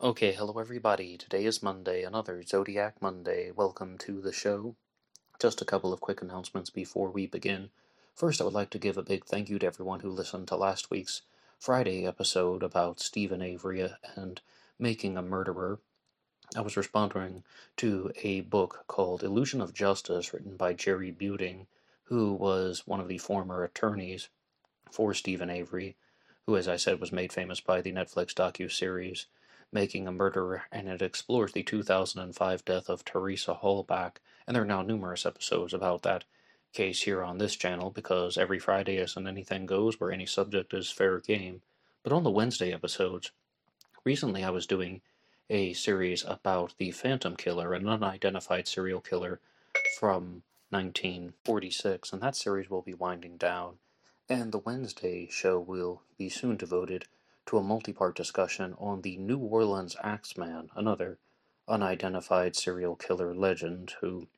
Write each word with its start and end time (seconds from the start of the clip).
Okay, 0.00 0.30
hello 0.30 0.60
everybody. 0.60 1.16
Today 1.16 1.44
is 1.44 1.60
Monday, 1.60 2.04
another 2.04 2.44
Zodiac 2.44 3.02
Monday. 3.02 3.50
Welcome 3.50 3.98
to 3.98 4.20
the 4.20 4.32
show. 4.32 4.76
Just 5.40 5.60
a 5.60 5.64
couple 5.64 5.92
of 5.92 6.00
quick 6.00 6.22
announcements 6.22 6.70
before 6.70 7.10
we 7.10 7.26
begin. 7.26 7.70
First, 8.14 8.40
I 8.40 8.44
would 8.44 8.54
like 8.54 8.70
to 8.70 8.78
give 8.78 8.96
a 8.96 9.02
big 9.02 9.24
thank 9.24 9.48
you 9.48 9.58
to 9.58 9.66
everyone 9.66 9.98
who 9.98 10.10
listened 10.10 10.46
to 10.48 10.56
last 10.56 10.88
week's 10.88 11.22
Friday 11.58 12.06
episode 12.06 12.62
about 12.62 13.00
Steven 13.00 13.42
Avery 13.42 13.90
and 14.14 14.40
making 14.78 15.16
a 15.16 15.22
murderer. 15.22 15.80
I 16.54 16.60
was 16.60 16.76
responding 16.76 17.42
to 17.78 18.12
a 18.22 18.42
book 18.42 18.84
called 18.86 19.24
Illusion 19.24 19.60
of 19.60 19.74
Justice, 19.74 20.32
written 20.32 20.56
by 20.56 20.74
Jerry 20.74 21.10
Buting, 21.10 21.66
who 22.04 22.34
was 22.34 22.86
one 22.86 23.00
of 23.00 23.08
the 23.08 23.18
former 23.18 23.64
attorneys 23.64 24.28
for 24.92 25.12
Steven 25.12 25.50
Avery, 25.50 25.96
who, 26.46 26.56
as 26.56 26.68
I 26.68 26.76
said, 26.76 27.00
was 27.00 27.10
made 27.10 27.32
famous 27.32 27.60
by 27.60 27.80
the 27.80 27.90
Netflix 27.90 28.32
docu-series 28.32 29.26
Making 29.70 30.08
a 30.08 30.12
Murderer, 30.12 30.62
and 30.72 30.88
it 30.88 31.02
explores 31.02 31.52
the 31.52 31.62
2005 31.62 32.64
death 32.64 32.88
of 32.88 33.04
Teresa 33.04 33.54
Halbach, 33.54 34.16
and 34.46 34.54
there 34.54 34.62
are 34.62 34.66
now 34.66 34.82
numerous 34.82 35.26
episodes 35.26 35.74
about 35.74 36.02
that 36.02 36.24
case 36.72 37.02
here 37.02 37.22
on 37.22 37.38
this 37.38 37.54
channel 37.54 37.90
because 37.90 38.38
every 38.38 38.58
Friday 38.58 38.96
isn't 38.96 39.26
anything 39.26 39.66
goes 39.66 40.00
where 40.00 40.12
any 40.12 40.26
subject 40.26 40.72
is 40.72 40.90
fair 40.90 41.18
game. 41.18 41.62
But 42.02 42.12
on 42.12 42.22
the 42.22 42.30
Wednesday 42.30 42.72
episodes, 42.72 43.30
recently 44.04 44.44
I 44.44 44.50
was 44.50 44.66
doing 44.66 45.02
a 45.50 45.72
series 45.72 46.24
about 46.24 46.74
the 46.78 46.90
Phantom 46.90 47.36
Killer, 47.36 47.74
an 47.74 47.88
unidentified 47.88 48.68
serial 48.68 49.00
killer 49.00 49.40
from 49.98 50.42
1946, 50.70 52.12
and 52.12 52.22
that 52.22 52.36
series 52.36 52.70
will 52.70 52.82
be 52.82 52.94
winding 52.94 53.36
down. 53.36 53.78
And 54.28 54.52
the 54.52 54.58
Wednesday 54.58 55.28
show 55.30 55.58
will 55.58 56.02
be 56.18 56.28
soon 56.28 56.56
devoted 56.56 57.06
to 57.48 57.56
a 57.56 57.62
multi-part 57.62 58.14
discussion 58.14 58.74
on 58.78 59.00
the 59.00 59.16
New 59.16 59.38
Orleans 59.38 59.96
Axeman, 60.02 60.68
another 60.76 61.18
unidentified 61.66 62.54
serial 62.54 62.94
killer 62.94 63.34
legend 63.34 63.94
who 64.02 64.28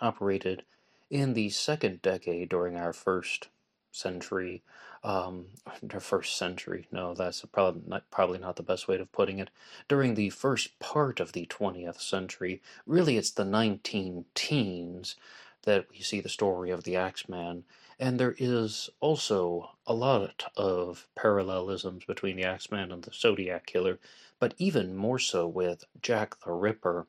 operated 0.00 0.62
in 1.10 1.34
the 1.34 1.50
second 1.50 2.02
decade 2.02 2.48
during 2.48 2.76
our 2.76 2.92
first 2.92 3.48
century. 3.90 4.62
Um, 5.02 5.46
our 5.92 5.98
first 5.98 6.38
century, 6.38 6.86
no, 6.92 7.14
that's 7.14 7.44
probably 7.46 7.82
not, 7.84 8.08
probably 8.12 8.38
not 8.38 8.54
the 8.54 8.62
best 8.62 8.86
way 8.86 8.96
of 8.96 9.10
putting 9.10 9.40
it. 9.40 9.50
During 9.88 10.14
the 10.14 10.30
first 10.30 10.78
part 10.78 11.18
of 11.18 11.32
the 11.32 11.46
20th 11.46 12.00
century, 12.00 12.62
really 12.86 13.16
it's 13.16 13.32
the 13.32 13.44
19 13.44 14.24
teens 14.34 15.16
that 15.64 15.86
we 15.90 15.98
see 15.98 16.20
the 16.20 16.28
story 16.28 16.70
of 16.70 16.84
the 16.84 16.94
Axeman 16.94 17.64
and 17.98 18.20
there 18.20 18.34
is 18.38 18.90
also 19.00 19.70
a 19.86 19.94
lot 19.94 20.52
of 20.56 21.08
parallelisms 21.14 22.04
between 22.04 22.36
the 22.36 22.44
Axeman 22.44 22.92
and 22.92 23.02
the 23.02 23.12
Zodiac 23.12 23.66
Killer, 23.66 23.98
but 24.38 24.54
even 24.58 24.94
more 24.94 25.18
so 25.18 25.46
with 25.46 25.84
Jack 26.02 26.38
the 26.44 26.52
Ripper. 26.52 27.06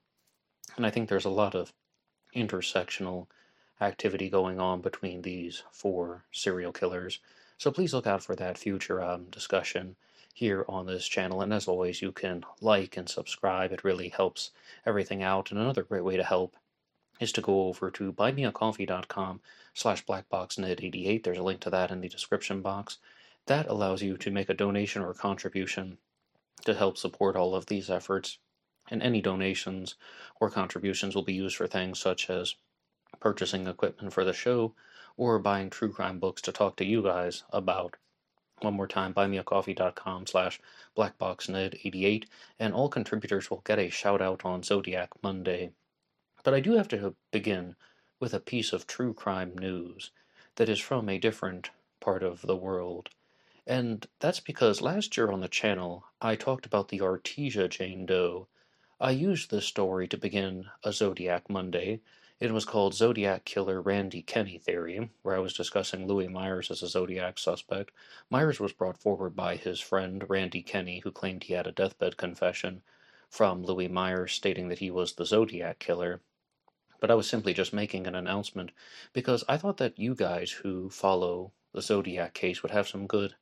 And 0.78 0.86
I 0.86 0.90
think 0.90 1.10
there's 1.10 1.26
a 1.26 1.30
lot 1.30 1.56
of 1.56 1.74
intersectional 2.36 3.28
activity 3.82 4.30
going 4.30 4.60
on 4.60 4.82
between 4.82 5.22
these 5.22 5.64
four 5.72 6.24
serial 6.32 6.72
killers. 6.72 7.20
So 7.58 7.72
please 7.72 7.94
look 7.94 8.08
out 8.08 8.24
for 8.24 8.36
that 8.36 8.58
future 8.58 9.04
um, 9.04 9.26
discussion 9.26 9.96
here 10.34 10.64
on 10.70 10.86
this 10.86 11.08
channel. 11.08 11.42
And 11.42 11.52
as 11.52 11.68
always, 11.68 12.02
you 12.02 12.12
can 12.12 12.46
like 12.62 12.96
and 12.96 13.10
subscribe. 13.10 13.72
It 13.72 13.84
really 13.84 14.10
helps 14.10 14.52
everything 14.86 15.22
out. 15.22 15.52
And 15.52 15.60
another 15.60 15.84
great 15.84 16.04
way 16.04 16.16
to 16.16 16.24
help 16.24 16.56
is 17.20 17.32
to 17.34 17.42
go 17.42 17.68
over 17.68 17.90
to 17.92 18.14
buymeacoffee.com 18.14 19.42
slash 19.74 20.06
blackboxned88. 20.06 21.24
There's 21.24 21.38
a 21.38 21.44
link 21.44 21.60
to 21.62 21.70
that 21.70 21.92
in 21.92 22.02
the 22.02 22.10
description 22.10 22.62
box. 22.62 22.98
That 23.46 23.68
allows 23.68 24.02
you 24.02 24.18
to 24.18 24.32
make 24.32 24.50
a 24.50 24.54
donation 24.54 25.02
or 25.02 25.14
contribution 25.14 25.98
to 26.66 26.74
help 26.74 26.98
support 26.98 27.36
all 27.36 27.56
of 27.56 27.68
these 27.68 27.90
efforts. 27.90 28.38
And 28.90 29.02
any 29.02 29.22
donations 29.22 29.96
or 30.40 30.50
contributions 30.50 31.16
will 31.16 31.24
be 31.24 31.34
used 31.34 31.56
for 31.56 31.68
things 31.68 32.00
such 32.00 32.30
as 32.30 32.56
purchasing 33.20 33.68
equipment 33.68 34.14
for 34.14 34.24
the 34.24 34.34
show 34.34 34.74
or 35.18 35.40
buying 35.40 35.70
true 35.70 35.92
crime 35.92 36.20
books 36.20 36.42
to 36.44 36.52
talk 36.52 36.76
to 36.78 36.86
you 36.86 37.02
guys 37.02 37.44
about. 37.52 37.96
One 38.62 38.74
more 38.74 38.88
time, 38.88 39.14
buymeacoffee.com 39.14 40.28
slash 40.28 40.60
blackboxned88, 40.96 42.26
and 42.60 42.74
all 42.74 42.90
contributors 42.90 43.50
will 43.50 43.62
get 43.66 43.78
a 43.78 43.90
shout 43.90 44.22
out 44.22 44.46
on 44.46 44.64
Zodiac 44.64 45.12
Monday. 45.22 45.72
But 46.48 46.54
I 46.54 46.62
do 46.62 46.78
have 46.78 46.88
to 46.88 47.14
begin 47.30 47.76
with 48.22 48.34
a 48.34 48.40
piece 48.40 48.72
of 48.72 48.88
true 48.88 49.14
crime 49.14 49.58
news 49.58 50.12
that 50.56 50.70
is 50.70 50.80
from 50.80 51.10
a 51.10 51.18
different 51.18 51.72
part 52.00 52.24
of 52.24 52.44
the 52.44 52.56
world. 52.56 53.10
And 53.66 54.08
that's 54.20 54.40
because 54.40 54.80
last 54.80 55.18
year 55.18 55.30
on 55.30 55.42
the 55.42 55.50
channel, 55.50 56.06
I 56.22 56.38
talked 56.38 56.66
about 56.66 56.88
the 56.88 57.02
Artesia 57.02 57.68
Jane 57.68 58.06
Doe. 58.06 58.48
I 58.98 59.12
used 59.12 59.52
this 59.52 59.66
story 59.66 60.08
to 60.08 60.18
begin 60.18 60.70
a 60.86 60.94
Zodiac 60.94 61.50
Monday. 61.50 62.00
It 62.40 62.54
was 62.54 62.64
called 62.64 62.94
Zodiac 62.94 63.44
Killer 63.44 63.82
Randy 63.82 64.22
Kenny 64.22 64.58
Theory, 64.58 65.10
where 65.24 65.36
I 65.36 65.40
was 65.40 65.54
discussing 65.54 66.08
Louis 66.08 66.30
Myers 66.30 66.72
as 66.72 66.82
a 66.82 66.88
Zodiac 66.88 67.40
suspect. 67.40 67.92
Myers 68.30 68.62
was 68.62 68.72
brought 68.72 68.98
forward 68.98 69.36
by 69.36 69.58
his 69.58 69.82
friend 69.82 70.24
Randy 70.30 70.62
Kenny, 70.62 71.00
who 71.00 71.12
claimed 71.12 71.44
he 71.44 71.56
had 71.56 71.68
a 71.68 71.74
deathbed 71.74 72.16
confession 72.16 72.84
from 73.30 73.64
Louis 73.64 73.90
Myers 73.90 74.32
stating 74.32 74.70
that 74.70 74.80
he 74.80 74.90
was 74.90 75.12
the 75.12 75.26
Zodiac 75.26 75.80
Killer 75.80 76.22
but 77.00 77.12
I 77.12 77.16
was 77.16 77.30
simply 77.30 77.54
just 77.54 77.74
making 77.74 78.08
an 78.08 78.16
announcement 78.16 78.72
because 79.14 79.44
I 79.48 79.58
thought 79.58 79.78
that 79.78 80.00
you 80.00 80.16
guys 80.16 80.52
who 80.52 80.90
follow 80.90 81.52
the 81.74 81.82
Zodiac 81.82 82.34
case 82.34 82.64
would 82.64 82.72
have 82.72 82.88
some 82.88 83.08
good 83.08 83.36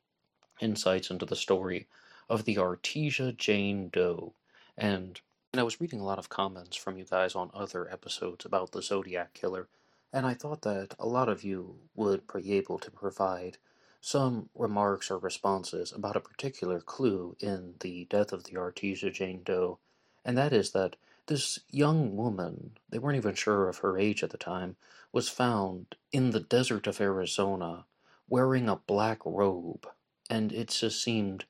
insights 0.60 1.10
into 1.10 1.24
the 1.26 1.36
story 1.36 1.86
of 2.28 2.44
the 2.44 2.56
Artesia 2.56 3.36
Jane 3.36 3.88
Doe. 3.88 4.34
And, 4.76 5.20
and 5.52 5.60
I 5.60 5.62
was 5.62 5.80
reading 5.80 6.00
a 6.00 6.04
lot 6.04 6.18
of 6.18 6.28
comments 6.28 6.76
from 6.76 6.98
you 6.98 7.04
guys 7.04 7.34
on 7.34 7.50
other 7.54 7.90
episodes 7.90 8.44
about 8.44 8.72
the 8.72 8.82
Zodiac 8.82 9.32
Killer, 9.32 9.68
and 10.12 10.26
I 10.26 10.34
thought 10.34 10.62
that 10.62 10.94
a 10.98 11.06
lot 11.06 11.28
of 11.28 11.44
you 11.44 11.76
would 11.94 12.22
be 12.32 12.54
able 12.54 12.78
to 12.78 12.90
provide 12.90 13.58
some 14.00 14.48
remarks 14.54 15.10
or 15.10 15.18
responses 15.18 15.92
about 15.92 16.16
a 16.16 16.20
particular 16.20 16.80
clue 16.80 17.36
in 17.40 17.74
the 17.80 18.04
death 18.04 18.32
of 18.32 18.44
the 18.44 18.52
Artesia 18.52 19.12
Jane 19.12 19.42
Doe, 19.44 19.78
and 20.24 20.36
that 20.36 20.52
is 20.52 20.72
that 20.72 20.96
this 21.26 21.58
young 21.70 22.16
woman, 22.16 22.76
they 22.88 22.98
weren't 22.98 23.16
even 23.16 23.34
sure 23.34 23.68
of 23.68 23.78
her 23.78 23.98
age 23.98 24.22
at 24.22 24.30
the 24.30 24.38
time, 24.38 24.76
was 25.12 25.28
found 25.28 25.96
in 26.12 26.30
the 26.30 26.40
desert 26.40 26.86
of 26.86 27.00
Arizona 27.00 27.84
wearing 28.28 28.68
a 28.68 28.76
black 28.76 29.18
robe. 29.24 29.86
And 30.28 30.52
it 30.52 30.68
just 30.68 31.02
seemed 31.02 31.44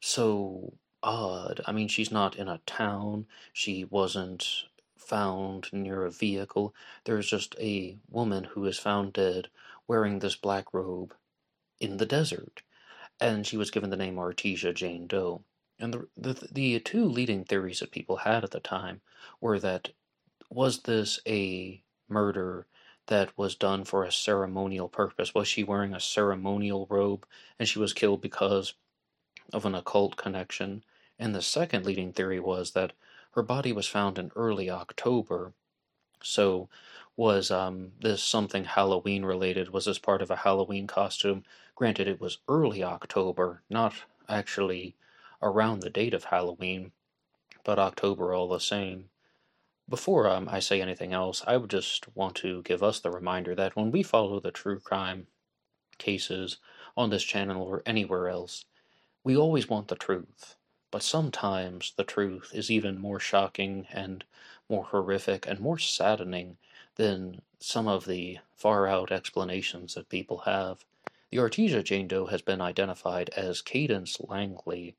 so 0.00 0.74
odd. 1.02 1.60
I 1.66 1.72
mean, 1.72 1.88
she's 1.88 2.10
not 2.10 2.36
in 2.36 2.48
a 2.48 2.60
town, 2.66 3.26
she 3.52 3.84
wasn't 3.84 4.64
found 4.96 5.72
near 5.72 6.04
a 6.04 6.10
vehicle. 6.10 6.74
There's 7.04 7.28
just 7.28 7.54
a 7.60 7.98
woman 8.10 8.44
who 8.44 8.64
is 8.64 8.78
found 8.78 9.12
dead 9.12 9.48
wearing 9.86 10.18
this 10.18 10.36
black 10.36 10.72
robe 10.72 11.14
in 11.78 11.98
the 11.98 12.06
desert. 12.06 12.62
And 13.20 13.46
she 13.46 13.56
was 13.56 13.70
given 13.70 13.90
the 13.90 13.96
name 13.96 14.16
Artesia 14.16 14.74
Jane 14.74 15.06
Doe. 15.06 15.42
And 15.78 15.92
the, 15.92 16.08
the, 16.16 16.48
the 16.52 16.80
two 16.80 17.04
leading 17.04 17.44
theories 17.44 17.80
that 17.80 17.90
people 17.90 18.18
had 18.18 18.44
at 18.44 18.52
the 18.52 18.60
time 18.60 19.00
were 19.40 19.58
that 19.58 19.90
was 20.48 20.82
this 20.82 21.18
a 21.26 21.82
murder 22.08 22.66
that 23.06 23.36
was 23.36 23.54
done 23.54 23.84
for 23.84 24.04
a 24.04 24.12
ceremonial 24.12 24.88
purpose? 24.88 25.34
Was 25.34 25.48
she 25.48 25.64
wearing 25.64 25.92
a 25.92 26.00
ceremonial 26.00 26.86
robe 26.88 27.26
and 27.58 27.68
she 27.68 27.78
was 27.78 27.92
killed 27.92 28.20
because 28.20 28.74
of 29.52 29.66
an 29.66 29.74
occult 29.74 30.16
connection? 30.16 30.84
And 31.18 31.34
the 31.34 31.42
second 31.42 31.84
leading 31.84 32.12
theory 32.12 32.40
was 32.40 32.72
that 32.72 32.92
her 33.32 33.42
body 33.42 33.72
was 33.72 33.88
found 33.88 34.18
in 34.18 34.30
early 34.36 34.70
October. 34.70 35.52
So, 36.22 36.68
was 37.16 37.50
um, 37.50 37.92
this 38.00 38.22
something 38.22 38.64
Halloween 38.64 39.24
related? 39.24 39.70
Was 39.70 39.84
this 39.84 39.98
part 39.98 40.22
of 40.22 40.30
a 40.30 40.36
Halloween 40.36 40.86
costume? 40.86 41.44
Granted, 41.74 42.08
it 42.08 42.20
was 42.20 42.38
early 42.48 42.82
October, 42.82 43.62
not 43.68 43.94
actually 44.28 44.94
around 45.44 45.80
the 45.80 45.90
date 45.90 46.14
of 46.14 46.24
Halloween, 46.24 46.90
but 47.62 47.78
October 47.78 48.34
all 48.34 48.48
the 48.48 48.58
same. 48.58 49.10
Before 49.88 50.26
um, 50.26 50.48
I 50.48 50.60
say 50.60 50.80
anything 50.80 51.12
else, 51.12 51.44
I 51.46 51.58
would 51.58 51.70
just 51.70 52.08
want 52.16 52.34
to 52.36 52.62
give 52.62 52.82
us 52.82 52.98
the 52.98 53.10
reminder 53.10 53.54
that 53.54 53.76
when 53.76 53.90
we 53.90 54.02
follow 54.02 54.40
the 54.40 54.50
true 54.50 54.80
crime 54.80 55.26
cases 55.98 56.56
on 56.96 57.10
this 57.10 57.22
channel 57.22 57.62
or 57.62 57.82
anywhere 57.84 58.28
else, 58.28 58.64
we 59.22 59.36
always 59.36 59.68
want 59.68 59.88
the 59.88 59.96
truth. 59.96 60.56
But 60.90 61.02
sometimes 61.02 61.92
the 61.96 62.04
truth 62.04 62.52
is 62.54 62.70
even 62.70 62.98
more 62.98 63.20
shocking 63.20 63.86
and 63.90 64.24
more 64.68 64.84
horrific 64.84 65.46
and 65.46 65.60
more 65.60 65.78
saddening 65.78 66.56
than 66.94 67.42
some 67.58 67.88
of 67.88 68.06
the 68.06 68.38
far 68.54 68.86
out 68.86 69.12
explanations 69.12 69.94
that 69.94 70.08
people 70.08 70.38
have. 70.38 70.84
The 71.30 71.38
Artesia 71.38 71.82
Jane 71.82 72.08
Doe 72.08 72.26
has 72.26 72.42
been 72.42 72.60
identified 72.60 73.28
as 73.30 73.60
Cadence 73.60 74.20
Langley, 74.20 74.94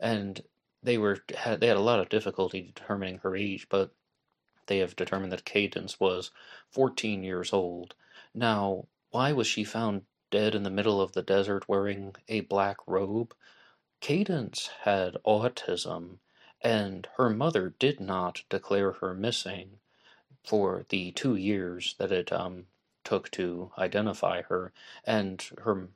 and 0.00 0.42
they 0.82 0.98
were 0.98 1.22
had, 1.36 1.60
they 1.60 1.66
had 1.66 1.76
a 1.76 1.80
lot 1.80 2.00
of 2.00 2.08
difficulty 2.08 2.72
determining 2.74 3.18
her 3.18 3.36
age, 3.36 3.68
but 3.68 3.94
they 4.66 4.78
have 4.78 4.96
determined 4.96 5.32
that 5.32 5.44
Cadence 5.44 6.00
was 6.00 6.30
14 6.70 7.22
years 7.22 7.52
old. 7.52 7.94
Now, 8.34 8.86
why 9.10 9.32
was 9.32 9.46
she 9.46 9.64
found 9.64 10.06
dead 10.30 10.54
in 10.54 10.62
the 10.62 10.70
middle 10.70 11.00
of 11.00 11.12
the 11.12 11.22
desert 11.22 11.68
wearing 11.68 12.14
a 12.28 12.40
black 12.40 12.76
robe? 12.86 13.34
Cadence 14.00 14.68
had 14.82 15.18
autism, 15.26 16.18
and 16.62 17.08
her 17.16 17.28
mother 17.28 17.74
did 17.78 18.00
not 18.00 18.42
declare 18.48 18.92
her 18.92 19.12
missing 19.12 19.80
for 20.44 20.86
the 20.88 21.12
two 21.12 21.36
years 21.36 21.94
that 21.98 22.12
it 22.12 22.32
um, 22.32 22.66
took 23.04 23.30
to 23.32 23.72
identify 23.76 24.42
her, 24.42 24.72
and 25.04 25.50
her 25.58 25.90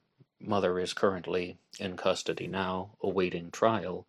mother 0.46 0.78
is 0.78 0.92
currently 0.92 1.58
in 1.78 1.96
custody 1.96 2.46
now, 2.46 2.90
awaiting 3.02 3.50
trial. 3.50 4.06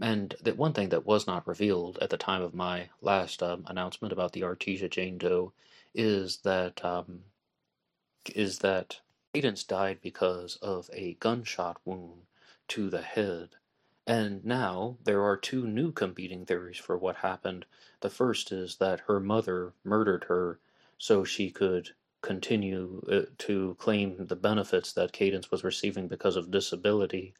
And 0.00 0.34
that 0.42 0.56
one 0.56 0.72
thing 0.72 0.88
that 0.88 1.06
was 1.06 1.26
not 1.26 1.46
revealed 1.46 1.98
at 2.00 2.10
the 2.10 2.16
time 2.16 2.42
of 2.42 2.54
my 2.54 2.90
last 3.00 3.42
um, 3.42 3.64
announcement 3.66 4.12
about 4.12 4.32
the 4.32 4.42
Artesia 4.42 4.90
Jane 4.90 5.18
Doe 5.18 5.52
is 5.94 6.38
that 6.38 6.84
um, 6.84 7.24
is 8.34 8.60
that 8.60 9.00
Cadence 9.32 9.64
died 9.64 9.98
because 10.00 10.56
of 10.56 10.88
a 10.92 11.14
gunshot 11.14 11.80
wound 11.84 12.22
to 12.68 12.88
the 12.88 13.02
head. 13.02 13.50
And 14.06 14.44
now 14.44 14.96
there 15.04 15.22
are 15.22 15.36
two 15.36 15.66
new 15.66 15.92
competing 15.92 16.46
theories 16.46 16.78
for 16.78 16.96
what 16.96 17.16
happened. 17.16 17.66
The 18.00 18.10
first 18.10 18.52
is 18.52 18.76
that 18.76 19.00
her 19.00 19.18
mother 19.18 19.72
murdered 19.82 20.24
her 20.24 20.60
so 20.98 21.24
she 21.24 21.50
could 21.50 21.94
continue 22.24 23.02
uh, 23.12 23.30
to 23.36 23.76
claim 23.78 24.26
the 24.26 24.34
benefits 24.34 24.94
that 24.94 25.12
Cadence 25.12 25.50
was 25.50 25.62
receiving 25.62 26.08
because 26.08 26.36
of 26.36 26.50
disability, 26.50 27.34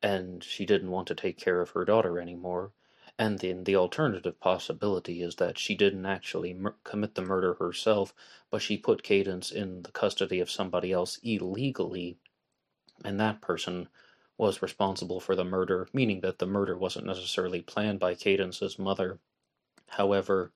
and 0.00 0.44
she 0.44 0.64
didn't 0.64 0.92
want 0.92 1.08
to 1.08 1.14
take 1.16 1.36
care 1.36 1.60
of 1.60 1.70
her 1.70 1.84
daughter 1.84 2.20
anymore. 2.20 2.70
And 3.18 3.40
then 3.40 3.64
the 3.64 3.74
alternative 3.74 4.38
possibility 4.38 5.22
is 5.22 5.34
that 5.36 5.58
she 5.58 5.74
didn't 5.74 6.06
actually 6.06 6.54
mur- 6.54 6.76
commit 6.84 7.16
the 7.16 7.22
murder 7.22 7.54
herself, 7.54 8.14
but 8.48 8.62
she 8.62 8.76
put 8.76 9.02
Cadence 9.02 9.50
in 9.50 9.82
the 9.82 9.90
custody 9.90 10.38
of 10.38 10.52
somebody 10.52 10.92
else 10.92 11.18
illegally, 11.24 12.16
and 13.04 13.18
that 13.18 13.40
person 13.40 13.88
was 14.36 14.62
responsible 14.62 15.18
for 15.18 15.34
the 15.34 15.44
murder, 15.44 15.88
meaning 15.92 16.20
that 16.20 16.38
the 16.38 16.46
murder 16.46 16.78
wasn't 16.78 17.06
necessarily 17.06 17.60
planned 17.60 17.98
by 17.98 18.14
Cadence's 18.14 18.78
mother. 18.78 19.18
However, 19.88 20.52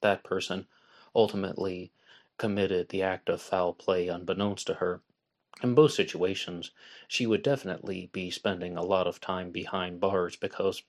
that 0.00 0.22
person 0.22 0.68
ultimately 1.12 1.90
committed 2.40 2.88
the 2.88 3.02
act 3.02 3.28
of 3.28 3.42
foul 3.42 3.74
play 3.74 4.08
unbeknownst 4.08 4.66
to 4.66 4.72
her. 4.72 5.02
In 5.62 5.74
both 5.74 5.92
situations, 5.92 6.70
she 7.06 7.26
would 7.26 7.42
definitely 7.42 8.08
be 8.14 8.30
spending 8.30 8.78
a 8.78 8.82
lot 8.82 9.06
of 9.06 9.20
time 9.20 9.50
behind 9.50 10.00
bars 10.00 10.36
because 10.36 10.82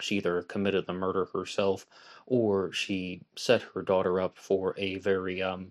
she 0.00 0.16
either 0.16 0.40
committed 0.40 0.86
the 0.86 0.94
murder 0.94 1.26
herself 1.26 1.84
or 2.24 2.72
she 2.72 3.20
set 3.36 3.60
her 3.74 3.82
daughter 3.82 4.18
up 4.18 4.38
for 4.38 4.74
a 4.78 4.96
very 4.96 5.42
um 5.42 5.70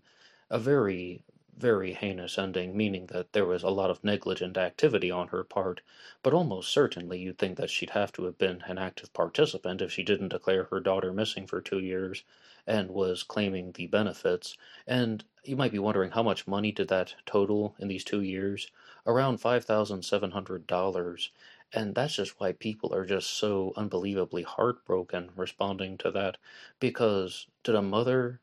a 0.51 0.59
very 0.59 1.23
very 1.57 1.93
heinous 1.93 2.37
ending, 2.37 2.75
meaning 2.75 3.05
that 3.07 3.33
there 3.33 3.45
was 3.45 3.63
a 3.63 3.69
lot 3.69 3.89
of 3.89 4.03
negligent 4.03 4.57
activity 4.57 5.09
on 5.09 5.29
her 5.29 5.43
part, 5.43 5.81
but 6.21 6.33
almost 6.33 6.71
certainly 6.71 7.19
you'd 7.19 7.37
think 7.37 7.57
that 7.57 7.69
she'd 7.69 7.91
have 7.91 8.11
to 8.11 8.25
have 8.25 8.37
been 8.37 8.61
an 8.67 8.77
active 8.77 9.13
participant 9.13 9.81
if 9.81 9.91
she 9.91 10.03
didn't 10.03 10.29
declare 10.29 10.65
her 10.65 10.79
daughter 10.79 11.13
missing 11.13 11.47
for 11.47 11.61
two 11.61 11.79
years 11.79 12.23
and 12.67 12.89
was 12.91 13.23
claiming 13.23 13.71
the 13.71 13.87
benefits. 13.87 14.57
And 14.87 15.23
you 15.43 15.55
might 15.55 15.71
be 15.71 15.79
wondering 15.79 16.11
how 16.11 16.23
much 16.23 16.47
money 16.47 16.71
did 16.71 16.87
that 16.89 17.15
total 17.25 17.75
in 17.79 17.87
these 17.87 18.03
two 18.03 18.21
years? 18.21 18.69
Around 19.05 19.39
$5,700. 19.39 21.29
And 21.73 21.95
that's 21.95 22.15
just 22.15 22.39
why 22.39 22.51
people 22.53 22.93
are 22.93 23.05
just 23.05 23.29
so 23.31 23.73
unbelievably 23.75 24.43
heartbroken 24.43 25.31
responding 25.35 25.97
to 25.99 26.11
that. 26.11 26.37
Because 26.79 27.47
did 27.63 27.75
a 27.75 27.81
mother 27.81 28.39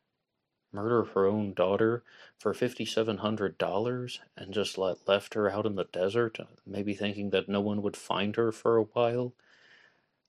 murder 0.72 1.04
her 1.04 1.26
own 1.26 1.52
daughter 1.54 2.02
for 2.38 2.54
$5,700 2.54 4.18
and 4.36 4.54
just 4.54 4.78
let, 4.78 5.06
left 5.06 5.34
her 5.34 5.50
out 5.50 5.66
in 5.66 5.74
the 5.76 5.84
desert, 5.84 6.38
maybe 6.66 6.94
thinking 6.94 7.30
that 7.30 7.48
no 7.48 7.60
one 7.60 7.82
would 7.82 7.96
find 7.96 8.36
her 8.36 8.50
for 8.50 8.76
a 8.76 8.84
while. 8.84 9.34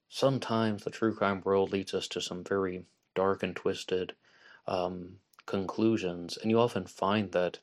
Sometimes 0.09 0.83
the 0.83 0.91
true 0.91 1.15
crime 1.15 1.41
world 1.43 1.71
leads 1.71 1.93
us 1.93 2.07
to 2.09 2.21
some 2.21 2.43
very 2.43 2.85
dark 3.15 3.41
and 3.41 3.55
twisted 3.55 4.13
um, 4.67 5.19
conclusions, 5.45 6.37
and 6.37 6.51
you 6.51 6.59
often 6.59 6.85
find 6.85 7.31
that 7.31 7.59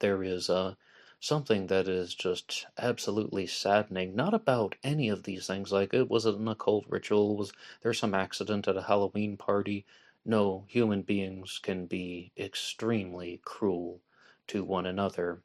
there 0.00 0.22
is 0.22 0.50
uh, 0.50 0.74
something 1.20 1.66
that 1.66 1.86
is 1.86 2.14
just 2.14 2.66
absolutely 2.78 3.46
saddening. 3.46 4.16
Not 4.16 4.34
about 4.34 4.74
any 4.82 5.08
of 5.10 5.22
these 5.22 5.46
things, 5.46 5.70
like 5.70 5.92
it 5.92 6.08
was 6.08 6.24
an 6.24 6.48
occult 6.48 6.86
ritual, 6.88 7.36
was 7.36 7.52
there 7.82 7.92
some 7.92 8.14
accident 8.14 8.66
at 8.66 8.76
a 8.76 8.82
Halloween 8.82 9.36
party? 9.36 9.84
No, 10.30 10.66
human 10.68 11.02
beings 11.02 11.58
can 11.58 11.86
be 11.86 12.32
extremely 12.36 13.40
cruel 13.44 14.02
to 14.46 14.62
one 14.64 14.86
another. 14.86 15.42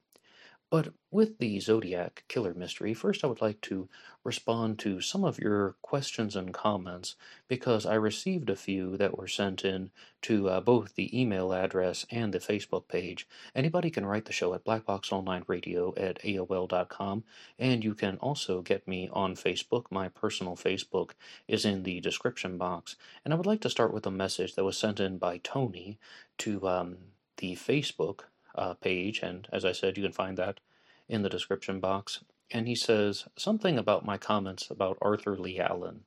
But 0.72 0.94
with 1.12 1.38
the 1.38 1.60
Zodiac 1.60 2.24
Killer 2.28 2.56
mystery, 2.56 2.96
first 2.96 3.24
I 3.24 3.28
would 3.28 3.40
like 3.40 3.62
to 3.62 3.88
respond 4.24 4.80
to 4.80 5.00
some 5.00 5.24
of 5.24 5.38
your 5.38 5.76
questions 5.84 6.36
and 6.36 6.52
comments 6.52 7.16
because 7.48 7.86
I 7.86 7.94
received 7.94 8.50
a 8.50 8.56
few 8.56 8.98
that 8.98 9.16
were 9.16 9.28
sent 9.28 9.64
in 9.64 9.92
to 10.24 10.50
uh, 10.50 10.62
both 10.62 10.96
the 10.96 11.18
email 11.18 11.54
address 11.54 12.06
and 12.10 12.34
the 12.34 12.40
Facebook 12.40 12.88
page. 12.88 13.28
Anybody 13.54 13.92
can 13.92 14.08
write 14.08 14.26
the 14.26 14.34
show 14.34 14.56
at 14.56 14.66
blackboxonlineradio 14.66 15.94
at 16.02 16.20
AOL.com, 16.24 17.24
and 17.60 17.84
you 17.84 17.94
can 17.94 18.18
also 18.18 18.64
get 18.64 18.88
me 18.88 19.08
on 19.14 19.36
Facebook. 19.36 19.86
My 19.92 20.10
personal 20.10 20.56
Facebook 20.56 21.12
is 21.48 21.64
in 21.64 21.84
the 21.84 22.02
description 22.02 22.58
box. 22.58 22.96
And 23.24 23.34
I 23.34 23.38
would 23.38 23.46
like 23.46 23.62
to 23.62 23.70
start 23.70 23.94
with 23.94 24.08
a 24.08 24.12
message 24.12 24.56
that 24.56 24.64
was 24.64 24.78
sent 24.80 25.00
in 25.00 25.20
by 25.20 25.38
Tony 25.38 26.00
to 26.40 26.68
um, 26.68 26.98
the 27.38 27.56
Facebook 27.56 28.22
uh, 28.57 28.74
page, 28.75 29.22
and 29.22 29.48
as 29.52 29.66
I 29.66 29.72
said, 29.72 29.98
you 29.98 30.04
can 30.04 30.12
find 30.12 30.38
that 30.38 30.60
in 31.07 31.22
the 31.22 31.30
description 31.30 31.80
box. 31.80 32.24
And 32.52 32.68
he 32.68 32.75
says 32.75 33.28
something 33.36 33.78
about 33.78 34.06
my 34.06 34.18
comments 34.18 34.69
about 34.69 34.98
Arthur 35.02 35.38
Leigh 35.38 35.60
Allen. 35.60 36.06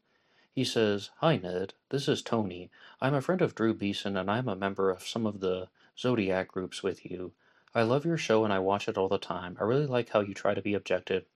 He 0.53 0.65
says, 0.65 1.11
Hi 1.19 1.37
Ned, 1.37 1.75
this 1.91 2.09
is 2.09 2.23
Tony. 2.23 2.71
I'm 3.01 3.15
a 3.15 3.21
friend 3.21 3.41
of 3.41 3.55
Drew 3.55 3.75
Beeson 3.75 4.17
and 4.17 4.31
I'm 4.31 4.49
a 4.49 4.57
member 4.57 4.91
of 4.91 5.07
some 5.07 5.27
of 5.27 5.41
the 5.41 5.69
Zodiac 5.99 6.49
groups 6.49 6.83
with 6.83 7.05
you. 7.05 7.33
I 7.75 7.83
love 7.83 8.05
your 8.05 8.17
show 8.17 8.45
and 8.45 8.53
I 8.53 8.59
watch 8.59 8.89
it 8.89 8.99
all 8.99 9.09
the 9.09 9.19
time. 9.19 9.57
I 9.61 9.65
really 9.65 9.87
like 9.87 10.09
how 10.09 10.21
you 10.21 10.35
try 10.35 10.55
to 10.55 10.63
be 10.63 10.75
objective. 10.75 11.27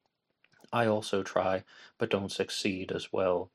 I 0.73 0.87
also 0.87 1.23
try, 1.23 1.65
but 1.99 2.11
don't 2.11 2.32
succeed 2.32 2.91
as 2.91 3.12
well. 3.12 3.50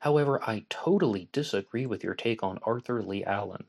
However, 0.00 0.42
I 0.42 0.64
totally 0.68 1.28
disagree 1.30 1.86
with 1.86 2.02
your 2.02 2.14
take 2.14 2.42
on 2.42 2.58
Arthur 2.62 3.02
Leigh 3.02 3.24
Allen. 3.24 3.66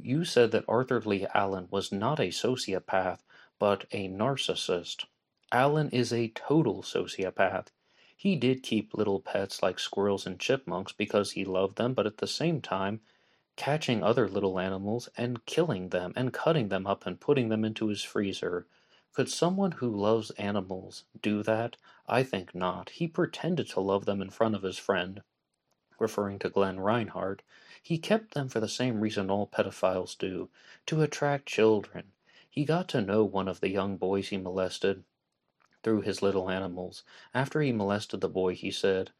You 0.00 0.24
said 0.24 0.50
that 0.50 0.64
Arthur 0.66 1.00
Leigh 1.00 1.26
Allen 1.34 1.68
was 1.70 1.92
not 1.92 2.18
a 2.18 2.28
sociopath, 2.28 3.20
but 3.58 3.84
a 3.92 4.08
narcissist. 4.08 5.04
Allen 5.52 5.88
is 5.90 6.12
a 6.12 6.28
total 6.28 6.82
sociopath. 6.82 7.68
He 8.16 8.36
did 8.36 8.62
keep 8.62 8.94
little 8.94 9.20
pets 9.20 9.62
like 9.62 9.78
squirrels 9.78 10.26
and 10.26 10.40
chipmunks 10.40 10.92
because 10.92 11.32
he 11.32 11.44
loved 11.44 11.76
them, 11.76 11.94
but 11.94 12.06
at 12.06 12.18
the 12.18 12.26
same 12.26 12.60
time, 12.60 13.00
catching 13.56 14.02
other 14.02 14.28
little 14.28 14.58
animals 14.58 15.08
and 15.16 15.46
killing 15.46 15.90
them 15.90 16.12
and 16.16 16.32
cutting 16.32 16.68
them 16.68 16.86
up 16.86 17.06
and 17.06 17.20
putting 17.20 17.48
them 17.48 17.64
into 17.64 17.86
his 17.86 18.02
freezer. 18.02 18.66
Could 19.12 19.28
someone 19.30 19.72
who 19.72 19.88
loves 19.88 20.30
animals 20.32 21.04
do 21.22 21.42
that? 21.44 21.76
I 22.08 22.24
think 22.24 22.52
not. 22.52 22.90
He 22.90 23.06
pretended 23.06 23.68
to 23.70 23.80
love 23.80 24.06
them 24.06 24.20
in 24.20 24.30
front 24.30 24.56
of 24.56 24.62
his 24.62 24.78
friend, 24.78 25.22
referring 26.00 26.40
to 26.40 26.50
Glenn 26.50 26.80
Reinhardt. 26.80 27.42
He 27.86 27.98
kept 27.98 28.32
them 28.32 28.48
for 28.48 28.60
the 28.60 28.68
same 28.68 29.02
reason 29.02 29.30
all 29.30 29.46
pedophiles 29.46 30.16
do 30.16 30.48
to 30.86 31.02
attract 31.02 31.44
children. 31.44 32.12
He 32.48 32.64
got 32.64 32.88
to 32.88 33.02
know 33.02 33.24
one 33.24 33.46
of 33.46 33.60
the 33.60 33.68
young 33.68 33.98
boys 33.98 34.30
he 34.30 34.38
molested 34.38 35.04
through 35.82 36.00
his 36.00 36.22
little 36.22 36.48
animals. 36.48 37.04
After 37.34 37.60
he 37.60 37.72
molested 37.72 38.22
the 38.22 38.28
boy, 38.30 38.54
he 38.54 38.70
said, 38.70 39.10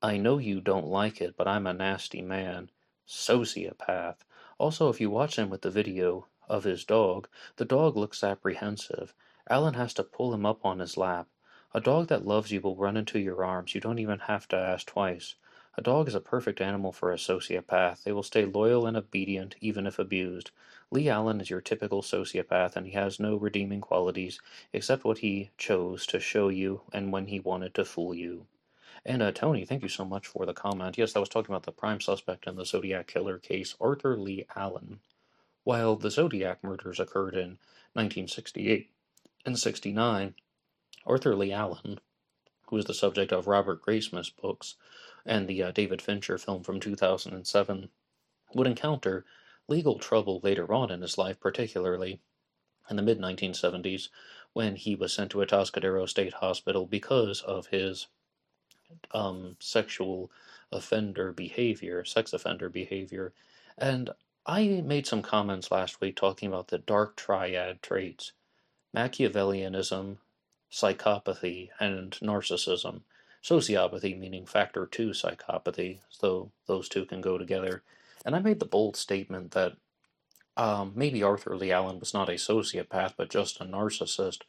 I 0.00 0.16
know 0.16 0.38
you 0.38 0.62
don't 0.62 0.86
like 0.86 1.20
it, 1.20 1.36
but 1.36 1.46
I'm 1.46 1.66
a 1.66 1.74
nasty 1.74 2.22
man. 2.22 2.70
Sociopath. 3.06 4.24
Also, 4.56 4.88
if 4.88 5.02
you 5.02 5.10
watch 5.10 5.36
him 5.36 5.50
with 5.50 5.60
the 5.60 5.70
video 5.70 6.26
of 6.48 6.64
his 6.64 6.82
dog, 6.86 7.28
the 7.56 7.66
dog 7.66 7.94
looks 7.94 8.24
apprehensive. 8.24 9.12
Allen 9.50 9.74
has 9.74 9.92
to 9.92 10.02
pull 10.02 10.32
him 10.32 10.46
up 10.46 10.64
on 10.64 10.78
his 10.78 10.96
lap. 10.96 11.28
A 11.74 11.80
dog 11.82 12.06
that 12.08 12.24
loves 12.24 12.50
you 12.50 12.62
will 12.62 12.74
run 12.74 12.96
into 12.96 13.18
your 13.18 13.44
arms. 13.44 13.74
You 13.74 13.82
don't 13.82 13.98
even 13.98 14.20
have 14.20 14.48
to 14.48 14.56
ask 14.56 14.86
twice. 14.86 15.34
A 15.76 15.82
dog 15.82 16.06
is 16.06 16.14
a 16.14 16.20
perfect 16.20 16.60
animal 16.60 16.92
for 16.92 17.12
a 17.12 17.16
sociopath. 17.16 18.04
They 18.04 18.12
will 18.12 18.22
stay 18.22 18.44
loyal 18.44 18.86
and 18.86 18.96
obedient 18.96 19.56
even 19.60 19.88
if 19.88 19.98
abused. 19.98 20.52
Leigh 20.92 21.08
Allen 21.08 21.40
is 21.40 21.50
your 21.50 21.60
typical 21.60 22.00
sociopath, 22.00 22.76
and 22.76 22.86
he 22.86 22.92
has 22.92 23.18
no 23.18 23.34
redeeming 23.34 23.80
qualities 23.80 24.38
except 24.72 25.02
what 25.02 25.18
he 25.18 25.50
chose 25.58 26.06
to 26.06 26.20
show 26.20 26.48
you 26.48 26.82
and 26.92 27.10
when 27.10 27.26
he 27.26 27.40
wanted 27.40 27.74
to 27.74 27.84
fool 27.84 28.14
you. 28.14 28.46
And 29.04 29.20
uh, 29.20 29.32
Tony, 29.32 29.64
thank 29.64 29.82
you 29.82 29.88
so 29.88 30.04
much 30.04 30.28
for 30.28 30.46
the 30.46 30.54
comment. 30.54 30.96
Yes, 30.96 31.16
I 31.16 31.18
was 31.18 31.28
talking 31.28 31.52
about 31.52 31.64
the 31.64 31.72
prime 31.72 32.00
suspect 32.00 32.46
in 32.46 32.54
the 32.54 32.64
Zodiac 32.64 33.08
killer 33.08 33.38
case, 33.38 33.74
Arthur 33.80 34.16
Leigh 34.16 34.46
Allen. 34.54 35.00
While 35.64 35.96
the 35.96 36.10
Zodiac 36.10 36.62
murders 36.62 37.00
occurred 37.00 37.34
in 37.34 37.58
1968 37.94 38.90
and 39.44 39.58
69, 39.58 40.34
Arthur 41.04 41.34
Leigh 41.34 41.52
Allen, 41.52 41.98
who 42.68 42.76
is 42.76 42.84
the 42.84 42.94
subject 42.94 43.32
of 43.32 43.48
Robert 43.48 43.84
Graysmith's 43.84 44.30
books, 44.30 44.76
and 45.26 45.48
the 45.48 45.62
uh, 45.62 45.70
David 45.72 46.02
Fincher 46.02 46.38
film 46.38 46.62
from 46.62 46.80
2007, 46.80 47.88
would 48.54 48.66
encounter 48.66 49.24
legal 49.68 49.98
trouble 49.98 50.40
later 50.42 50.72
on 50.72 50.90
in 50.90 51.00
his 51.00 51.18
life, 51.18 51.40
particularly 51.40 52.20
in 52.90 52.96
the 52.96 53.02
mid 53.02 53.18
1970s 53.18 54.08
when 54.52 54.76
he 54.76 54.94
was 54.94 55.12
sent 55.12 55.30
to 55.30 55.42
a 55.42 55.46
Atascadero 55.46 56.08
State 56.08 56.34
Hospital 56.34 56.86
because 56.86 57.42
of 57.42 57.66
his 57.66 58.06
um, 59.12 59.56
sexual 59.58 60.30
offender 60.70 61.32
behavior, 61.32 62.04
sex 62.04 62.32
offender 62.32 62.68
behavior. 62.68 63.32
And 63.76 64.10
I 64.46 64.82
made 64.84 65.06
some 65.06 65.22
comments 65.22 65.70
last 65.70 66.00
week 66.00 66.16
talking 66.16 66.48
about 66.48 66.68
the 66.68 66.78
dark 66.78 67.16
triad 67.16 67.82
traits 67.82 68.32
Machiavellianism, 68.94 70.18
psychopathy, 70.70 71.70
and 71.80 72.12
narcissism. 72.22 73.00
Sociopathy 73.44 74.18
meaning 74.18 74.46
factor 74.46 74.86
two 74.86 75.10
psychopathy, 75.10 75.98
so 76.08 76.50
those 76.66 76.88
two 76.88 77.04
can 77.04 77.20
go 77.20 77.36
together. 77.36 77.82
And 78.24 78.34
I 78.34 78.38
made 78.38 78.58
the 78.58 78.64
bold 78.64 78.96
statement 78.96 79.50
that 79.50 79.74
um, 80.56 80.92
maybe 80.94 81.22
Arthur 81.22 81.54
Leigh 81.54 81.72
Allen 81.72 82.00
was 82.00 82.14
not 82.14 82.30
a 82.30 82.34
sociopath, 82.34 83.14
but 83.18 83.28
just 83.28 83.60
a 83.60 83.64
narcissist, 83.64 84.42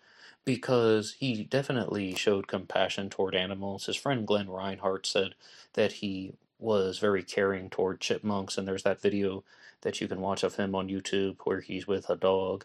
because 0.46 1.16
he 1.20 1.44
definitely 1.44 2.16
showed 2.16 2.48
compassion 2.48 3.10
toward 3.10 3.36
animals. 3.36 3.88
His 3.88 3.98
friend 3.98 4.26
Glenn 4.26 4.50
Reinhardt 4.50 5.06
said 5.06 5.36
that 5.74 5.94
he 5.94 6.36
was 6.58 7.00
very 7.00 7.22
caring 7.22 7.70
toward 7.70 8.00
chipmunks, 8.00 8.58
and 8.58 8.66
there's 8.66 8.84
that 8.84 9.02
video 9.02 9.44
that 9.82 10.00
you 10.00 10.08
can 10.08 10.22
watch 10.22 10.44
of 10.44 10.56
him 10.56 10.74
on 10.74 10.88
YouTube 10.88 11.36
where 11.44 11.60
he's 11.60 11.86
with 11.86 12.10
a 12.10 12.16
dog. 12.16 12.64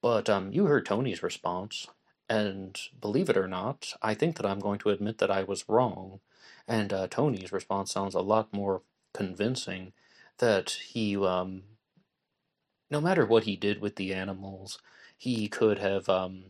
But 0.00 0.30
um, 0.30 0.50
you 0.50 0.64
heard 0.64 0.86
Tony's 0.86 1.22
response, 1.22 1.88
and 2.28 2.78
believe 3.00 3.28
it 3.30 3.36
or 3.36 3.48
not, 3.48 3.94
I 4.02 4.14
think 4.14 4.36
that 4.36 4.46
I'm 4.46 4.60
going 4.60 4.78
to 4.80 4.90
admit 4.90 5.18
that 5.18 5.30
I 5.30 5.42
was 5.44 5.68
wrong. 5.68 6.20
And 6.66 6.92
uh, 6.92 7.08
Tony's 7.08 7.52
response 7.52 7.92
sounds 7.92 8.14
a 8.14 8.20
lot 8.20 8.52
more 8.52 8.82
convincing 9.14 9.92
that 10.38 10.70
he 10.70 11.16
um, 11.16 11.64
no 12.90 13.00
matter 13.00 13.26
what 13.26 13.44
he 13.44 13.56
did 13.56 13.80
with 13.80 13.96
the 13.96 14.14
animals, 14.14 14.78
he 15.16 15.48
could 15.48 15.78
have 15.78 16.08
um, 16.08 16.46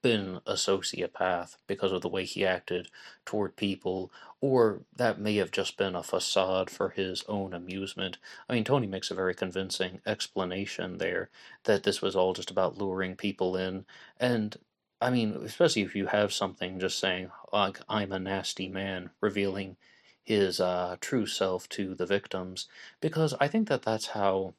been 0.00 0.40
a 0.46 0.54
sociopath 0.54 1.56
because 1.66 1.92
of 1.92 2.00
the 2.00 2.08
way 2.08 2.24
he 2.24 2.46
acted 2.46 2.88
toward 3.26 3.56
people, 3.56 4.10
or 4.40 4.80
that 4.96 5.20
may 5.20 5.36
have 5.36 5.50
just 5.50 5.76
been 5.76 5.94
a 5.94 6.02
facade 6.02 6.70
for 6.70 6.90
his 6.90 7.24
own 7.28 7.52
amusement. 7.52 8.18
I 8.48 8.54
mean, 8.54 8.64
Tony 8.64 8.86
makes 8.86 9.10
a 9.10 9.14
very 9.14 9.34
convincing 9.34 10.00
explanation 10.06 10.98
there 10.98 11.28
that 11.64 11.82
this 11.82 12.00
was 12.00 12.16
all 12.16 12.32
just 12.32 12.50
about 12.50 12.78
luring 12.78 13.16
people 13.16 13.56
in, 13.56 13.84
and 14.18 14.56
I 15.00 15.10
mean, 15.10 15.32
especially 15.44 15.82
if 15.82 15.96
you 15.96 16.06
have 16.06 16.32
something 16.32 16.78
just 16.78 16.98
saying, 16.98 17.30
like, 17.52 17.80
I'm 17.88 18.12
a 18.12 18.20
nasty 18.20 18.68
man, 18.68 19.10
revealing 19.20 19.76
his 20.22 20.60
uh, 20.60 20.96
true 21.00 21.26
self 21.26 21.68
to 21.70 21.94
the 21.94 22.06
victims, 22.06 22.68
because 23.00 23.34
I 23.40 23.48
think 23.48 23.68
that 23.68 23.82
that's 23.82 24.08
how 24.08 24.54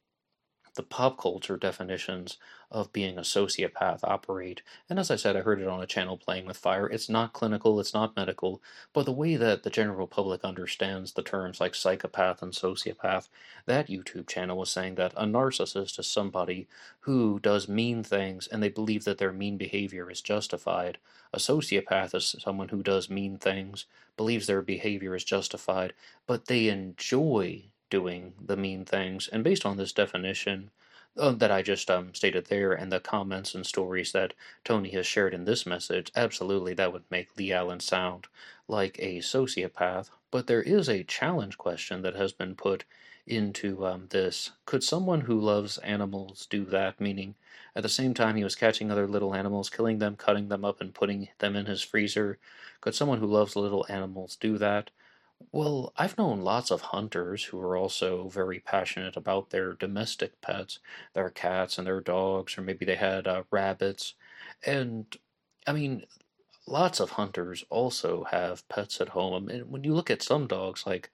the 0.75 0.83
pop 0.83 1.17
culture 1.19 1.57
definitions 1.57 2.37
of 2.71 2.91
being 2.91 3.17
a 3.17 3.21
sociopath 3.21 3.99
operate. 4.03 4.63
And 4.89 4.97
as 4.97 5.11
I 5.11 5.15
said, 5.15 5.35
I 5.37 5.41
heard 5.41 5.61
it 5.61 5.67
on 5.67 5.81
a 5.81 5.85
channel 5.85 6.17
playing 6.17 6.47
with 6.47 6.57
fire. 6.57 6.87
It's 6.87 7.07
not 7.07 7.33
clinical, 7.33 7.79
it's 7.79 7.93
not 7.93 8.15
medical, 8.15 8.61
but 8.93 9.05
the 9.05 9.11
way 9.11 9.35
that 9.35 9.61
the 9.61 9.69
general 9.69 10.07
public 10.07 10.43
understands 10.43 11.13
the 11.13 11.21
terms 11.21 11.61
like 11.61 11.75
psychopath 11.75 12.41
and 12.41 12.51
sociopath, 12.51 13.29
that 13.67 13.87
YouTube 13.87 14.27
channel 14.27 14.57
was 14.57 14.71
saying 14.71 14.95
that 14.95 15.13
a 15.15 15.25
narcissist 15.25 15.99
is 15.99 16.07
somebody 16.07 16.67
who 17.01 17.39
does 17.39 17.69
mean 17.69 18.03
things 18.03 18.47
and 18.47 18.63
they 18.63 18.69
believe 18.69 19.03
that 19.03 19.19
their 19.19 19.31
mean 19.31 19.57
behavior 19.57 20.09
is 20.09 20.21
justified. 20.21 20.97
A 21.31 21.37
sociopath 21.37 22.15
is 22.15 22.35
someone 22.39 22.69
who 22.69 22.81
does 22.81 23.09
mean 23.09 23.37
things, 23.37 23.85
believes 24.17 24.47
their 24.47 24.61
behavior 24.63 25.15
is 25.15 25.23
justified, 25.23 25.93
but 26.25 26.45
they 26.45 26.69
enjoy 26.69 27.65
doing 27.93 28.33
the 28.43 28.57
mean 28.57 28.83
things. 28.83 29.27
And 29.31 29.43
based 29.43 29.67
on 29.67 29.77
this 29.77 29.93
definition 29.93 30.71
uh, 31.15 31.33
that 31.33 31.51
I 31.51 31.61
just 31.61 31.91
um, 31.91 32.15
stated 32.15 32.47
there 32.47 32.73
and 32.73 32.91
the 32.91 32.99
comments 32.99 33.53
and 33.53 33.67
stories 33.67 34.13
that 34.13 34.33
Tony 34.63 34.89
has 34.93 35.05
shared 35.05 35.31
in 35.31 35.45
this 35.45 35.67
message, 35.67 36.11
absolutely 36.15 36.73
that 36.73 36.91
would 36.91 37.03
make 37.11 37.37
Leigh 37.37 37.51
Allen 37.51 37.79
sound 37.79 38.25
like 38.67 38.97
a 38.97 39.19
sociopath. 39.19 40.09
But 40.31 40.47
there 40.47 40.63
is 40.63 40.89
a 40.89 41.03
challenge 41.03 41.59
question 41.59 42.01
that 42.01 42.15
has 42.15 42.33
been 42.33 42.55
put 42.55 42.83
into 43.27 43.85
um, 43.85 44.07
this. 44.09 44.49
Could 44.65 44.83
someone 44.83 45.21
who 45.21 45.39
loves 45.39 45.77
animals 45.77 46.47
do 46.49 46.65
that? 46.65 46.99
Meaning, 46.99 47.35
at 47.75 47.83
the 47.83 47.89
same 47.89 48.15
time 48.15 48.37
he 48.37 48.43
was 48.43 48.55
catching 48.55 48.89
other 48.89 49.05
little 49.05 49.35
animals, 49.35 49.69
killing 49.69 49.99
them, 49.99 50.15
cutting 50.15 50.47
them 50.47 50.65
up, 50.65 50.81
and 50.81 50.95
putting 50.95 51.27
them 51.37 51.55
in 51.55 51.67
his 51.67 51.83
freezer. 51.83 52.39
Could 52.81 52.95
someone 52.95 53.19
who 53.19 53.27
loves 53.27 53.55
little 53.55 53.85
animals 53.87 54.35
do 54.35 54.57
that? 54.57 54.89
Well, 55.51 55.93
I've 55.95 56.17
known 56.17 56.41
lots 56.41 56.69
of 56.71 56.81
hunters 56.81 57.45
who 57.45 57.59
are 57.61 57.77
also 57.77 58.27
very 58.29 58.59
passionate 58.59 59.15
about 59.15 59.51
their 59.51 59.73
domestic 59.73 60.41
pets, 60.41 60.79
their 61.13 61.29
cats 61.29 61.77
and 61.77 61.85
their 61.87 62.01
dogs, 62.01 62.57
or 62.57 62.61
maybe 62.61 62.83
they 62.85 62.95
had 62.95 63.27
uh, 63.27 63.43
rabbits. 63.51 64.15
And 64.65 65.15
I 65.67 65.73
mean, 65.73 66.05
lots 66.67 66.99
of 66.99 67.11
hunters 67.11 67.65
also 67.69 68.25
have 68.25 68.67
pets 68.69 69.01
at 69.01 69.09
home. 69.09 69.45
Mean, 69.47 69.71
when 69.71 69.83
you 69.83 69.93
look 69.95 70.09
at 70.11 70.21
some 70.23 70.47
dogs 70.47 70.85
like 70.87 71.11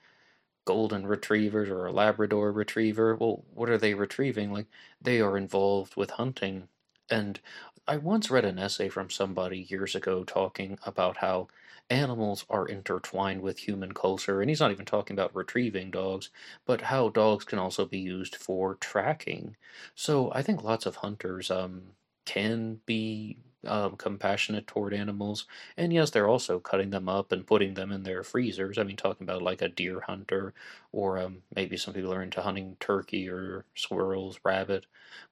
golden 0.66 1.06
retrievers 1.06 1.70
or 1.70 1.86
a 1.86 1.92
Labrador 1.92 2.52
retriever, 2.54 3.16
well, 3.16 3.44
what 3.54 3.70
are 3.70 3.78
they 3.78 3.94
retrieving? 3.94 4.52
Like, 4.54 4.68
they 5.02 5.20
are 5.20 5.38
involved 5.38 5.96
with 5.98 6.12
hunting. 6.12 6.70
And 7.10 7.40
I 7.88 7.98
once 7.98 8.30
read 8.32 8.46
an 8.46 8.60
essay 8.60 8.88
from 8.90 9.10
somebody 9.10 9.60
years 9.70 9.96
ago 9.96 10.24
talking 10.24 10.78
about 10.84 11.18
how 11.18 11.48
animals 11.90 12.46
are 12.50 12.68
intertwined 12.68 13.42
with 13.42 13.60
human 13.60 13.94
culture, 13.94 14.42
and 14.42 14.50
he's 14.50 14.60
not 14.60 14.72
even 14.72 14.86
talking 14.86 15.16
about 15.16 15.36
retrieving 15.36 15.92
dogs, 15.92 16.30
but 16.66 16.82
how 16.82 17.10
dogs 17.10 17.46
can 17.46 17.60
also 17.60 17.86
be 17.86 18.00
used 18.00 18.36
for 18.36 18.76
tracking. 18.76 19.56
So 19.96 20.32
I 20.34 20.42
think 20.42 20.64
lots 20.64 20.86
of 20.86 20.98
hunters 20.98 21.50
um, 21.52 21.82
can 22.26 22.80
be 22.86 23.38
um, 23.66 23.96
compassionate 23.98 24.68
toward 24.68 24.94
animals, 24.94 25.46
and 25.78 25.92
yes, 25.92 26.12
they're 26.12 26.28
also 26.28 26.60
cutting 26.60 26.92
them 26.92 27.10
up 27.10 27.32
and 27.32 27.46
putting 27.48 27.74
them 27.74 27.92
in 27.92 28.04
their 28.04 28.24
freezers. 28.24 28.78
I 28.78 28.84
mean, 28.84 28.96
talking 28.96 29.26
about 29.26 29.42
like 29.42 29.62
a 29.62 29.70
deer 29.70 30.02
hunter, 30.02 30.54
or 30.92 31.18
um, 31.20 31.40
maybe 31.56 31.76
some 31.78 31.94
people 31.94 32.14
are 32.14 32.24
into 32.24 32.42
hunting 32.42 32.78
turkey 32.80 33.30
or 33.30 33.66
squirrels, 33.76 34.40
rabbit, 34.44 34.86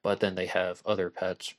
but 0.04 0.20
then 0.20 0.36
they 0.36 0.48
have 0.48 0.82
other 0.86 1.10
pets 1.10 1.54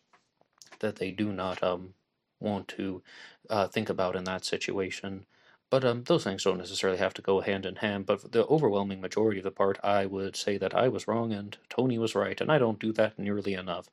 that 0.80 0.96
they 0.96 1.10
do 1.10 1.32
not 1.32 1.62
um, 1.62 1.94
want 2.40 2.68
to 2.68 3.02
uh, 3.50 3.68
think 3.68 3.88
about 3.88 4.16
in 4.16 4.24
that 4.24 4.44
situation. 4.44 5.26
But 5.70 5.84
um, 5.84 6.04
those 6.04 6.24
things 6.24 6.44
don't 6.44 6.58
necessarily 6.58 6.98
have 6.98 7.14
to 7.14 7.22
go 7.22 7.40
hand 7.40 7.66
in 7.66 7.76
hand. 7.76 8.06
But 8.06 8.22
for 8.22 8.28
the 8.28 8.46
overwhelming 8.46 9.00
majority 9.00 9.38
of 9.38 9.44
the 9.44 9.50
part, 9.50 9.78
I 9.84 10.06
would 10.06 10.34
say 10.34 10.56
that 10.56 10.74
I 10.74 10.88
was 10.88 11.06
wrong 11.06 11.32
and 11.32 11.56
Tony 11.68 11.98
was 11.98 12.14
right, 12.14 12.40
and 12.40 12.50
I 12.50 12.58
don't 12.58 12.78
do 12.80 12.92
that 12.92 13.18
nearly 13.18 13.54
enough. 13.54 13.90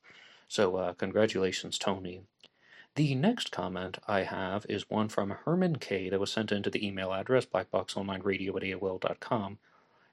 So, 0.47 0.77
uh, 0.77 0.93
congratulations, 0.93 1.77
Tony. 1.77 2.21
The 2.95 3.13
next 3.13 3.51
comment 3.51 3.97
I 4.07 4.21
have 4.21 4.65
is 4.69 4.89
one 4.89 5.09
from 5.09 5.31
Herman 5.31 5.77
K. 5.79 6.07
that 6.09 6.19
was 6.19 6.31
sent 6.31 6.53
into 6.53 6.69
the 6.69 6.85
email 6.87 7.11
address 7.11 7.45
blackboxonlineradio 7.45 8.55
at 8.55 8.63
AOL.com, 8.63 9.57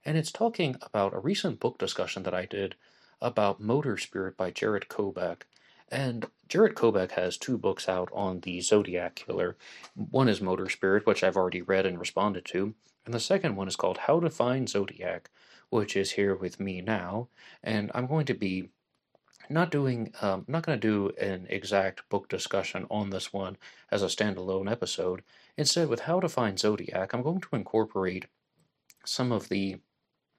and 0.05 0.19
it's 0.19 0.33
talking 0.33 0.75
about 0.83 1.15
a 1.15 1.21
recent 1.21 1.61
book 1.61 1.79
discussion 1.79 2.25
that 2.25 2.35
I 2.35 2.45
did 2.45 2.75
about 3.21 3.61
Motor 3.61 3.97
Spirit 3.99 4.37
by 4.37 4.51
Jarett 4.51 4.89
Kobek. 4.89 5.43
And 5.93 6.27
Jarett 6.49 6.75
Kobek 6.75 7.13
has 7.13 7.37
two 7.37 7.59
books 7.59 7.87
out 7.87 8.09
on 8.15 8.41
the 8.41 8.63
Zodiac 8.63 9.15
Killer. 9.15 9.59
One 9.95 10.27
is 10.27 10.41
Motor 10.41 10.71
Spirit, 10.71 11.05
which 11.05 11.23
I've 11.23 11.37
already 11.37 11.61
read 11.61 11.85
and 11.85 12.01
responded 12.01 12.47
to, 12.47 12.75
and 13.05 13.13
the 13.13 13.21
second 13.21 13.57
one 13.57 13.69
is 13.69 13.77
called 13.77 13.99
How 13.99 14.19
to 14.21 14.31
Find 14.31 14.69
Zodiac, 14.69 15.31
which 15.69 15.95
is 15.95 16.13
here 16.13 16.35
with 16.35 16.59
me 16.59 16.81
now. 16.81 17.29
And 17.63 17.91
I'm 17.95 18.07
going 18.07 18.25
to 18.27 18.35
be 18.35 18.71
not 19.51 19.71
doing, 19.71 20.15
um, 20.23 20.47
not 20.49 20.65
going 20.65 20.81
to 20.81 20.89
do 20.89 21.11
an 21.21 21.47
exact 21.51 22.09
book 22.09 22.27
discussion 22.27 22.87
on 22.91 23.11
this 23.11 23.31
one 23.31 23.59
as 23.91 24.03
a 24.03 24.07
standalone 24.07 24.71
episode. 24.71 25.23
Instead, 25.59 25.89
with 25.89 26.01
How 26.01 26.21
to 26.21 26.29
Find 26.29 26.59
Zodiac, 26.59 27.13
I'm 27.13 27.23
going 27.23 27.43
to 27.43 27.57
incorporate 27.57 28.25
some 29.05 29.31
of 29.31 29.51
the 29.51 29.77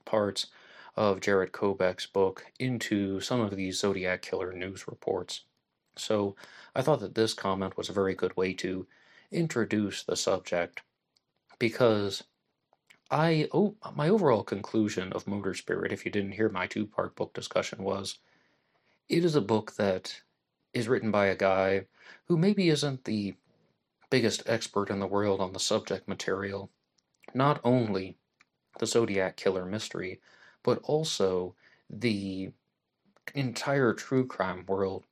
parts 0.03 0.47
of 0.95 1.21
Jarett 1.21 1.51
Kobek's 1.51 2.05
book 2.05 2.45
into 2.59 3.19
some 3.19 3.39
of 3.41 3.55
these 3.55 3.79
Zodiac 3.79 4.21
Killer 4.21 4.53
news 4.53 4.87
reports. 4.87 5.43
So 5.95 6.35
I 6.75 6.81
thought 6.81 6.99
that 7.01 7.15
this 7.15 7.33
comment 7.33 7.77
was 7.77 7.89
a 7.89 7.93
very 7.93 8.15
good 8.15 8.35
way 8.37 8.53
to 8.55 8.87
introduce 9.31 10.03
the 10.03 10.15
subject 10.15 10.81
because 11.59 12.23
I 13.09 13.47
oh, 13.51 13.75
my 13.95 14.09
overall 14.09 14.43
conclusion 14.43 15.13
of 15.13 15.27
Motor 15.27 15.53
Spirit, 15.53 15.91
if 15.91 16.05
you 16.05 16.11
didn't 16.11 16.33
hear 16.33 16.49
my 16.49 16.67
two 16.67 16.85
part 16.85 17.15
book 17.15 17.33
discussion, 17.33 17.83
was 17.83 18.17
it 19.09 19.23
is 19.23 19.35
a 19.35 19.41
book 19.41 19.75
that 19.75 20.21
is 20.73 20.87
written 20.87 21.11
by 21.11 21.27
a 21.27 21.35
guy 21.35 21.85
who 22.25 22.37
maybe 22.37 22.69
isn't 22.69 23.03
the 23.03 23.35
biggest 24.09 24.43
expert 24.47 24.89
in 24.89 24.99
the 24.99 25.07
world 25.07 25.39
on 25.39 25.53
the 25.53 25.59
subject 25.59 26.07
material. 26.07 26.69
Not 27.33 27.59
only 27.63 28.17
the 28.79 28.85
Zodiac 28.85 29.37
Killer 29.37 29.65
mystery, 29.65 30.19
but 30.63 30.79
also 30.83 31.55
the 31.89 32.51
entire 33.35 33.93
true 33.93 34.25
crime 34.25 34.65
world. 34.67 35.03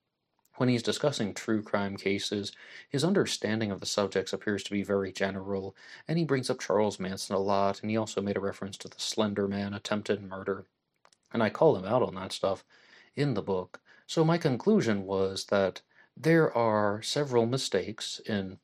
When 0.58 0.70
he's 0.70 0.84
discussing 0.84 1.34
true 1.34 1.64
crime 1.64 1.98
cases, 1.98 2.52
his 2.90 3.04
understanding 3.04 3.72
of 3.72 3.80
the 3.80 3.86
subjects 3.86 4.34
appears 4.34 4.64
to 4.64 4.72
be 4.72 4.84
very 4.84 5.12
general, 5.12 5.76
and 6.08 6.18
he 6.18 6.26
brings 6.26 6.50
up 6.50 6.60
Charles 6.60 7.00
Manson 7.00 7.36
a 7.36 7.40
lot, 7.40 7.82
and 7.82 7.90
he 7.90 7.98
also 7.98 8.22
made 8.22 8.38
a 8.38 8.42
reference 8.42 8.78
to 8.78 8.88
the 8.88 9.00
Slender 9.00 9.48
Man 9.48 9.74
attempted 9.74 10.22
murder. 10.22 10.66
And 11.34 11.42
I 11.42 11.50
call 11.50 11.76
him 11.78 11.86
out 11.86 12.04
on 12.04 12.16
that 12.16 12.32
stuff 12.32 12.64
in 13.16 13.34
the 13.34 13.42
book. 13.42 13.82
So 14.06 14.24
my 14.26 14.38
conclusion 14.38 15.06
was 15.06 15.46
that 15.46 15.82
there 16.18 16.56
are 16.56 17.02
several 17.02 17.46
mistakes 17.46 18.20
in 18.26 18.60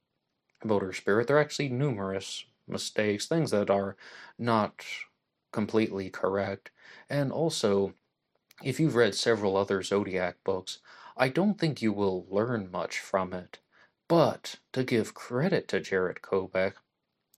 Motor 0.63 0.93
Spirit. 0.93 1.27
There 1.27 1.37
are 1.37 1.41
actually 1.41 1.69
numerous 1.69 2.45
mistakes, 2.67 3.25
things 3.25 3.51
that 3.51 3.69
are 3.69 3.95
not 4.37 4.83
completely 5.57 6.07
correct. 6.07 6.69
And 7.09 7.31
also, 7.31 7.95
if 8.63 8.79
you've 8.79 8.93
read 8.93 9.15
several 9.15 9.57
other 9.57 9.81
Zodiac 9.81 10.35
books, 10.43 10.77
I 11.17 11.29
don't 11.29 11.57
think 11.57 11.81
you 11.81 11.91
will 11.91 12.27
learn 12.29 12.69
much 12.69 12.99
from 12.99 13.33
it. 13.33 13.57
But 14.07 14.57
to 14.73 14.83
give 14.83 15.15
credit 15.15 15.67
to 15.69 15.79
Jarett 15.79 16.21
Kobek, 16.21 16.73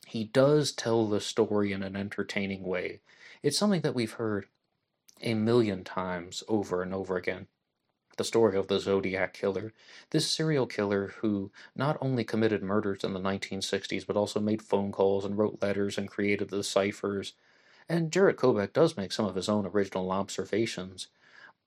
he 0.05 0.25
does 0.25 0.73
tell 0.73 1.07
the 1.07 1.21
story 1.21 1.71
in 1.71 1.81
an 1.81 1.95
entertaining 1.95 2.63
way. 2.63 2.99
It's 3.41 3.57
something 3.57 3.83
that 3.83 3.95
we've 3.95 4.19
heard 4.19 4.47
a 5.21 5.33
million 5.33 5.85
times 5.85 6.43
over 6.49 6.83
and 6.83 6.93
over 6.93 7.15
again. 7.15 7.47
The 8.17 8.25
story 8.25 8.57
of 8.57 8.67
the 8.67 8.81
Zodiac 8.81 9.33
Killer, 9.33 9.71
this 10.09 10.29
serial 10.29 10.67
killer 10.67 11.13
who 11.19 11.53
not 11.73 11.97
only 12.01 12.25
committed 12.25 12.63
murders 12.63 13.05
in 13.05 13.13
the 13.13 13.21
1960s, 13.21 14.05
but 14.05 14.17
also 14.17 14.41
made 14.41 14.61
phone 14.61 14.91
calls 14.91 15.23
and 15.23 15.37
wrote 15.37 15.59
letters 15.61 15.97
and 15.97 16.09
created 16.09 16.49
the 16.49 16.65
ciphers. 16.65 17.31
And 17.89 18.11
Jarett 18.11 18.37
Kobek 18.37 18.71
does 18.71 18.95
make 18.95 19.11
some 19.11 19.25
of 19.25 19.35
his 19.35 19.49
own 19.49 19.65
original 19.65 20.11
observations, 20.11 21.07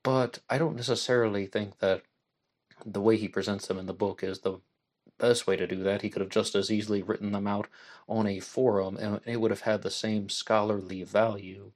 but 0.04 0.38
I 0.48 0.56
don't 0.56 0.76
necessarily 0.76 1.46
think 1.46 1.80
that 1.80 2.02
the 2.86 3.00
way 3.00 3.16
he 3.16 3.28
presents 3.28 3.66
them 3.66 3.78
in 3.78 3.86
the 3.86 3.92
book 3.92 4.22
is 4.22 4.40
the 4.40 4.60
best 5.18 5.46
way 5.46 5.56
to 5.56 5.66
do 5.66 5.82
that. 5.82 6.02
He 6.02 6.10
could 6.10 6.22
have 6.22 6.30
just 6.30 6.54
as 6.54 6.70
easily 6.70 7.02
written 7.02 7.32
them 7.32 7.46
out 7.46 7.68
on 8.08 8.26
a 8.26 8.40
forum, 8.40 8.96
and 8.96 9.20
it 9.26 9.40
would 9.40 9.50
have 9.50 9.62
had 9.62 9.82
the 9.82 9.90
same 9.90 10.28
scholarly 10.28 11.02
value. 11.02 11.72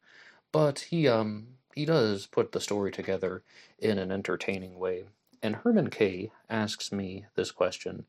But 0.52 0.78
he 0.90 1.08
um 1.08 1.48
he 1.74 1.84
does 1.84 2.26
put 2.26 2.52
the 2.52 2.60
story 2.60 2.90
together 2.90 3.42
in 3.78 3.98
an 3.98 4.10
entertaining 4.10 4.78
way. 4.78 5.06
And 5.42 5.56
Herman 5.56 5.90
K 5.90 6.32
asks 6.48 6.90
me 6.90 7.26
this 7.34 7.50
question. 7.50 8.06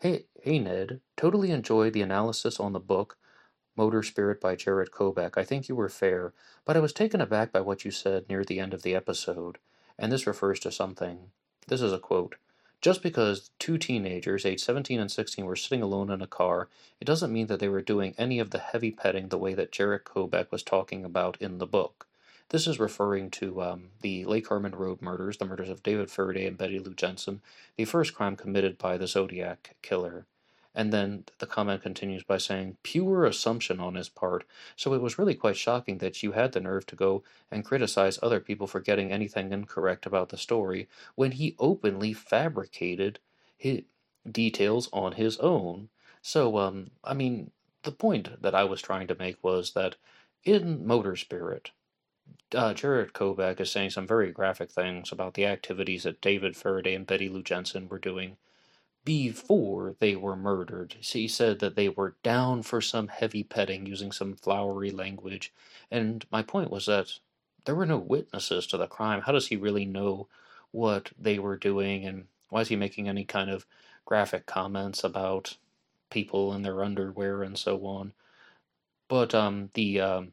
Hey, 0.00 0.26
hey 0.42 0.58
Ned, 0.58 1.00
totally 1.16 1.50
enjoyed 1.50 1.92
the 1.92 2.02
analysis 2.02 2.58
on 2.58 2.72
the 2.72 2.80
book 2.80 3.18
Motor 3.76 4.02
Spirit 4.02 4.40
by 4.40 4.56
Jarett 4.56 4.90
Kobek. 4.90 5.38
I 5.38 5.44
think 5.44 5.68
you 5.68 5.74
were 5.74 5.88
fair, 5.88 6.32
but 6.64 6.76
I 6.76 6.80
was 6.80 6.92
taken 6.92 7.20
aback 7.20 7.52
by 7.52 7.60
what 7.60 7.84
you 7.84 7.90
said 7.90 8.28
near 8.28 8.44
the 8.44 8.60
end 8.60 8.74
of 8.74 8.82
the 8.82 8.94
episode. 8.94 9.58
And 9.98 10.10
this 10.10 10.26
refers 10.26 10.60
to 10.60 10.70
something. 10.70 11.30
This 11.68 11.80
is 11.80 11.92
a 11.92 11.98
quote. 11.98 12.36
Just 12.82 13.02
because 13.02 13.50
two 13.60 13.78
teenagers, 13.78 14.44
aged 14.44 14.60
17 14.62 14.98
and 14.98 15.10
16, 15.10 15.46
were 15.46 15.54
sitting 15.54 15.82
alone 15.82 16.10
in 16.10 16.20
a 16.20 16.26
car, 16.26 16.68
it 17.00 17.04
doesn't 17.04 17.32
mean 17.32 17.46
that 17.46 17.60
they 17.60 17.68
were 17.68 17.80
doing 17.80 18.14
any 18.18 18.40
of 18.40 18.50
the 18.50 18.58
heavy 18.58 18.90
petting 18.90 19.28
the 19.28 19.38
way 19.38 19.54
that 19.54 19.70
Jarett 19.70 20.04
Kobek 20.04 20.50
was 20.50 20.64
talking 20.64 21.04
about 21.04 21.36
in 21.40 21.58
the 21.58 21.66
book. 21.66 22.08
This 22.48 22.66
is 22.66 22.80
referring 22.80 23.30
to 23.30 23.62
um, 23.62 23.90
the 24.02 24.24
Lake 24.26 24.48
Herman 24.48 24.74
Road 24.74 25.00
murders, 25.00 25.38
the 25.38 25.46
murders 25.46 25.70
of 25.70 25.82
David 25.82 26.10
Faraday 26.10 26.44
and 26.44 26.58
Betty 26.58 26.78
Lou 26.78 26.92
Jensen, 26.92 27.40
the 27.76 27.84
first 27.86 28.14
crime 28.14 28.36
committed 28.36 28.76
by 28.76 28.98
the 28.98 29.06
Zodiac 29.06 29.76
killer. 29.80 30.26
And 30.74 30.92
then 30.92 31.24
the 31.38 31.46
comment 31.46 31.82
continues 31.82 32.22
by 32.22 32.38
saying, 32.38 32.78
pure 32.82 33.24
assumption 33.24 33.78
on 33.78 33.94
his 33.94 34.08
part. 34.08 34.44
So 34.74 34.94
it 34.94 35.02
was 35.02 35.18
really 35.18 35.34
quite 35.34 35.56
shocking 35.56 35.98
that 35.98 36.22
you 36.22 36.32
had 36.32 36.52
the 36.52 36.60
nerve 36.60 36.86
to 36.86 36.96
go 36.96 37.22
and 37.50 37.64
criticize 37.64 38.18
other 38.22 38.40
people 38.40 38.66
for 38.66 38.80
getting 38.80 39.12
anything 39.12 39.52
incorrect 39.52 40.06
about 40.06 40.30
the 40.30 40.38
story 40.38 40.88
when 41.14 41.32
he 41.32 41.56
openly 41.58 42.14
fabricated 42.14 43.18
his 43.56 43.82
details 44.30 44.88
on 44.92 45.12
his 45.12 45.36
own. 45.38 45.88
So, 46.22 46.56
um, 46.56 46.92
I 47.04 47.14
mean, 47.14 47.50
the 47.82 47.92
point 47.92 48.40
that 48.40 48.54
I 48.54 48.64
was 48.64 48.80
trying 48.80 49.08
to 49.08 49.16
make 49.18 49.42
was 49.42 49.72
that 49.72 49.96
in 50.44 50.86
Motor 50.86 51.16
Spirit, 51.16 51.70
uh, 52.54 52.74
Jarett 52.74 53.12
Kobek 53.12 53.60
is 53.60 53.70
saying 53.70 53.90
some 53.90 54.06
very 54.06 54.30
graphic 54.30 54.70
things 54.70 55.12
about 55.12 55.34
the 55.34 55.46
activities 55.46 56.04
that 56.04 56.20
David 56.20 56.56
Faraday 56.56 56.94
and 56.94 57.06
Betty 57.06 57.28
Lou 57.28 57.42
Jensen 57.42 57.88
were 57.88 57.98
doing 57.98 58.36
before 59.04 59.96
they 59.98 60.14
were 60.14 60.36
murdered. 60.36 60.96
He 61.00 61.26
said 61.26 61.58
that 61.58 61.74
they 61.74 61.88
were 61.88 62.16
down 62.22 62.62
for 62.62 62.80
some 62.80 63.08
heavy 63.08 63.42
petting 63.42 63.86
using 63.86 64.12
some 64.12 64.36
flowery 64.36 64.90
language. 64.90 65.52
And 65.90 66.24
my 66.30 66.42
point 66.42 66.70
was 66.70 66.86
that 66.86 67.18
there 67.64 67.74
were 67.74 67.86
no 67.86 67.98
witnesses 67.98 68.66
to 68.68 68.76
the 68.76 68.86
crime. 68.86 69.22
How 69.22 69.32
does 69.32 69.48
he 69.48 69.56
really 69.56 69.84
know 69.84 70.28
what 70.70 71.12
they 71.18 71.38
were 71.38 71.56
doing? 71.56 72.04
And 72.04 72.26
why 72.48 72.60
is 72.60 72.68
he 72.68 72.76
making 72.76 73.08
any 73.08 73.24
kind 73.24 73.50
of 73.50 73.66
graphic 74.04 74.46
comments 74.46 75.04
about 75.04 75.56
people 76.10 76.52
in 76.54 76.62
their 76.62 76.84
underwear 76.84 77.42
and 77.42 77.58
so 77.58 77.84
on? 77.86 78.12
But 79.08 79.34
um, 79.34 79.70
the 79.74 80.00
um, 80.00 80.32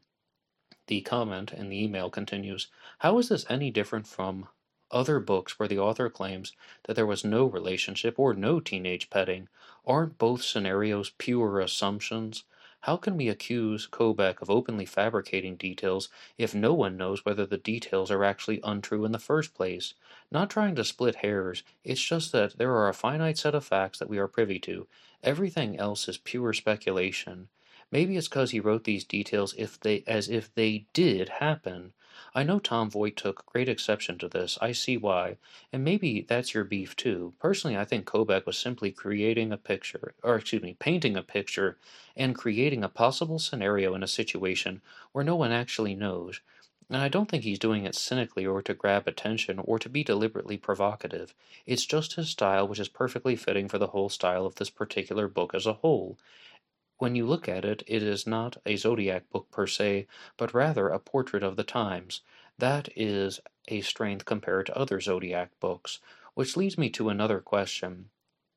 the 0.86 1.00
comment 1.02 1.52
in 1.52 1.68
the 1.68 1.82
email 1.82 2.10
continues 2.10 2.68
How 2.98 3.18
is 3.18 3.28
this 3.28 3.46
any 3.48 3.70
different 3.70 4.06
from 4.06 4.48
other 4.90 5.20
books 5.20 5.58
where 5.58 5.68
the 5.68 5.78
author 5.78 6.10
claims 6.10 6.52
that 6.84 6.94
there 6.94 7.06
was 7.06 7.24
no 7.24 7.44
relationship 7.44 8.18
or 8.18 8.34
no 8.34 8.60
teenage 8.60 9.10
petting, 9.10 9.48
aren't 9.86 10.18
both 10.18 10.42
scenarios 10.42 11.10
pure 11.18 11.60
assumptions? 11.60 12.44
How 12.84 12.96
can 12.96 13.18
we 13.18 13.28
accuse 13.28 13.86
Kobek 13.86 14.40
of 14.40 14.48
openly 14.48 14.86
fabricating 14.86 15.56
details 15.56 16.08
if 16.38 16.54
no 16.54 16.72
one 16.72 16.96
knows 16.96 17.24
whether 17.26 17.44
the 17.44 17.58
details 17.58 18.10
are 18.10 18.24
actually 18.24 18.58
untrue 18.64 19.04
in 19.04 19.12
the 19.12 19.18
first 19.18 19.52
place? 19.52 19.92
Not 20.30 20.48
trying 20.48 20.76
to 20.76 20.84
split 20.84 21.16
hairs, 21.16 21.62
it's 21.84 22.00
just 22.00 22.32
that 22.32 22.56
there 22.56 22.72
are 22.72 22.88
a 22.88 22.94
finite 22.94 23.36
set 23.36 23.54
of 23.54 23.66
facts 23.66 23.98
that 23.98 24.08
we 24.08 24.16
are 24.16 24.26
privy 24.26 24.58
to. 24.60 24.86
Everything 25.22 25.78
else 25.78 26.08
is 26.08 26.16
pure 26.16 26.54
speculation. 26.54 27.48
Maybe 27.92 28.16
it's 28.16 28.28
because 28.28 28.52
he 28.52 28.60
wrote 28.60 28.84
these 28.84 29.04
details 29.04 29.54
if 29.58 29.78
they 29.78 30.02
as 30.06 30.30
if 30.30 30.54
they 30.54 30.86
did 30.94 31.28
happen. 31.28 31.92
I 32.34 32.42
know 32.42 32.58
Tom 32.58 32.90
Voigt 32.90 33.16
took 33.16 33.46
great 33.46 33.68
exception 33.68 34.18
to 34.18 34.28
this. 34.28 34.58
I 34.60 34.72
see 34.72 34.96
why. 34.96 35.36
And 35.72 35.84
maybe 35.84 36.22
that's 36.22 36.54
your 36.54 36.64
beef 36.64 36.96
too. 36.96 37.34
Personally, 37.38 37.76
I 37.76 37.84
think 37.84 38.04
Kobek 38.06 38.46
was 38.46 38.58
simply 38.58 38.90
creating 38.90 39.52
a 39.52 39.56
picture, 39.56 40.14
or 40.22 40.36
excuse 40.36 40.62
me, 40.62 40.76
painting 40.78 41.16
a 41.16 41.22
picture 41.22 41.76
and 42.16 42.36
creating 42.36 42.84
a 42.84 42.88
possible 42.88 43.38
scenario 43.38 43.94
in 43.94 44.02
a 44.02 44.08
situation 44.08 44.80
where 45.12 45.24
no 45.24 45.36
one 45.36 45.52
actually 45.52 45.94
knows. 45.94 46.40
And 46.90 46.96
I 46.96 47.08
don't 47.08 47.28
think 47.28 47.44
he's 47.44 47.58
doing 47.60 47.84
it 47.84 47.94
cynically 47.94 48.44
or 48.44 48.62
to 48.62 48.74
grab 48.74 49.06
attention 49.06 49.60
or 49.60 49.78
to 49.78 49.88
be 49.88 50.02
deliberately 50.02 50.56
provocative. 50.56 51.34
It's 51.64 51.86
just 51.86 52.16
his 52.16 52.30
style, 52.30 52.66
which 52.66 52.80
is 52.80 52.88
perfectly 52.88 53.36
fitting 53.36 53.68
for 53.68 53.78
the 53.78 53.86
whole 53.88 54.08
style 54.08 54.44
of 54.44 54.56
this 54.56 54.70
particular 54.70 55.28
book 55.28 55.54
as 55.54 55.66
a 55.66 55.74
whole. 55.74 56.18
When 57.00 57.14
you 57.14 57.24
look 57.24 57.48
at 57.48 57.64
it, 57.64 57.82
it 57.86 58.02
is 58.02 58.26
not 58.26 58.58
a 58.66 58.76
zodiac 58.76 59.30
book 59.30 59.50
per 59.50 59.66
se, 59.66 60.06
but 60.36 60.52
rather 60.52 60.90
a 60.90 60.98
portrait 60.98 61.42
of 61.42 61.56
the 61.56 61.64
times. 61.64 62.20
That 62.58 62.90
is 62.94 63.40
a 63.68 63.80
strength 63.80 64.26
compared 64.26 64.66
to 64.66 64.76
other 64.76 65.00
zodiac 65.00 65.58
books, 65.60 66.00
which 66.34 66.58
leads 66.58 66.76
me 66.76 66.90
to 66.90 67.08
another 67.08 67.40
question. 67.40 68.10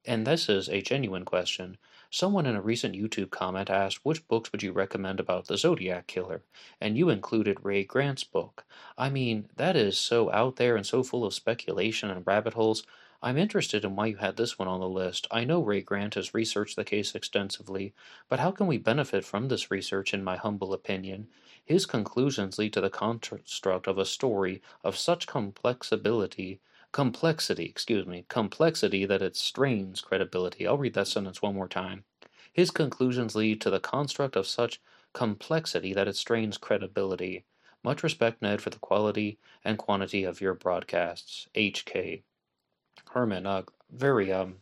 And 0.03 0.27
this 0.27 0.49
is 0.49 0.67
a 0.67 0.81
genuine 0.81 1.23
question. 1.23 1.77
Someone 2.09 2.45
in 2.45 2.57
a 2.57 2.61
recent 2.61 2.95
YouTube 2.95 3.29
comment 3.29 3.69
asked 3.69 4.03
which 4.03 4.27
books 4.27 4.51
would 4.51 4.61
you 4.61 4.73
recommend 4.73 5.21
about 5.21 5.47
the 5.47 5.55
Zodiac 5.55 6.07
Killer, 6.07 6.43
and 6.81 6.97
you 6.97 7.09
included 7.09 7.63
Ray 7.63 7.85
Grant's 7.85 8.25
book. 8.25 8.65
I 8.97 9.09
mean, 9.09 9.47
that 9.55 9.77
is 9.77 9.97
so 9.97 10.29
out 10.33 10.57
there 10.57 10.75
and 10.75 10.85
so 10.85 11.01
full 11.01 11.23
of 11.23 11.33
speculation 11.33 12.09
and 12.09 12.27
rabbit 12.27 12.55
holes. 12.55 12.83
I'm 13.25 13.37
interested 13.37 13.85
in 13.85 13.95
why 13.95 14.07
you 14.07 14.17
had 14.17 14.35
this 14.35 14.59
one 14.59 14.67
on 14.67 14.81
the 14.81 14.89
list. 14.89 15.27
I 15.31 15.45
know 15.45 15.63
Ray 15.63 15.79
Grant 15.79 16.15
has 16.15 16.33
researched 16.33 16.75
the 16.75 16.83
case 16.83 17.15
extensively, 17.15 17.93
but 18.27 18.41
how 18.41 18.51
can 18.51 18.67
we 18.67 18.77
benefit 18.77 19.23
from 19.23 19.47
this 19.47 19.71
research, 19.71 20.13
in 20.13 20.25
my 20.25 20.35
humble 20.35 20.73
opinion? 20.73 21.29
His 21.63 21.85
conclusions 21.85 22.57
lead 22.59 22.73
to 22.73 22.81
the 22.81 22.89
construct 22.89 23.87
of 23.87 23.97
a 23.97 24.03
story 24.03 24.61
of 24.83 24.97
such 24.97 25.25
complexity, 25.25 26.59
complexity, 26.91 27.63
excuse 27.63 28.05
me, 28.05 28.25
complexity 28.27 29.05
that 29.05 29.21
it 29.21 29.37
strains 29.37 30.01
credibility. 30.01 30.67
I'll 30.67 30.77
read 30.77 30.95
that 30.95 31.07
sentence 31.07 31.41
one 31.41 31.55
more 31.55 31.69
time. 31.69 32.03
His 32.51 32.71
conclusions 32.71 33.35
lead 33.35 33.61
to 33.61 33.69
the 33.69 33.79
construct 33.79 34.35
of 34.35 34.47
such 34.47 34.81
complexity 35.13 35.93
that 35.93 36.09
it 36.09 36.17
strains 36.17 36.57
credibility. 36.57 37.45
Much 37.85 38.03
respect, 38.03 38.41
Ned, 38.41 38.61
for 38.61 38.69
the 38.69 38.79
quality 38.79 39.39
and 39.63 39.77
quantity 39.77 40.25
of 40.25 40.41
your 40.41 40.53
broadcasts. 40.53 41.47
H.K. 41.55 42.23
Herman, 43.11 43.45
uh, 43.45 43.63
very 43.91 44.31
um, 44.31 44.57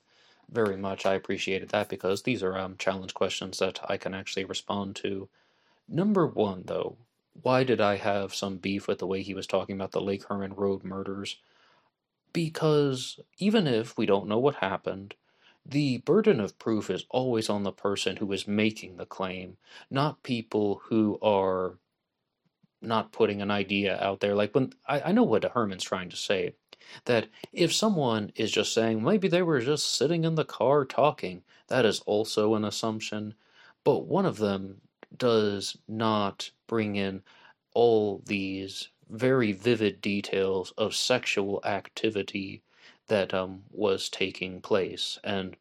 very 0.49 0.77
much. 0.77 1.05
I 1.05 1.13
appreciated 1.15 1.69
that 1.69 1.89
because 1.89 2.23
these 2.23 2.43
are 2.43 2.57
um, 2.57 2.75
challenge 2.77 3.13
questions 3.13 3.59
that 3.59 3.79
I 3.89 3.97
can 3.97 4.13
actually 4.13 4.45
respond 4.45 4.95
to. 4.97 5.29
Number 5.87 6.27
one, 6.27 6.63
though, 6.65 6.97
why 7.33 7.63
did 7.63 7.81
I 7.81 7.97
have 7.97 8.35
some 8.35 8.57
beef 8.57 8.87
with 8.87 8.99
the 8.99 9.07
way 9.07 9.21
he 9.21 9.33
was 9.33 9.47
talking 9.47 9.75
about 9.75 9.91
the 9.91 10.01
Lake 10.01 10.25
Herman 10.25 10.53
Road 10.53 10.83
murders? 10.83 11.37
Because 12.33 13.19
even 13.37 13.67
if 13.67 13.97
we 13.97 14.05
don't 14.05 14.27
know 14.27 14.39
what 14.39 14.55
happened, 14.55 15.15
the 15.65 15.99
burden 15.99 16.39
of 16.39 16.59
proof 16.59 16.89
is 16.89 17.05
always 17.09 17.49
on 17.49 17.63
the 17.63 17.71
person 17.71 18.17
who 18.17 18.31
is 18.31 18.47
making 18.47 18.97
the 18.97 19.05
claim, 19.05 19.57
not 19.89 20.23
people 20.23 20.81
who 20.85 21.19
are 21.21 21.77
not 22.81 23.11
putting 23.11 23.41
an 23.41 23.51
idea 23.51 24.01
out 24.01 24.19
there. 24.21 24.35
Like 24.35 24.55
when 24.55 24.73
I, 24.87 25.01
I 25.01 25.11
know 25.11 25.23
what 25.23 25.43
Herman's 25.43 25.83
trying 25.83 26.09
to 26.09 26.15
say 26.17 26.55
that 27.05 27.27
if 27.53 27.73
someone 27.73 28.31
is 28.35 28.51
just 28.51 28.73
saying 28.73 29.03
maybe 29.03 29.27
they 29.27 29.41
were 29.41 29.59
just 29.59 29.95
sitting 29.95 30.23
in 30.23 30.35
the 30.35 30.45
car 30.45 30.85
talking, 30.85 31.43
that 31.67 31.85
is 31.85 32.01
also 32.01 32.55
an 32.55 32.65
assumption. 32.65 33.33
But 33.83 34.05
one 34.05 34.25
of 34.25 34.37
them 34.37 34.81
does 35.17 35.77
not 35.87 36.51
bring 36.67 36.95
in 36.95 37.23
all 37.73 38.21
these 38.25 38.89
very 39.09 39.51
vivid 39.51 40.01
details 40.01 40.73
of 40.77 40.95
sexual 40.95 41.61
activity 41.65 42.63
that 43.07 43.33
um, 43.33 43.63
was 43.71 44.09
taking 44.09 44.61
place. 44.61 45.19
And 45.23 45.57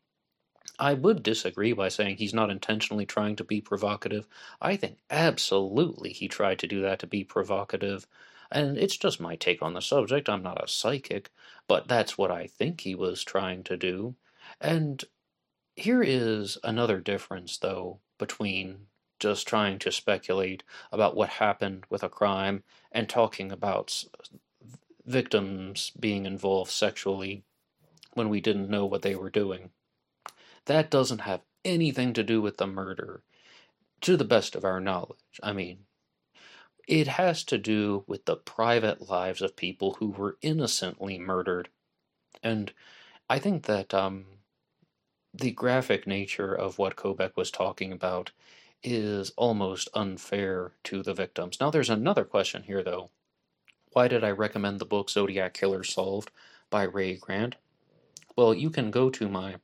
I 0.78 0.94
would 0.94 1.22
disagree 1.22 1.72
by 1.72 1.88
saying 1.88 2.16
he's 2.16 2.32
not 2.34 2.50
intentionally 2.50 3.06
trying 3.06 3.36
to 3.36 3.44
be 3.44 3.60
provocative. 3.60 4.26
I 4.60 4.76
think 4.76 4.98
absolutely 5.10 6.12
he 6.12 6.28
tried 6.28 6.58
to 6.60 6.66
do 6.66 6.80
that 6.82 6.98
to 7.00 7.06
be 7.06 7.24
provocative. 7.24 8.06
And 8.50 8.76
it's 8.76 8.96
just 8.96 9.20
my 9.20 9.36
take 9.36 9.62
on 9.62 9.74
the 9.74 9.80
subject. 9.80 10.28
I'm 10.28 10.42
not 10.42 10.62
a 10.62 10.68
psychic, 10.68 11.30
but 11.68 11.88
that's 11.88 12.18
what 12.18 12.30
I 12.30 12.46
think 12.46 12.80
he 12.80 12.94
was 12.94 13.22
trying 13.22 13.62
to 13.64 13.76
do. 13.76 14.16
And 14.60 15.04
here 15.76 16.02
is 16.02 16.58
another 16.64 17.00
difference, 17.00 17.56
though, 17.56 18.00
between 18.18 18.86
just 19.20 19.46
trying 19.46 19.78
to 19.78 19.92
speculate 19.92 20.62
about 20.90 21.14
what 21.14 21.28
happened 21.28 21.84
with 21.88 22.02
a 22.02 22.08
crime 22.08 22.64
and 22.90 23.08
talking 23.08 23.52
about 23.52 24.04
victims 25.06 25.92
being 25.98 26.26
involved 26.26 26.70
sexually 26.70 27.44
when 28.14 28.28
we 28.28 28.40
didn't 28.40 28.70
know 28.70 28.84
what 28.86 29.02
they 29.02 29.14
were 29.14 29.30
doing. 29.30 29.70
That 30.64 30.90
doesn't 30.90 31.20
have 31.20 31.42
anything 31.64 32.12
to 32.14 32.24
do 32.24 32.40
with 32.40 32.56
the 32.56 32.66
murder, 32.66 33.22
to 34.00 34.16
the 34.16 34.24
best 34.24 34.56
of 34.56 34.64
our 34.64 34.80
knowledge. 34.80 35.38
I 35.42 35.52
mean, 35.52 35.80
it 36.86 37.06
has 37.06 37.44
to 37.44 37.58
do 37.58 38.04
with 38.06 38.24
the 38.24 38.36
private 38.36 39.08
lives 39.08 39.42
of 39.42 39.56
people 39.56 39.94
who 39.94 40.08
were 40.10 40.38
innocently 40.42 41.18
murdered. 41.18 41.68
And 42.42 42.72
I 43.28 43.38
think 43.38 43.64
that 43.66 43.94
um, 43.94 44.26
the 45.32 45.52
graphic 45.52 46.06
nature 46.06 46.54
of 46.54 46.78
what 46.78 46.96
Kobek 46.96 47.36
was 47.36 47.50
talking 47.50 47.92
about 47.92 48.32
is 48.82 49.30
almost 49.36 49.88
unfair 49.94 50.72
to 50.84 51.02
the 51.02 51.14
victims. 51.14 51.58
Now, 51.60 51.70
there's 51.70 51.90
another 51.90 52.24
question 52.24 52.62
here, 52.62 52.82
though. 52.82 53.10
Why 53.92 54.08
did 54.08 54.24
I 54.24 54.30
recommend 54.30 54.78
the 54.78 54.86
book 54.86 55.10
Zodiac 55.10 55.54
Killer 55.54 55.84
Solved 55.84 56.30
by 56.70 56.84
Ray 56.84 57.16
Grant? 57.16 57.56
Well, 58.36 58.54
you 58.54 58.70
can 58.70 58.90
go 58.90 59.10
to 59.10 59.28
my 59.28 59.56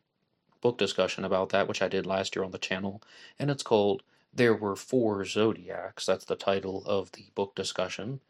book 0.60 0.78
discussion 0.78 1.24
about 1.24 1.50
that, 1.50 1.68
which 1.68 1.80
I 1.80 1.88
did 1.88 2.06
last 2.06 2.34
year 2.34 2.44
on 2.44 2.50
the 2.50 2.58
channel, 2.58 3.02
and 3.38 3.50
it's 3.50 3.62
called 3.62 4.02
There 4.36 4.54
Were 4.54 4.76
Four 4.76 5.24
Zodiacs. 5.24 6.04
That's 6.04 6.26
the 6.26 6.36
title 6.36 6.84
of 6.84 7.12
the 7.12 7.30
book 7.34 7.54
discussion. 7.54 8.20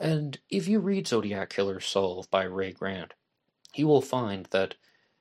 And 0.00 0.40
if 0.50 0.66
you 0.66 0.80
read 0.80 1.06
Zodiac 1.06 1.50
Killer 1.50 1.78
Solved 1.78 2.28
by 2.28 2.42
Ray 2.42 2.72
Grant, 2.72 3.14
you 3.72 3.86
will 3.86 4.02
find 4.02 4.46
that 4.46 4.74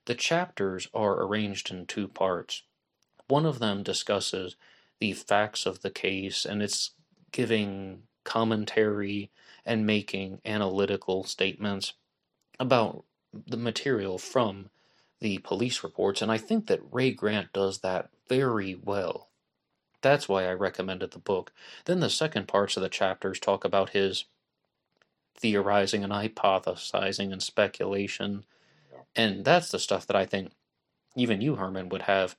the 0.06 0.16
chapters 0.16 0.88
are 0.92 1.22
arranged 1.24 1.70
in 1.70 1.86
two 1.86 2.08
parts. 2.08 2.64
One 3.28 3.46
of 3.46 3.60
them 3.60 3.84
discusses 3.84 4.56
the 5.00 5.14
facts 5.14 5.68
of 5.68 5.84
the 5.84 5.92
case 5.92 6.46
and 6.46 6.64
it's 6.64 6.92
giving 7.32 8.04
commentary 8.24 9.30
and 9.64 9.86
making 9.86 10.42
analytical 10.46 11.24
statements 11.26 11.94
about 12.60 13.06
the 13.32 13.58
material 13.58 14.18
from 14.18 14.72
the 15.20 15.38
police 15.40 15.84
reports, 15.84 16.24
and 16.24 16.32
I 16.32 16.40
think 16.40 16.68
that 16.68 16.82
Ray 16.92 17.12
Grant 17.12 17.54
does 17.54 17.80
that 17.80 18.10
very 18.28 18.76
well. 18.76 19.30
That's 20.04 20.30
why 20.30 20.46
I 20.46 20.54
recommended 20.54 21.12
the 21.12 21.20
book. 21.20 21.54
Then 21.86 22.02
the 22.02 22.10
second 22.10 22.48
parts 22.48 22.78
of 22.78 22.84
the 22.84 22.90
chapters 22.90 23.40
talk 23.40 23.66
about 23.66 23.92
his 23.92 24.26
theorizing 25.36 26.04
and 26.04 26.14
hypothesizing 26.14 27.32
and 27.32 27.42
speculation, 27.42 28.46
and 29.16 29.46
that's 29.46 29.72
the 29.72 29.80
stuff 29.80 30.06
that 30.08 30.16
I 30.16 30.26
think 30.26 30.52
even 31.16 31.42
you, 31.42 31.56
Herman, 31.56 31.90
would 31.90 32.04
have 32.04 32.36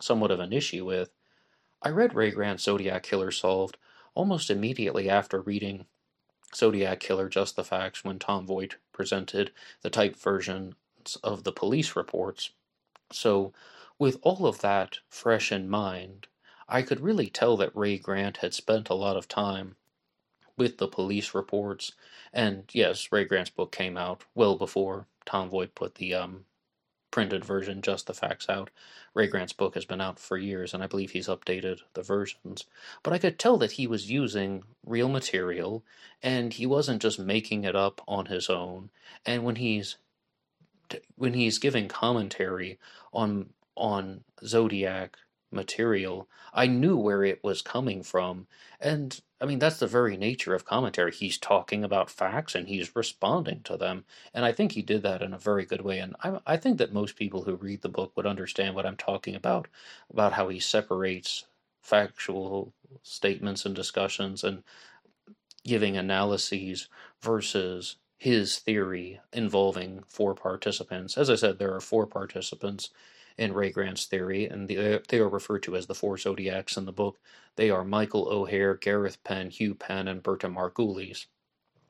somewhat 0.00 0.30
of 0.30 0.40
an 0.40 0.52
issue 0.52 0.84
with. 0.84 1.10
I 1.82 1.90
read 1.90 2.14
Ray 2.14 2.30
Grant's 2.32 2.64
Zodiac 2.64 3.04
Killer 3.04 3.30
Solved 3.30 3.76
almost 4.14 4.50
immediately 4.50 5.08
after 5.08 5.40
reading 5.40 5.86
Zodiac 6.54 7.00
Killer 7.00 7.28
Just 7.28 7.54
the 7.54 7.64
Facts 7.64 8.04
when 8.04 8.18
Tom 8.18 8.46
Voigt 8.46 8.76
presented 8.92 9.52
the 9.82 9.90
typed 9.90 10.18
version 10.18 10.74
of 11.22 11.44
the 11.44 11.52
police 11.52 11.94
reports. 11.94 12.50
So, 13.12 13.52
with 13.98 14.18
all 14.22 14.46
of 14.46 14.60
that 14.60 14.98
fresh 15.08 15.52
in 15.52 15.68
mind, 15.68 16.26
I 16.68 16.82
could 16.82 17.00
really 17.00 17.28
tell 17.28 17.56
that 17.58 17.76
Ray 17.76 17.98
Grant 17.98 18.38
had 18.38 18.54
spent 18.54 18.88
a 18.88 18.94
lot 18.94 19.16
of 19.16 19.28
time 19.28 19.76
with 20.56 20.78
the 20.78 20.88
police 20.88 21.34
reports. 21.34 21.92
And 22.32 22.64
yes, 22.72 23.10
Ray 23.12 23.24
Grant's 23.24 23.50
book 23.50 23.72
came 23.72 23.96
out 23.96 24.24
well 24.34 24.56
before 24.56 25.06
Tom 25.24 25.50
Voigt 25.50 25.74
put 25.74 25.96
the 25.96 26.14
um, 26.14 26.44
printed 27.10 27.44
version, 27.44 27.82
Just 27.82 28.06
the 28.06 28.14
Facts, 28.14 28.48
out. 28.48 28.70
Ray 29.14 29.26
Grant's 29.26 29.52
book 29.52 29.74
has 29.74 29.84
been 29.84 30.00
out 30.00 30.18
for 30.18 30.36
years, 30.36 30.74
and 30.74 30.82
I 30.82 30.86
believe 30.86 31.12
he's 31.12 31.28
updated 31.28 31.80
the 31.94 32.02
versions. 32.02 32.64
But 33.02 33.12
I 33.12 33.18
could 33.18 33.38
tell 33.38 33.56
that 33.58 33.72
he 33.72 33.86
was 33.86 34.10
using 34.10 34.64
real 34.84 35.08
material, 35.08 35.82
and 36.22 36.52
he 36.52 36.66
wasn't 36.66 37.02
just 37.02 37.18
making 37.18 37.64
it 37.64 37.74
up 37.74 38.00
on 38.06 38.26
his 38.26 38.50
own. 38.50 38.90
And 39.24 39.44
when 39.44 39.56
he's 39.56 39.96
when 41.16 41.34
he's 41.34 41.58
giving 41.58 41.88
commentary 41.88 42.78
on 43.12 43.50
on 43.76 44.22
Zodiac 44.44 45.16
material, 45.50 46.28
I 46.52 46.66
knew 46.66 46.96
where 46.96 47.24
it 47.24 47.42
was 47.44 47.62
coming 47.62 48.02
from. 48.02 48.46
And 48.80 49.20
I 49.40 49.46
mean, 49.46 49.58
that's 49.58 49.78
the 49.78 49.86
very 49.86 50.16
nature 50.16 50.54
of 50.54 50.64
commentary. 50.64 51.12
He's 51.12 51.38
talking 51.38 51.84
about 51.84 52.10
facts 52.10 52.54
and 52.54 52.68
he's 52.68 52.96
responding 52.96 53.60
to 53.64 53.76
them. 53.76 54.04
And 54.34 54.44
I 54.44 54.52
think 54.52 54.72
he 54.72 54.82
did 54.82 55.02
that 55.02 55.22
in 55.22 55.32
a 55.32 55.38
very 55.38 55.64
good 55.64 55.82
way. 55.82 55.98
And 55.98 56.16
I, 56.22 56.38
I 56.46 56.56
think 56.56 56.78
that 56.78 56.92
most 56.92 57.16
people 57.16 57.42
who 57.42 57.56
read 57.56 57.82
the 57.82 57.88
book 57.88 58.12
would 58.16 58.26
understand 58.26 58.74
what 58.74 58.86
I'm 58.86 58.96
talking 58.96 59.34
about, 59.34 59.68
about 60.10 60.32
how 60.32 60.48
he 60.48 60.60
separates 60.60 61.46
factual 61.82 62.72
statements 63.02 63.64
and 63.64 63.74
discussions 63.74 64.42
and 64.42 64.62
giving 65.64 65.96
analyses 65.96 66.88
versus 67.20 67.96
his 68.18 68.58
theory 68.58 69.20
involving 69.32 70.02
four 70.08 70.34
participants. 70.34 71.18
As 71.18 71.28
I 71.28 71.34
said, 71.34 71.58
there 71.58 71.74
are 71.74 71.80
four 71.80 72.06
participants 72.06 72.90
in 73.38 73.52
Ray 73.52 73.70
Grant's 73.70 74.06
theory, 74.06 74.46
and 74.46 74.66
the, 74.68 75.02
they 75.08 75.18
are 75.18 75.28
referred 75.28 75.62
to 75.64 75.76
as 75.76 75.86
the 75.86 75.94
four 75.94 76.16
zodiacs 76.16 76.76
in 76.76 76.86
the 76.86 76.92
book. 76.92 77.18
They 77.56 77.70
are 77.70 77.84
Michael 77.84 78.28
O'Hare, 78.28 78.74
Gareth 78.74 79.22
Penn, 79.24 79.50
Hugh 79.50 79.74
Penn, 79.74 80.08
and 80.08 80.22
Berta 80.22 80.48
Margulies. 80.48 81.26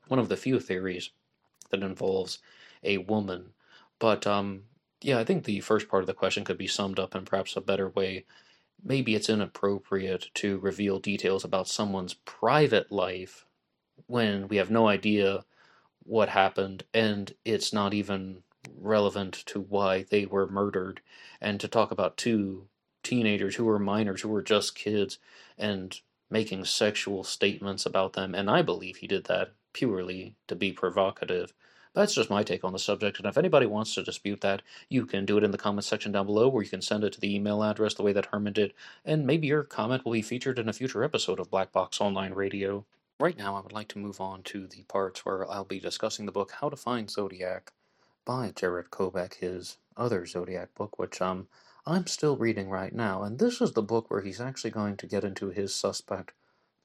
One 0.08 0.20
of 0.20 0.28
the 0.28 0.36
few 0.36 0.58
theories 0.60 1.10
that 1.70 1.82
involves 1.82 2.38
a 2.82 2.98
woman. 2.98 3.50
But 3.98 4.26
um, 4.26 4.64
yeah, 5.00 5.18
I 5.18 5.24
think 5.24 5.44
the 5.44 5.60
first 5.60 5.88
part 5.88 6.02
of 6.02 6.06
the 6.06 6.14
question 6.14 6.44
could 6.44 6.58
be 6.58 6.66
summed 6.66 6.98
up 6.98 7.14
in 7.14 7.24
perhaps 7.24 7.56
a 7.56 7.60
better 7.60 7.88
way. 7.88 8.24
Maybe 8.82 9.14
it's 9.14 9.28
inappropriate 9.28 10.28
to 10.34 10.58
reveal 10.58 10.98
details 10.98 11.44
about 11.44 11.68
someone's 11.68 12.14
private 12.14 12.92
life 12.92 13.46
when 14.06 14.48
we 14.48 14.56
have 14.56 14.70
no 14.70 14.88
idea 14.88 15.44
what 16.02 16.28
happened, 16.28 16.84
and 16.94 17.34
it's 17.44 17.72
not 17.72 17.92
even 17.92 18.42
relevant 18.78 19.34
to 19.46 19.60
why 19.60 20.04
they 20.08 20.26
were 20.26 20.48
murdered. 20.48 21.00
And 21.40 21.60
to 21.60 21.68
talk 21.68 21.90
about 21.90 22.16
two 22.16 22.68
teenagers 23.02 23.56
who 23.56 23.64
were 23.64 23.78
minors, 23.78 24.22
who 24.22 24.28
were 24.28 24.42
just 24.42 24.74
kids, 24.74 25.18
and 25.56 26.00
making 26.30 26.64
sexual 26.64 27.22
statements 27.24 27.86
about 27.86 28.14
them. 28.14 28.34
And 28.34 28.50
I 28.50 28.62
believe 28.62 28.96
he 28.96 29.06
did 29.06 29.24
that 29.24 29.52
purely 29.72 30.34
to 30.48 30.56
be 30.56 30.72
provocative. 30.72 31.52
That's 31.94 32.14
just 32.14 32.28
my 32.28 32.42
take 32.42 32.62
on 32.62 32.74
the 32.74 32.78
subject, 32.78 33.18
and 33.18 33.26
if 33.26 33.38
anybody 33.38 33.64
wants 33.64 33.94
to 33.94 34.02
dispute 34.02 34.42
that, 34.42 34.60
you 34.90 35.06
can 35.06 35.24
do 35.24 35.38
it 35.38 35.44
in 35.44 35.50
the 35.50 35.56
comments 35.56 35.88
section 35.88 36.12
down 36.12 36.26
below, 36.26 36.50
or 36.50 36.62
you 36.62 36.68
can 36.68 36.82
send 36.82 37.04
it 37.04 37.14
to 37.14 37.20
the 37.20 37.34
email 37.34 37.62
address 37.62 37.94
the 37.94 38.02
way 38.02 38.12
that 38.12 38.26
Herman 38.26 38.52
did, 38.52 38.74
and 39.02 39.26
maybe 39.26 39.46
your 39.46 39.62
comment 39.62 40.04
will 40.04 40.12
be 40.12 40.20
featured 40.20 40.58
in 40.58 40.68
a 40.68 40.74
future 40.74 41.02
episode 41.02 41.40
of 41.40 41.50
Black 41.50 41.72
Box 41.72 41.98
Online 41.98 42.34
Radio. 42.34 42.84
Right 43.18 43.38
now, 43.38 43.56
I 43.56 43.60
would 43.60 43.72
like 43.72 43.88
to 43.88 43.98
move 43.98 44.20
on 44.20 44.42
to 44.42 44.66
the 44.66 44.82
parts 44.82 45.24
where 45.24 45.50
I'll 45.50 45.64
be 45.64 45.80
discussing 45.80 46.26
the 46.26 46.32
book 46.32 46.52
How 46.60 46.68
to 46.68 46.76
Find 46.76 47.08
Zodiac 47.08 47.72
by 48.26 48.52
Jarett 48.54 48.90
Kobek, 48.90 49.36
his 49.36 49.78
other 49.96 50.26
Zodiac 50.26 50.74
book, 50.74 50.98
which 50.98 51.22
um, 51.22 51.48
I'm 51.86 52.06
still 52.06 52.36
reading 52.36 52.68
right 52.68 52.92
now. 52.92 53.22
And 53.22 53.38
this 53.38 53.60
is 53.62 53.72
the 53.72 53.82
book 53.82 54.10
where 54.10 54.20
he's 54.20 54.40
actually 54.40 54.72
going 54.72 54.96
to 54.98 55.06
get 55.06 55.24
into 55.24 55.48
his 55.48 55.74
suspect, 55.74 56.32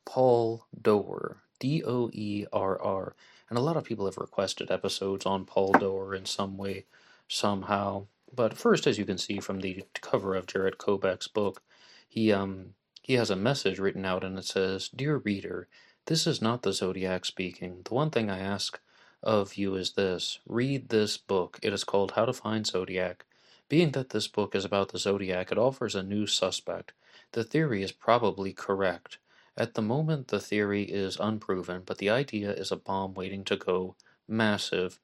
Paul 0.05 0.67
Doerr, 0.79 1.41
D 1.59 1.83
O 1.83 2.09
E 2.13 2.45
R 2.53 2.81
R. 2.81 3.15
And 3.49 3.57
a 3.57 3.61
lot 3.61 3.75
of 3.75 3.83
people 3.83 4.05
have 4.05 4.17
requested 4.17 4.71
episodes 4.71 5.25
on 5.25 5.45
Paul 5.45 5.73
Doerr 5.73 6.15
in 6.15 6.25
some 6.25 6.57
way, 6.57 6.85
somehow. 7.27 8.05
But 8.33 8.57
first, 8.57 8.87
as 8.87 8.97
you 8.97 9.05
can 9.05 9.17
see 9.17 9.39
from 9.39 9.59
the 9.59 9.83
cover 9.99 10.35
of 10.35 10.47
Jarett 10.47 10.77
Kobek's 10.77 11.27
book, 11.27 11.61
he 12.07 12.31
um 12.31 12.75
he 13.01 13.13
has 13.15 13.31
a 13.31 13.35
message 13.35 13.79
written 13.79 14.05
out 14.05 14.23
and 14.23 14.37
it 14.37 14.45
says, 14.45 14.87
Dear 14.95 15.17
reader, 15.17 15.67
this 16.05 16.27
is 16.27 16.41
not 16.41 16.61
the 16.61 16.71
Zodiac 16.71 17.25
speaking. 17.25 17.81
The 17.83 17.95
one 17.95 18.11
thing 18.11 18.29
I 18.29 18.39
ask 18.39 18.79
of 19.23 19.55
you 19.55 19.75
is 19.75 19.93
this 19.93 20.39
read 20.47 20.89
this 20.89 21.17
book. 21.17 21.59
It 21.61 21.73
is 21.73 21.83
called 21.83 22.13
How 22.13 22.25
to 22.25 22.33
Find 22.33 22.65
Zodiac. 22.65 23.25
Being 23.69 23.91
that 23.91 24.09
this 24.09 24.27
book 24.27 24.55
is 24.55 24.65
about 24.65 24.89
the 24.89 24.99
Zodiac, 24.99 25.51
it 25.51 25.57
offers 25.57 25.95
a 25.95 26.03
new 26.03 26.27
suspect. 26.27 26.93
The 27.33 27.43
theory 27.43 27.83
is 27.83 27.91
probably 27.91 28.51
correct. 28.51 29.17
At 29.55 29.75
the 29.75 29.81
moment, 29.81 30.29
the 30.29 30.39
theory 30.39 30.83
is 30.83 31.17
unproven, 31.19 31.83
but 31.85 31.97
the 31.97 32.09
idea 32.09 32.51
is 32.51 32.71
a 32.71 32.75
bomb 32.75 33.13
waiting 33.13 33.43
to 33.45 33.55
go 33.55 33.95
massive. 34.27 34.99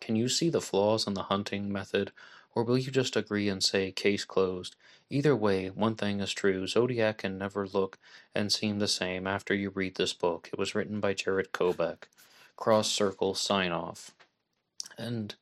Can 0.00 0.16
you 0.16 0.28
see 0.28 0.48
the 0.48 0.60
flaws 0.60 1.06
in 1.06 1.14
the 1.14 1.24
hunting 1.24 1.72
method, 1.72 2.12
or 2.54 2.64
will 2.64 2.78
you 2.78 2.90
just 2.90 3.16
agree 3.16 3.48
and 3.48 3.62
say 3.62 3.92
case 3.92 4.24
closed? 4.24 4.74
Either 5.10 5.36
way, 5.36 5.68
one 5.68 5.96
thing 5.96 6.20
is 6.20 6.32
true 6.32 6.66
Zodiac 6.66 7.18
can 7.18 7.36
never 7.36 7.66
look 7.66 7.98
and 8.34 8.52
seem 8.52 8.78
the 8.78 8.88
same 8.88 9.26
after 9.26 9.54
you 9.54 9.70
read 9.70 9.96
this 9.96 10.12
book. 10.12 10.48
It 10.52 10.58
was 10.58 10.74
written 10.74 11.00
by 11.00 11.14
Jarett 11.14 11.52
Kobek. 11.52 12.08
Cross 12.56 12.90
circle 12.90 13.34
sign 13.34 13.72
off. 13.72 14.12
And 14.96 15.34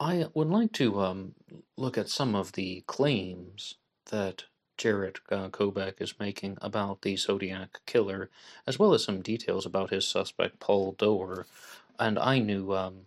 I 0.00 0.26
would 0.34 0.48
like 0.48 0.72
to 0.72 1.00
um, 1.00 1.34
look 1.76 1.98
at 1.98 2.08
some 2.08 2.34
of 2.34 2.52
the 2.52 2.82
claims 2.86 3.74
that 4.06 4.44
Jarett 4.76 5.20
uh, 5.30 5.50
Kobek 5.50 6.00
is 6.00 6.18
making 6.18 6.56
about 6.62 7.02
the 7.02 7.16
Zodiac 7.16 7.80
killer, 7.84 8.30
as 8.66 8.78
well 8.78 8.94
as 8.94 9.04
some 9.04 9.20
details 9.20 9.66
about 9.66 9.90
his 9.90 10.08
suspect, 10.08 10.58
Paul 10.58 10.92
Doerr. 10.92 11.46
And 11.98 12.18
I 12.18 12.38
knew 12.38 12.72
um, 12.72 13.02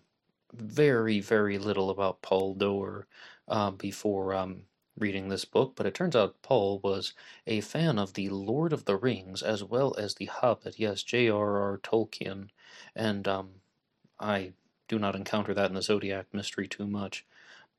very, 0.53 1.19
very 1.19 1.57
little 1.57 1.89
about 1.89 2.21
Paul 2.21 2.53
Doerr 2.53 3.07
uh, 3.47 3.71
before 3.71 4.35
um, 4.35 4.65
reading 4.97 5.29
this 5.29 5.45
book, 5.45 5.73
but 5.75 5.87
it 5.87 5.95
turns 5.95 6.15
out 6.15 6.41
Paul 6.43 6.79
was 6.83 7.13
a 7.47 7.61
fan 7.61 7.97
of 7.97 8.13
the 8.13 8.29
Lord 8.29 8.71
of 8.71 8.85
the 8.85 8.95
Rings 8.95 9.41
as 9.41 9.63
well 9.63 9.95
as 9.97 10.15
the 10.15 10.25
Hobbit. 10.25 10.79
Yes, 10.79 11.01
J.R.R. 11.01 11.79
Tolkien. 11.79 12.49
And 12.95 13.27
um, 13.27 13.49
I 14.19 14.53
do 14.87 14.99
not 14.99 15.15
encounter 15.15 15.53
that 15.53 15.69
in 15.69 15.75
the 15.75 15.81
Zodiac 15.81 16.27
mystery 16.33 16.67
too 16.67 16.87
much. 16.87 17.25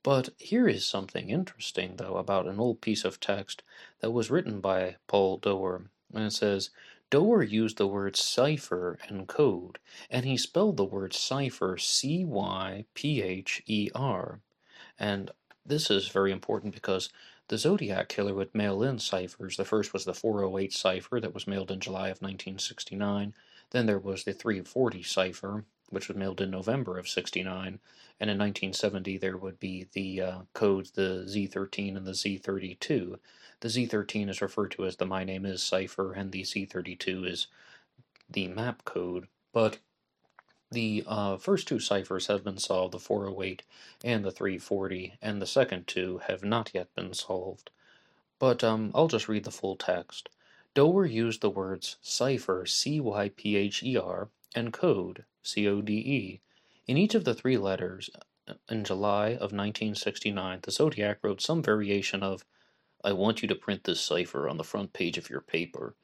But 0.03 0.31
here 0.39 0.69
is 0.69 0.87
something 0.87 1.31
interesting, 1.31 1.97
though, 1.97 2.17
about 2.17 2.47
an 2.47 2.61
old 2.61 2.81
piece 2.81 3.05
of 3.05 3.21
text 3.21 3.63
that 4.01 4.11
was 4.11 4.31
written 4.31 4.61
by 4.61 4.97
Paul 5.07 5.39
Doerr. 5.39 5.89
And 6.13 6.25
it 6.25 6.33
says, 6.33 6.71
Doerr 7.11 7.43
used 7.43 7.79
the 7.79 7.87
word 7.87 8.17
cipher 8.17 8.99
and 9.09 9.27
code, 9.27 9.79
and 10.11 10.27
he 10.27 10.37
spelled 10.37 10.77
the 10.77 10.85
word 10.85 11.15
cipher 11.15 11.79
C 11.79 12.25
Y 12.25 12.85
P 12.95 13.23
H 13.23 13.63
E 13.67 13.91
R. 13.95 14.41
And 14.99 15.31
this 15.65 15.91
is 15.91 16.09
very 16.09 16.33
important 16.33 16.75
because 16.75 17.09
the 17.49 17.57
Zodiac 17.59 18.09
Killer 18.09 18.35
would 18.35 18.55
mail 18.55 18.83
in 18.83 18.99
ciphers. 18.99 19.57
The 19.57 19.65
first 19.65 19.93
was 19.93 20.05
the 20.05 20.15
408 20.15 20.73
cipher 20.73 21.21
that 21.21 21.35
was 21.35 21.47
mailed 21.47 21.71
in 21.71 21.81
July 21.81 22.09
of 22.09 22.21
1969. 22.21 23.35
Then 23.75 23.87
there 23.87 23.99
was 23.99 24.23
the 24.23 24.33
340 24.33 25.03
cipher, 25.03 25.65
which 25.91 26.07
was 26.07 26.17
mailed 26.17 26.41
in 26.41 26.49
November 26.49 26.97
of 26.97 27.09
69. 27.09 27.81
And 28.21 28.31
in 28.31 28.39
1970, 28.39 29.19
there 29.19 29.37
would 29.37 29.59
be 29.59 29.89
the 29.95 30.21
uh, 30.21 30.39
codes, 30.53 30.93
the 30.93 31.27
Z13 31.29 31.97
and 31.97 32.07
the 32.07 32.13
Z32. 32.13 33.19
The 33.59 33.69
Z13 33.69 34.29
is 34.29 34.41
referred 34.41 34.71
to 34.71 34.87
as 34.87 34.95
the 34.95 35.07
My 35.07 35.25
Name 35.25 35.45
Is 35.45 35.61
cipher, 35.61 36.13
and 36.13 36.31
the 36.31 36.43
Z32 36.43 37.29
is 37.29 37.49
the 38.31 38.47
map 38.47 38.85
code. 38.85 39.27
But 39.53 39.79
the 40.71 41.03
uh, 41.09 41.37
first 41.39 41.67
two 41.67 41.81
ciphers 41.81 42.29
have 42.29 42.45
been 42.45 42.59
solved, 42.59 42.95
the 42.95 43.01
408 43.01 43.65
and 44.05 44.25
the 44.25 44.31
340, 44.31 45.19
and 45.21 45.43
the 45.43 45.49
second 45.49 45.89
two 45.89 46.19
have 46.29 46.45
not 46.45 46.71
yet 46.73 46.95
been 46.95 47.13
solved. 47.13 47.71
But 48.39 48.63
um, 48.63 48.93
I'll 48.95 49.09
just 49.09 49.29
read 49.29 49.43
the 49.43 49.51
full 49.51 49.75
text. 49.75 50.29
Doerr 50.75 51.07
used 51.07 51.41
the 51.41 51.51
words 51.51 51.99
cipher, 52.03 52.67
C 52.67 52.99
Y 52.99 53.29
P 53.29 53.55
H 53.55 53.85
E 53.85 53.97
R, 53.97 54.29
and 54.57 54.73
code, 54.73 55.25
C 55.41 55.69
O 55.69 55.81
D 55.81 55.93
E. 55.95 56.41
In 56.89 56.97
each 56.97 57.15
of 57.15 57.25
the 57.25 57.33
three 57.33 57.57
letters, 57.57 58.11
uh, 58.49 58.55
in 58.69 58.83
July 58.83 59.29
of 59.29 59.53
1969, 59.53 60.59
the 60.63 60.73
Zodiac 60.73 61.19
wrote 61.23 61.41
some 61.41 61.63
variation 61.63 62.25
of, 62.25 62.45
I 63.05 63.13
want 63.13 63.41
you 63.41 63.47
to 63.47 63.55
print 63.55 63.85
this 63.85 64.01
cipher 64.01 64.49
on 64.49 64.57
the 64.57 64.65
front 64.65 64.93
page 64.93 65.17
of 65.17 65.31
your 65.31 65.41
paper. 65.41 65.95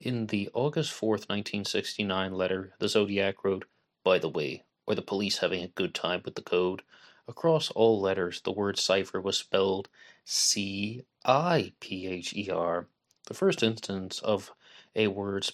In 0.00 0.28
the 0.28 0.48
August 0.54 0.92
4th, 0.92 1.28
1969 1.28 2.32
letter, 2.32 2.74
the 2.78 2.88
Zodiac 2.88 3.42
wrote, 3.42 3.64
by 4.04 4.20
the 4.20 4.28
way, 4.28 4.62
or 4.86 4.94
the 4.94 5.02
police 5.02 5.38
having 5.38 5.64
a 5.64 5.68
good 5.68 5.94
time 5.94 6.22
with 6.24 6.36
the 6.36 6.42
code. 6.42 6.82
Across 7.26 7.72
all 7.72 8.00
letters, 8.00 8.40
the 8.40 8.52
word 8.52 8.78
cipher 8.78 9.20
was 9.20 9.36
spelled 9.36 9.88
C 10.24 11.02
I 11.24 11.72
P 11.80 12.06
H 12.06 12.34
E 12.34 12.50
R. 12.50 12.86
The 13.32 13.38
first 13.38 13.62
instance 13.62 14.18
of 14.18 14.52
a 14.94 15.08
word 15.08 15.48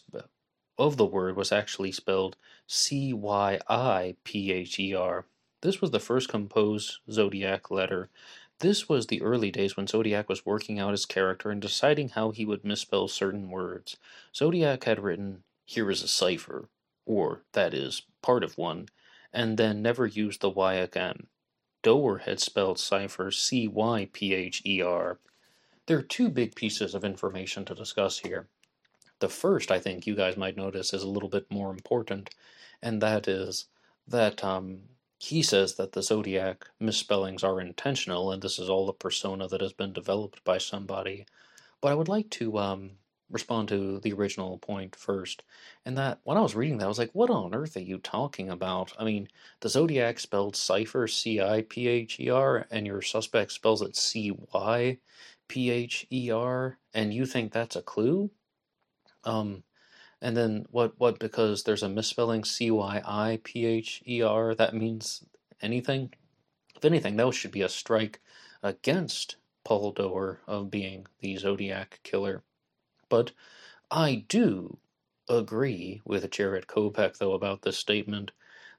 of 0.76 0.96
the 0.96 1.04
word 1.04 1.36
was 1.36 1.52
actually 1.52 1.92
spelled 1.92 2.36
C 2.66 3.12
Y 3.12 3.60
I 3.68 4.16
P 4.24 4.50
H 4.50 4.80
E 4.80 4.94
R. 4.94 5.26
This 5.60 5.80
was 5.80 5.92
the 5.92 6.00
first 6.00 6.28
composed 6.28 6.98
zodiac 7.08 7.70
letter. 7.70 8.10
This 8.58 8.88
was 8.88 9.06
the 9.06 9.22
early 9.22 9.52
days 9.52 9.76
when 9.76 9.86
Zodiac 9.86 10.28
was 10.28 10.44
working 10.44 10.80
out 10.80 10.90
his 10.90 11.06
character 11.06 11.52
and 11.52 11.62
deciding 11.62 12.08
how 12.08 12.32
he 12.32 12.44
would 12.44 12.64
misspell 12.64 13.06
certain 13.06 13.48
words. 13.48 13.96
Zodiac 14.34 14.82
had 14.82 14.98
written, 14.98 15.44
Here 15.64 15.88
is 15.88 16.02
a 16.02 16.08
cipher, 16.08 16.68
or, 17.06 17.44
that 17.52 17.74
is, 17.74 18.02
part 18.22 18.42
of 18.42 18.58
one, 18.58 18.88
and 19.32 19.56
then 19.56 19.82
never 19.82 20.04
used 20.04 20.40
the 20.40 20.50
Y 20.50 20.74
again. 20.74 21.28
Doerr 21.84 22.18
had 22.18 22.40
spelled 22.40 22.80
cipher 22.80 23.30
C 23.30 23.68
Y 23.68 24.08
P 24.12 24.34
H 24.34 24.62
E 24.66 24.82
R. 24.82 25.20
There 25.88 25.96
are 25.96 26.02
two 26.02 26.28
big 26.28 26.54
pieces 26.54 26.94
of 26.94 27.02
information 27.02 27.64
to 27.64 27.74
discuss 27.74 28.18
here. 28.18 28.46
The 29.20 29.30
first, 29.30 29.70
I 29.70 29.78
think 29.78 30.06
you 30.06 30.14
guys 30.14 30.36
might 30.36 30.54
notice, 30.54 30.92
is 30.92 31.02
a 31.02 31.08
little 31.08 31.30
bit 31.30 31.50
more 31.50 31.70
important, 31.70 32.28
and 32.82 33.00
that 33.00 33.26
is 33.26 33.68
that 34.06 34.44
um, 34.44 34.80
he 35.18 35.42
says 35.42 35.76
that 35.76 35.92
the 35.92 36.02
zodiac 36.02 36.66
misspellings 36.78 37.42
are 37.42 37.58
intentional, 37.58 38.30
and 38.30 38.42
this 38.42 38.58
is 38.58 38.68
all 38.68 38.90
a 38.90 38.92
persona 38.92 39.48
that 39.48 39.62
has 39.62 39.72
been 39.72 39.94
developed 39.94 40.44
by 40.44 40.58
somebody. 40.58 41.24
But 41.80 41.92
I 41.92 41.94
would 41.94 42.06
like 42.06 42.28
to 42.32 42.58
um, 42.58 42.90
respond 43.30 43.68
to 43.68 43.98
the 43.98 44.12
original 44.12 44.58
point 44.58 44.94
first. 44.94 45.42
And 45.86 45.96
that 45.96 46.18
when 46.22 46.36
I 46.36 46.42
was 46.42 46.54
reading 46.54 46.76
that, 46.78 46.84
I 46.84 46.88
was 46.88 46.98
like, 46.98 47.14
what 47.14 47.30
on 47.30 47.54
earth 47.54 47.78
are 47.78 47.80
you 47.80 47.96
talking 47.96 48.50
about? 48.50 48.92
I 48.98 49.04
mean, 49.04 49.28
the 49.60 49.70
Zodiac 49.70 50.20
spelled 50.20 50.54
cipher 50.54 51.08
C 51.08 51.40
I 51.40 51.62
P 51.62 51.88
H 51.88 52.20
E 52.20 52.28
R, 52.28 52.66
and 52.70 52.86
your 52.86 53.00
suspect 53.00 53.52
spells 53.52 53.80
it 53.80 53.96
C 53.96 54.36
Y 54.52 54.98
P 55.48 55.70
H 55.70 56.06
E 56.12 56.30
R, 56.30 56.78
and 56.94 57.12
you 57.12 57.26
think 57.26 57.52
that's 57.52 57.76
a 57.76 57.82
clue? 57.82 58.30
Um, 59.24 59.64
and 60.20 60.36
then 60.36 60.66
what, 60.70 60.94
what, 60.98 61.18
because 61.18 61.62
there's 61.62 61.82
a 61.82 61.88
misspelling 61.88 62.44
C 62.44 62.70
Y 62.70 63.02
I 63.04 63.40
P 63.42 63.66
H 63.66 64.02
E 64.06 64.22
R, 64.22 64.54
that 64.54 64.74
means 64.74 65.24
anything? 65.60 66.12
If 66.76 66.84
anything, 66.84 67.16
that 67.16 67.34
should 67.34 67.50
be 67.50 67.62
a 67.62 67.68
strike 67.68 68.20
against 68.62 69.36
Paul 69.64 69.92
Doerr 69.92 70.40
of 70.46 70.70
being 70.70 71.06
the 71.20 71.36
Zodiac 71.36 72.00
killer. 72.02 72.42
But 73.08 73.32
I 73.90 74.24
do 74.28 74.78
agree 75.28 76.00
with 76.04 76.30
Jarett 76.30 76.66
Kobek, 76.66 77.18
though, 77.18 77.32
about 77.32 77.62
this 77.62 77.76
statement 77.76 78.32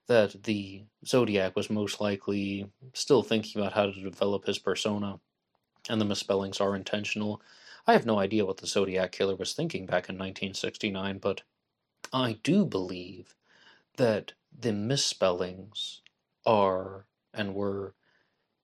that 0.08 0.44
the 0.44 0.84
Zodiac 1.06 1.56
was 1.56 1.70
most 1.70 2.02
likely 2.02 2.70
still 2.94 3.22
thinking 3.22 3.62
about 3.62 3.74
how 3.74 3.86
to 3.86 4.04
develop 4.04 4.46
his 4.46 4.58
persona, 4.58 5.20
and 5.90 6.00
the 6.00 6.06
misspellings 6.06 6.62
are 6.62 6.76
intentional. 6.76 7.42
I 7.88 7.94
have 7.94 8.06
no 8.06 8.20
idea 8.20 8.46
what 8.46 8.58
the 8.58 8.68
Zodiac 8.68 9.12
Killer 9.12 9.36
was 9.36 9.54
thinking 9.54 9.86
back 9.86 10.08
in 10.08 10.16
1969, 10.16 11.18
but 11.18 11.42
I 12.14 12.38
do 12.44 12.64
believe 12.64 13.36
that 13.98 14.34
the 14.58 14.72
misspellings 14.72 16.02
are 16.46 17.06
and 17.34 17.56
were 17.56 17.96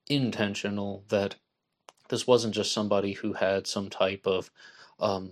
intentional, 0.07 1.03
that 1.09 1.35
this 2.09 2.27
wasn't 2.27 2.53
just 2.53 2.71
somebody 2.71 3.13
who 3.13 3.33
had 3.33 3.65
some 3.65 3.89
type 3.89 4.27
of 4.27 4.51
um, 4.99 5.31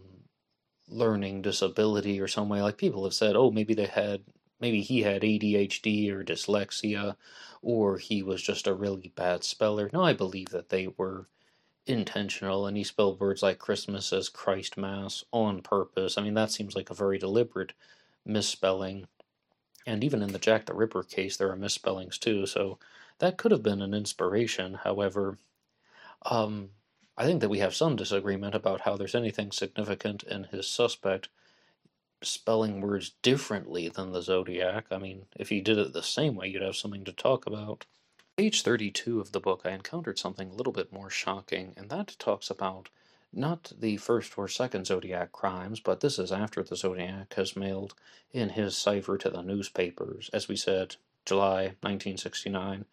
learning 0.87 1.41
disability 1.41 2.19
or 2.19 2.27
some 2.27 2.49
way. 2.49 2.61
Like 2.61 2.77
people 2.77 3.03
have 3.03 3.13
said, 3.13 3.35
oh, 3.35 3.51
maybe 3.51 3.73
they 3.73 3.85
had, 3.85 4.23
maybe 4.59 4.81
he 4.81 5.03
had 5.03 5.21
ADHD 5.21 6.11
or 6.11 6.23
dyslexia, 6.23 7.15
or 7.61 7.97
he 7.97 8.23
was 8.23 8.41
just 8.41 8.67
a 8.67 8.73
really 8.73 9.11
bad 9.15 9.43
speller. 9.43 9.89
No, 9.93 10.03
I 10.03 10.13
believe 10.13 10.49
that 10.49 10.69
they 10.69 10.87
were 10.87 11.27
intentional, 11.85 12.65
and 12.65 12.77
he 12.77 12.83
spelled 12.83 13.19
words 13.19 13.43
like 13.43 13.59
Christmas 13.59 14.13
as 14.13 14.29
Christ 14.29 14.77
Mass 14.77 15.23
on 15.31 15.61
purpose. 15.61 16.17
I 16.17 16.23
mean, 16.23 16.33
that 16.35 16.51
seems 16.51 16.75
like 16.75 16.89
a 16.89 16.95
very 16.95 17.17
deliberate 17.17 17.73
misspelling. 18.25 19.07
And 19.85 20.03
even 20.03 20.21
in 20.21 20.31
the 20.31 20.39
Jack 20.39 20.65
the 20.65 20.73
Ripper 20.73 21.03
case, 21.03 21.35
there 21.35 21.51
are 21.51 21.55
misspellings 21.55 22.17
too, 22.17 22.45
so 22.45 22.79
that 23.19 23.37
could 23.37 23.51
have 23.51 23.63
been 23.63 23.81
an 23.81 23.93
inspiration. 23.93 24.75
However, 24.83 25.37
um, 26.25 26.69
I 27.17 27.25
think 27.25 27.41
that 27.41 27.49
we 27.49 27.59
have 27.59 27.75
some 27.75 27.95
disagreement 27.95 28.55
about 28.55 28.81
how 28.81 28.95
there's 28.95 29.15
anything 29.15 29.51
significant 29.51 30.23
in 30.23 30.45
his 30.45 30.67
suspect 30.67 31.29
spelling 32.21 32.81
words 32.81 33.11
differently 33.21 33.89
than 33.89 34.13
the 34.13 34.21
zodiac. 34.21 34.85
I 34.91 34.97
mean, 34.97 35.25
if 35.35 35.49
he 35.49 35.61
did 35.61 35.77
it 35.77 35.93
the 35.93 36.03
same 36.03 36.35
way, 36.35 36.47
you'd 36.47 36.61
have 36.61 36.75
something 36.75 37.03
to 37.03 37.11
talk 37.11 37.45
about. 37.45 37.85
Page 38.35 38.63
32 38.63 39.19
of 39.19 39.31
the 39.31 39.39
book, 39.39 39.61
I 39.63 39.69
encountered 39.69 40.17
something 40.17 40.49
a 40.49 40.53
little 40.55 40.73
bit 40.73 40.91
more 40.91 41.11
shocking, 41.11 41.75
and 41.77 41.91
that 41.91 42.15
talks 42.17 42.49
about 42.49 42.89
not 43.31 43.71
the 43.77 43.97
first 43.97 44.35
or 44.35 44.47
second 44.47 44.87
Zodiac 44.87 45.31
crimes, 45.31 45.79
but 45.79 45.99
this 45.99 46.17
is 46.17 46.31
after 46.31 46.63
the 46.63 46.75
Zodiac 46.75 47.31
has 47.35 47.55
mailed 47.55 47.93
in 48.31 48.49
his 48.49 48.75
cipher 48.75 49.19
to 49.19 49.29
the 49.29 49.43
newspapers, 49.43 50.31
as 50.33 50.47
we 50.47 50.55
said, 50.55 50.95
July 51.25 51.75
1969. 51.81 52.85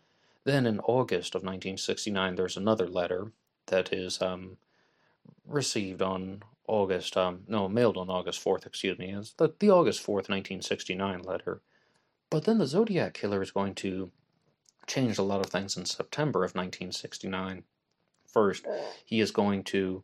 Then 0.44 0.66
in 0.66 0.79
August 0.81 1.35
of 1.35 1.40
1969, 1.40 2.35
there's 2.35 2.59
another 2.59 2.87
letter 2.87 3.33
that 3.68 3.94
is 3.94 4.20
um, 4.20 4.59
received 5.46 6.03
on 6.03 6.42
August, 6.66 7.16
um, 7.16 7.44
no, 7.48 7.66
mailed 7.66 7.96
on 7.96 8.11
August 8.11 8.44
4th, 8.44 8.66
excuse 8.66 8.98
me, 8.98 9.11
is 9.11 9.33
the, 9.38 9.55
the 9.59 9.70
August 9.70 10.03
4th, 10.03 10.29
1969 10.29 11.22
letter. 11.22 11.62
But 12.29 12.44
then 12.44 12.59
the 12.59 12.66
Zodiac 12.66 13.14
Killer 13.14 13.40
is 13.40 13.50
going 13.50 13.74
to 13.76 14.11
change 14.90 15.18
a 15.18 15.22
lot 15.22 15.40
of 15.40 15.46
things 15.46 15.76
in 15.76 15.87
September 15.87 16.40
of 16.40 16.57
1969. 16.57 17.62
First, 18.26 18.66
he 19.05 19.20
is 19.20 19.31
going 19.31 19.62
to 19.64 20.03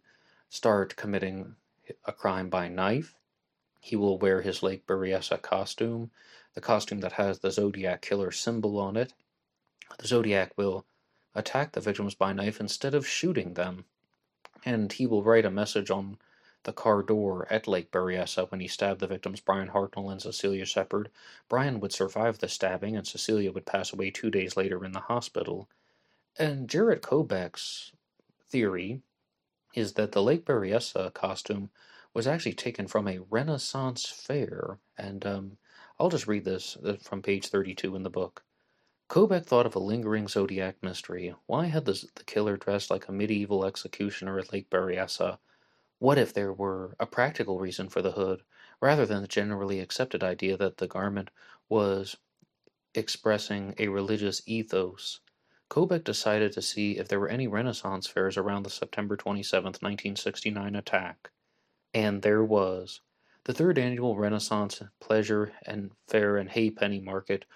start 0.48 0.94
committing 0.94 1.56
a 2.04 2.12
crime 2.12 2.48
by 2.48 2.68
knife. 2.68 3.16
He 3.80 3.96
will 3.96 4.18
wear 4.18 4.42
his 4.42 4.62
Lake 4.62 4.86
Berryessa 4.86 5.42
costume, 5.42 6.12
the 6.54 6.60
costume 6.60 7.00
that 7.00 7.12
has 7.12 7.40
the 7.40 7.50
Zodiac 7.50 8.00
Killer 8.00 8.30
symbol 8.30 8.78
on 8.78 8.96
it. 8.96 9.12
The 9.98 10.06
Zodiac 10.06 10.52
will 10.56 10.86
attack 11.34 11.72
the 11.72 11.80
victims 11.80 12.14
by 12.14 12.32
knife 12.32 12.60
instead 12.60 12.94
of 12.94 13.06
shooting 13.06 13.54
them. 13.54 13.86
And 14.64 14.92
he 14.92 15.06
will 15.06 15.22
write 15.24 15.44
a 15.44 15.50
message 15.50 15.90
on 15.90 16.18
the 16.66 16.72
car 16.72 17.00
door 17.02 17.46
at 17.48 17.68
Lake 17.68 17.92
Berryessa 17.92 18.50
when 18.50 18.60
he 18.60 18.66
stabbed 18.66 19.00
the 19.00 19.06
victims 19.06 19.40
Brian 19.40 19.68
Hartnell 19.68 20.10
and 20.10 20.20
Cecilia 20.20 20.66
Shepard. 20.66 21.10
Brian 21.48 21.78
would 21.78 21.92
survive 21.92 22.38
the 22.38 22.48
stabbing, 22.48 22.96
and 22.96 23.06
Cecilia 23.06 23.52
would 23.52 23.64
pass 23.64 23.92
away 23.92 24.10
two 24.10 24.30
days 24.30 24.56
later 24.56 24.84
in 24.84 24.90
the 24.90 25.00
hospital. 25.00 25.68
And 26.36 26.68
Jarett 26.68 27.02
Kobek's 27.02 27.92
theory 28.48 29.00
is 29.74 29.92
that 29.92 30.10
the 30.10 30.22
Lake 30.22 30.44
Berryessa 30.44 31.14
costume 31.14 31.70
was 32.12 32.26
actually 32.26 32.54
taken 32.54 32.88
from 32.88 33.06
a 33.06 33.20
Renaissance 33.30 34.06
fair. 34.06 34.78
And 34.98 35.24
um, 35.24 35.58
I'll 36.00 36.08
just 36.08 36.26
read 36.26 36.44
this 36.44 36.76
uh, 36.84 36.96
from 37.00 37.22
page 37.22 37.46
32 37.46 37.94
in 37.94 38.02
the 38.02 38.10
book. 38.10 38.42
Kobek 39.08 39.46
thought 39.46 39.66
of 39.66 39.76
a 39.76 39.78
lingering 39.78 40.26
zodiac 40.26 40.82
mystery. 40.82 41.32
Why 41.46 41.66
had 41.66 41.84
the, 41.84 42.04
the 42.16 42.24
killer 42.24 42.56
dressed 42.56 42.90
like 42.90 43.06
a 43.06 43.12
medieval 43.12 43.64
executioner 43.64 44.38
at 44.40 44.52
Lake 44.52 44.68
Berryessa? 44.68 45.38
What 45.98 46.18
if 46.18 46.34
there 46.34 46.52
were 46.52 46.94
a 47.00 47.06
practical 47.06 47.58
reason 47.58 47.88
for 47.88 48.02
the 48.02 48.12
hood, 48.12 48.42
rather 48.82 49.06
than 49.06 49.22
the 49.22 49.28
generally 49.28 49.80
accepted 49.80 50.22
idea 50.22 50.58
that 50.58 50.76
the 50.76 50.86
garment 50.86 51.30
was 51.70 52.16
expressing 52.94 53.74
a 53.78 53.88
religious 53.88 54.42
ethos? 54.44 55.20
Kobek 55.70 56.04
decided 56.04 56.52
to 56.52 56.60
see 56.60 56.98
if 56.98 57.08
there 57.08 57.18
were 57.18 57.30
any 57.30 57.46
Renaissance 57.46 58.06
fairs 58.06 58.36
around 58.36 58.64
the 58.64 58.70
September 58.70 59.16
27, 59.16 59.64
1969 59.64 60.76
attack. 60.76 61.30
And 61.94 62.20
there 62.20 62.44
was. 62.44 63.00
The 63.44 63.54
third 63.54 63.78
annual 63.78 64.18
Renaissance 64.18 64.82
Pleasure 65.00 65.54
and 65.64 65.92
Fair 66.08 66.36
and 66.36 66.50
Haypenny 66.50 67.00
Market 67.00 67.46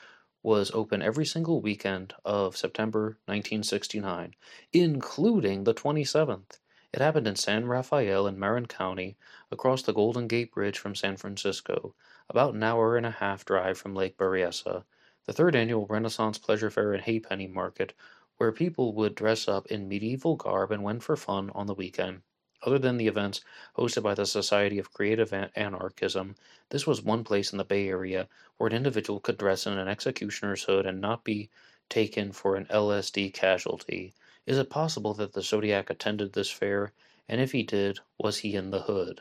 was 0.43 0.71
open 0.71 1.03
every 1.03 1.27
single 1.27 1.61
weekend 1.61 2.15
of 2.25 2.57
September 2.57 3.19
1969, 3.27 4.35
including 4.73 5.65
the 5.65 5.75
27th. 5.75 6.60
It 6.93 7.01
happened 7.01 7.29
in 7.29 7.37
San 7.37 7.67
Rafael 7.67 8.27
in 8.27 8.37
Marin 8.37 8.67
County, 8.67 9.17
across 9.53 9.81
the 9.81 9.93
Golden 9.93 10.27
Gate 10.27 10.51
Bridge 10.51 10.77
from 10.77 10.97
San 10.97 11.17
Francisco, 11.17 11.95
about 12.29 12.55
an 12.55 12.65
hour 12.65 12.97
and 12.97 13.07
a 13.07 13.13
half 13.13 13.45
drive 13.45 13.79
from 13.79 13.95
Lake 13.95 14.17
Berryessa. 14.17 14.85
The 15.25 15.33
third 15.33 15.55
annual 15.55 15.87
Renaissance 15.87 16.37
Pleasure 16.37 16.69
Fair 16.69 16.93
and 16.93 17.05
Haypenny 17.05 17.47
Market, 17.47 17.93
where 18.39 18.51
people 18.51 18.93
would 18.95 19.15
dress 19.15 19.47
up 19.47 19.67
in 19.69 19.89
medieval 19.89 20.35
garb 20.35 20.73
and 20.73 20.83
went 20.83 21.05
for 21.05 21.17
fun 21.17 21.51
on 21.51 21.67
the 21.67 21.75
weekend. 21.75 22.23
Other 22.63 22.81
than 22.81 22.97
the 22.97 23.07
events 23.07 23.41
hosted 23.77 24.03
by 24.03 24.15
the 24.15 24.27
Society 24.27 24.81
of 24.81 24.93
Creative 24.93 25.33
Anachronism, 25.33 26.35
this 26.71 26.89
was 26.89 27.03
one 27.03 27.23
place 27.23 27.53
in 27.53 27.59
the 27.59 27.65
Bay 27.65 27.89
Area 27.89 28.29
where 28.57 28.67
an 28.67 28.75
individual 28.75 29.21
could 29.21 29.39
dress 29.39 29.65
in 29.65 29.79
an 29.79 29.87
executioner's 29.87 30.65
hood 30.65 30.87
and 30.87 31.01
not 31.01 31.23
be 31.23 31.51
taken 31.89 32.33
for 32.33 32.57
an 32.57 32.67
LSD 32.67 33.33
casualty. 33.33 34.13
Is 34.51 34.59
it 34.59 34.69
possible 34.69 35.15
that 35.15 35.33
the 35.33 35.43
Zodiac 35.43 35.91
attended 35.91 36.33
this 36.33 36.51
fair? 36.51 36.93
And 37.29 37.41
if 37.41 37.53
he 37.53 37.63
did, 37.63 38.01
was 38.19 38.39
he 38.39 38.57
in 38.57 38.73
the 38.73 38.81
hood? 38.81 39.21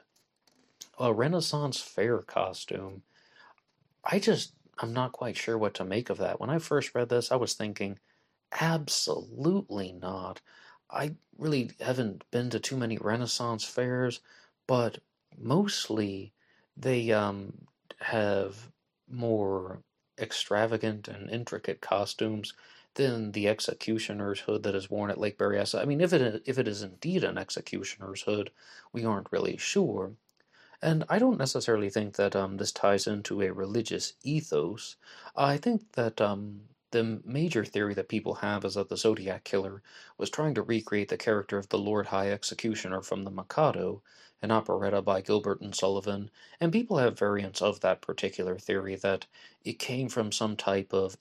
A 0.97 1.13
Renaissance 1.13 1.79
fair 1.79 2.17
costume. 2.23 3.03
I 4.03 4.17
just, 4.17 4.53
I'm 4.79 4.91
not 4.91 5.11
quite 5.11 5.37
sure 5.37 5.55
what 5.55 5.75
to 5.75 5.85
make 5.85 6.09
of 6.09 6.17
that. 6.17 6.39
When 6.39 6.49
I 6.49 6.57
first 6.57 6.95
read 6.95 7.09
this, 7.09 7.31
I 7.31 7.35
was 7.35 7.53
thinking, 7.53 7.99
absolutely 8.59 9.91
not. 9.91 10.41
I 10.89 11.13
really 11.37 11.73
haven't 11.79 12.23
been 12.31 12.49
to 12.49 12.59
too 12.59 12.75
many 12.75 12.97
Renaissance 12.97 13.63
fairs, 13.63 14.21
but 14.65 14.97
mostly 15.37 16.33
they 16.75 17.11
um, 17.11 17.53
have 17.99 18.71
more 19.07 19.83
extravagant 20.17 21.07
and 21.07 21.29
intricate 21.29 21.81
costumes 21.81 22.55
than 22.95 23.31
the 23.31 23.47
executioner's 23.47 24.41
hood 24.41 24.63
that 24.63 24.75
is 24.75 24.89
worn 24.89 25.11
at 25.11 25.19
Lake 25.19 25.37
Berryessa. 25.37 25.81
I 25.81 25.85
mean, 25.85 26.01
if 26.01 26.13
it 26.13 26.43
if 26.45 26.57
it 26.57 26.67
is 26.67 26.81
indeed 26.81 27.23
an 27.23 27.37
executioner's 27.37 28.21
hood, 28.23 28.51
we 28.93 29.05
aren't 29.05 29.31
really 29.31 29.57
sure. 29.57 30.13
And 30.81 31.03
I 31.09 31.19
don't 31.19 31.37
necessarily 31.37 31.89
think 31.89 32.15
that 32.15 32.35
um, 32.35 32.57
this 32.57 32.71
ties 32.71 33.05
into 33.05 33.41
a 33.41 33.51
religious 33.51 34.13
ethos. 34.23 34.95
I 35.35 35.57
think 35.57 35.91
that 35.93 36.21
um, 36.21 36.61
the 36.91 37.21
major 37.25 37.65
theory 37.65 37.93
that 37.93 38.07
people 38.07 38.35
have 38.35 38.65
is 38.65 38.75
that 38.75 38.89
the 38.89 38.97
Zodiac 38.97 39.43
Killer 39.43 39.83
was 40.17 40.29
trying 40.29 40.55
to 40.55 40.61
recreate 40.61 41.09
the 41.09 41.17
character 41.17 41.57
of 41.57 41.69
the 41.69 41.77
Lord 41.77 42.07
High 42.07 42.31
Executioner 42.31 43.01
from 43.01 43.23
The 43.23 43.31
Mikado, 43.31 44.01
an 44.41 44.51
operetta 44.51 45.01
by 45.01 45.21
Gilbert 45.21 45.61
and 45.61 45.75
Sullivan, 45.75 46.31
and 46.59 46.71
people 46.71 46.97
have 46.97 47.19
variants 47.19 47.61
of 47.61 47.81
that 47.81 48.01
particular 48.01 48.57
theory 48.57 48.95
that 48.95 49.25
it 49.63 49.79
came 49.79 50.09
from 50.09 50.31
some 50.31 50.55
type 50.55 50.93
of 50.93 51.17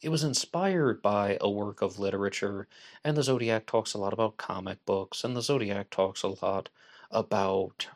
it 0.00 0.08
was 0.08 0.24
inspired 0.24 1.02
by 1.02 1.38
a 1.40 1.50
work 1.50 1.82
of 1.82 1.98
literature, 1.98 2.68
and 3.04 3.16
the 3.16 3.22
Zodiac 3.22 3.66
talks 3.66 3.94
a 3.94 3.98
lot 3.98 4.12
about 4.12 4.36
comic 4.36 4.84
books, 4.84 5.24
and 5.24 5.36
the 5.36 5.42
Zodiac 5.42 5.90
talks 5.90 6.22
a 6.22 6.28
lot 6.44 6.68
about 7.10 7.88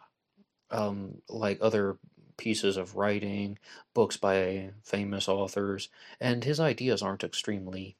um, 0.70 1.22
like 1.28 1.58
other 1.60 1.98
pieces 2.36 2.76
of 2.76 2.96
writing, 2.96 3.58
books 3.94 4.16
by 4.16 4.70
famous 4.82 5.28
authors, 5.28 5.88
and 6.20 6.44
his 6.44 6.60
ideas 6.60 7.02
aren't 7.02 7.24
extremely 7.24 7.96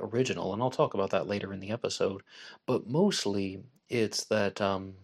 original, 0.00 0.52
and 0.52 0.62
I'll 0.62 0.70
talk 0.70 0.94
about 0.94 1.10
that 1.10 1.26
later 1.26 1.52
in 1.52 1.60
the 1.60 1.70
episode. 1.70 2.22
But 2.66 2.86
mostly, 2.86 3.62
it's 3.88 4.24
that 4.24 4.60
um, 4.60 4.94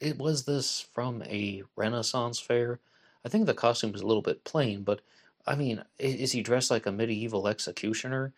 it 0.00 0.18
was 0.18 0.44
this 0.44 0.80
from 0.80 1.22
a 1.22 1.62
Renaissance 1.76 2.40
fair. 2.40 2.80
I 3.24 3.28
think 3.28 3.46
the 3.46 3.54
costume 3.54 3.92
was 3.92 4.02
a 4.02 4.06
little 4.06 4.22
bit 4.22 4.44
plain, 4.44 4.82
but 4.82 5.00
I 5.46 5.56
mean, 5.56 5.84
is 5.98 6.32
he 6.32 6.42
dressed 6.42 6.70
like 6.70 6.86
a 6.86 6.92
medieval 6.92 7.48
executioner? 7.48 8.32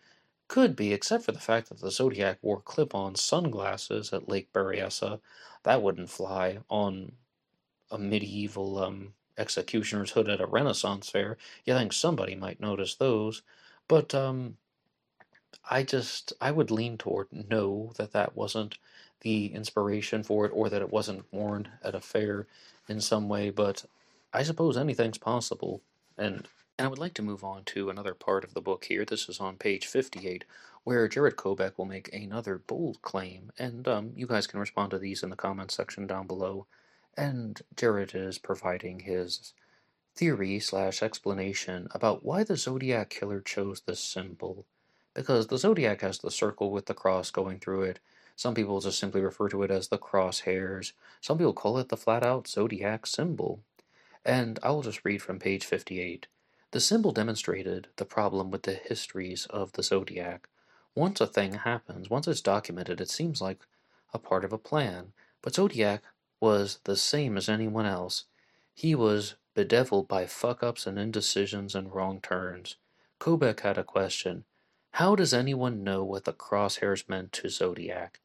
Could 0.47 0.75
be, 0.75 0.93
except 0.93 1.23
for 1.23 1.31
the 1.31 1.39
fact 1.39 1.69
that 1.69 1.79
the 1.79 1.91
Zodiac 1.91 2.37
wore 2.41 2.61
clip 2.61 2.93
on 2.93 3.15
sunglasses 3.15 4.13
at 4.13 4.29
Lake 4.29 4.53
Berryessa. 4.53 5.19
That 5.63 5.81
wouldn't 5.81 6.09
fly 6.09 6.59
on 6.69 7.13
a 7.91 7.97
medieval 7.97 8.77
um, 8.77 9.13
executioner's 9.37 10.11
hood 10.11 10.29
at 10.29 10.41
a 10.41 10.45
Renaissance 10.45 11.09
fair, 11.09 11.37
you 11.65 11.73
think 11.73 11.93
somebody 11.93 12.35
might 12.35 12.59
notice 12.59 12.95
those. 12.95 13.41
But 13.87 14.15
um, 14.15 14.57
I 15.69 15.83
just 15.83 16.33
I 16.41 16.51
would 16.51 16.71
lean 16.71 16.97
toward 16.97 17.27
no 17.31 17.91
that 17.97 18.11
that 18.13 18.35
wasn't 18.35 18.77
the 19.21 19.47
inspiration 19.47 20.23
for 20.23 20.45
it, 20.45 20.51
or 20.53 20.69
that 20.69 20.81
it 20.81 20.91
wasn't 20.91 21.31
worn 21.31 21.69
at 21.83 21.95
a 21.95 22.01
fair 22.01 22.47
in 22.87 23.01
some 23.01 23.27
way. 23.29 23.49
But 23.49 23.85
I 24.33 24.43
suppose 24.43 24.77
anything's 24.77 25.17
possible, 25.17 25.81
and 26.17 26.47
and 26.77 26.85
I 26.85 26.89
would 26.89 26.99
like 26.99 27.13
to 27.15 27.21
move 27.21 27.43
on 27.43 27.63
to 27.65 27.89
another 27.89 28.13
part 28.13 28.43
of 28.43 28.53
the 28.53 28.61
book 28.61 28.85
here. 28.85 29.05
This 29.05 29.29
is 29.29 29.39
on 29.39 29.55
page 29.55 29.87
58, 29.87 30.43
where 30.83 31.07
Jarett 31.07 31.37
Kobek 31.37 31.77
will 31.77 31.85
make 31.85 32.13
another 32.13 32.57
bold 32.57 33.01
claim, 33.01 33.51
and 33.57 33.87
um, 33.87 34.11
you 34.15 34.27
guys 34.27 34.45
can 34.45 34.59
respond 34.59 34.91
to 34.91 34.99
these 34.99 35.23
in 35.23 35.29
the 35.29 35.37
comments 35.37 35.73
section 35.75 36.05
down 36.05 36.27
below. 36.27 36.67
And 37.15 37.61
Jarett 37.77 38.13
is 38.13 38.37
providing 38.37 38.99
his 38.99 39.53
theory 40.15 40.59
slash 40.59 41.01
explanation 41.01 41.87
about 41.91 42.25
why 42.25 42.43
the 42.43 42.57
Zodiac 42.57 43.09
Killer 43.09 43.39
chose 43.39 43.81
this 43.81 44.01
symbol. 44.01 44.65
Because 45.13 45.47
the 45.47 45.57
Zodiac 45.57 46.01
has 46.01 46.19
the 46.19 46.29
circle 46.29 46.71
with 46.71 46.87
the 46.87 46.93
cross 46.93 47.31
going 47.31 47.59
through 47.59 47.83
it. 47.83 47.99
Some 48.35 48.53
people 48.53 48.81
just 48.81 48.99
simply 48.99 49.21
refer 49.21 49.47
to 49.47 49.63
it 49.63 49.71
as 49.71 49.87
the 49.87 49.97
crosshairs. 49.97 50.91
Some 51.21 51.37
people 51.37 51.53
call 51.53 51.77
it 51.77 51.87
the 51.87 51.95
flat 51.95 52.25
out 52.25 52.49
Zodiac 52.49 53.05
symbol. 53.07 53.61
And 54.25 54.59
I 54.61 54.71
will 54.71 54.81
just 54.81 55.05
read 55.05 55.21
from 55.21 55.39
page 55.39 55.63
58. 55.63 56.27
The 56.71 56.79
symbol 56.79 57.11
demonstrated 57.11 57.87
the 57.95 58.05
problem 58.05 58.51
with 58.51 58.63
the 58.63 58.73
histories 58.73 59.45
of 59.47 59.71
the 59.73 59.83
Zodiac. 59.83 60.49
Once 60.93 61.21
a 61.21 61.27
thing 61.27 61.53
happens, 61.53 62.09
once 62.09 62.27
it's 62.27 62.41
documented, 62.41 62.99
it 62.99 63.09
seems 63.09 63.41
like 63.41 63.65
a 64.13 64.19
part 64.19 64.43
of 64.43 64.53
a 64.53 64.57
plan. 64.57 65.13
But 65.41 65.55
Zodiac 65.55 66.03
was 66.39 66.79
the 66.83 66.95
same 66.95 67.37
as 67.37 67.49
anyone 67.49 67.85
else. 67.85 68.25
He 68.73 68.95
was 68.95 69.35
bedeviled 69.53 70.07
by 70.07 70.25
fuck 70.25 70.63
ups 70.63 70.85
and 70.85 70.99
indecisions 70.99 71.75
and 71.75 71.93
wrong 71.93 72.19
turns. 72.21 72.75
Kobek 73.19 73.61
had 73.61 73.77
a 73.77 73.83
question. 73.83 74.45
How 74.91 75.15
does 75.15 75.33
anyone 75.33 75.83
know 75.83 76.03
what 76.03 76.25
the 76.25 76.33
crosshairs 76.33 77.07
meant 77.07 77.31
to 77.33 77.49
Zodiac? 77.49 78.19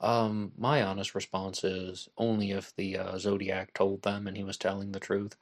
Um, 0.00 0.52
my 0.58 0.82
honest 0.82 1.14
response 1.14 1.62
is 1.62 2.08
only 2.18 2.50
if 2.50 2.74
the 2.74 2.98
uh, 2.98 3.18
Zodiac 3.18 3.72
told 3.72 4.02
them 4.02 4.26
and 4.26 4.36
he 4.36 4.42
was 4.42 4.56
telling 4.56 4.92
the 4.92 5.00
truth. 5.00 5.36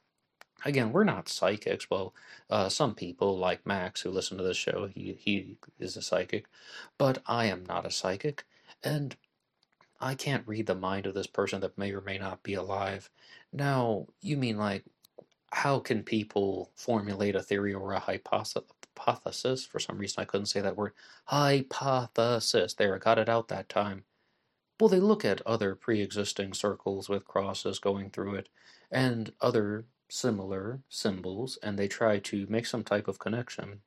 Again, 0.63 0.91
we're 0.91 1.03
not 1.03 1.27
psychics. 1.27 1.89
Well, 1.89 2.13
uh, 2.49 2.69
some 2.69 2.93
people, 2.95 3.37
like 3.37 3.65
Max, 3.65 4.01
who 4.01 4.11
listen 4.11 4.37
to 4.37 4.43
this 4.43 4.57
show, 4.57 4.87
he, 4.93 5.13
he 5.19 5.57
is 5.79 5.97
a 5.97 6.01
psychic, 6.01 6.45
but 6.97 7.21
I 7.25 7.45
am 7.45 7.65
not 7.67 7.85
a 7.85 7.91
psychic. 7.91 8.45
And 8.83 9.15
I 9.99 10.15
can't 10.15 10.47
read 10.47 10.67
the 10.67 10.75
mind 10.75 11.05
of 11.05 11.13
this 11.13 11.27
person 11.27 11.61
that 11.61 11.77
may 11.77 11.91
or 11.91 12.01
may 12.01 12.17
not 12.17 12.43
be 12.43 12.53
alive. 12.53 13.09
Now, 13.53 14.07
you 14.21 14.37
mean 14.37 14.57
like, 14.57 14.83
how 15.51 15.79
can 15.79 16.03
people 16.03 16.71
formulate 16.75 17.35
a 17.35 17.41
theory 17.43 17.73
or 17.73 17.93
a 17.93 17.99
hypothesis? 17.99 19.65
For 19.65 19.79
some 19.79 19.97
reason, 19.97 20.21
I 20.21 20.25
couldn't 20.25 20.45
say 20.47 20.61
that 20.61 20.77
word. 20.77 20.93
Hypothesis. 21.25 22.73
There, 22.73 22.95
I 22.95 22.99
got 22.99 23.19
it 23.19 23.29
out 23.29 23.49
that 23.49 23.69
time. 23.69 24.05
Well, 24.79 24.89
they 24.89 24.99
look 24.99 25.23
at 25.23 25.45
other 25.45 25.75
pre 25.75 26.01
existing 26.01 26.53
circles 26.53 27.09
with 27.09 27.25
crosses 27.25 27.77
going 27.77 28.09
through 28.09 28.35
it 28.35 28.49
and 28.89 29.31
other 29.41 29.85
similar 30.11 30.81
symbols, 30.89 31.57
and 31.63 31.79
they 31.79 31.87
try 31.87 32.19
to 32.19 32.45
make 32.49 32.65
some 32.65 32.83
type 32.83 33.07
of 33.07 33.19
connection. 33.19 33.81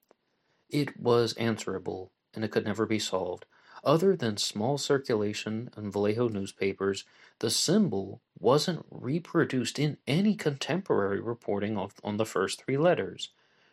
It 0.71 0.99
was 0.99 1.35
answerable 1.35 2.11
and 2.35 2.45
it 2.45 2.51
could 2.51 2.65
never 2.65 2.87
be 2.87 2.99
solved. 2.99 3.45
Other 3.85 4.17
than 4.17 4.39
small 4.39 4.79
circulation 4.79 5.71
in 5.77 5.91
Vallejo 5.91 6.29
newspapers, 6.29 7.05
the 7.41 7.51
symbol 7.51 8.23
wasn't 8.39 8.87
reproduced 8.91 9.79
in 9.79 9.99
any 10.07 10.35
contemporary 10.35 11.21
reporting 11.21 11.77
of, 11.77 11.95
on 12.03 12.17
the 12.17 12.25
first 12.25 12.65
three 12.65 12.79
letters. 12.79 13.29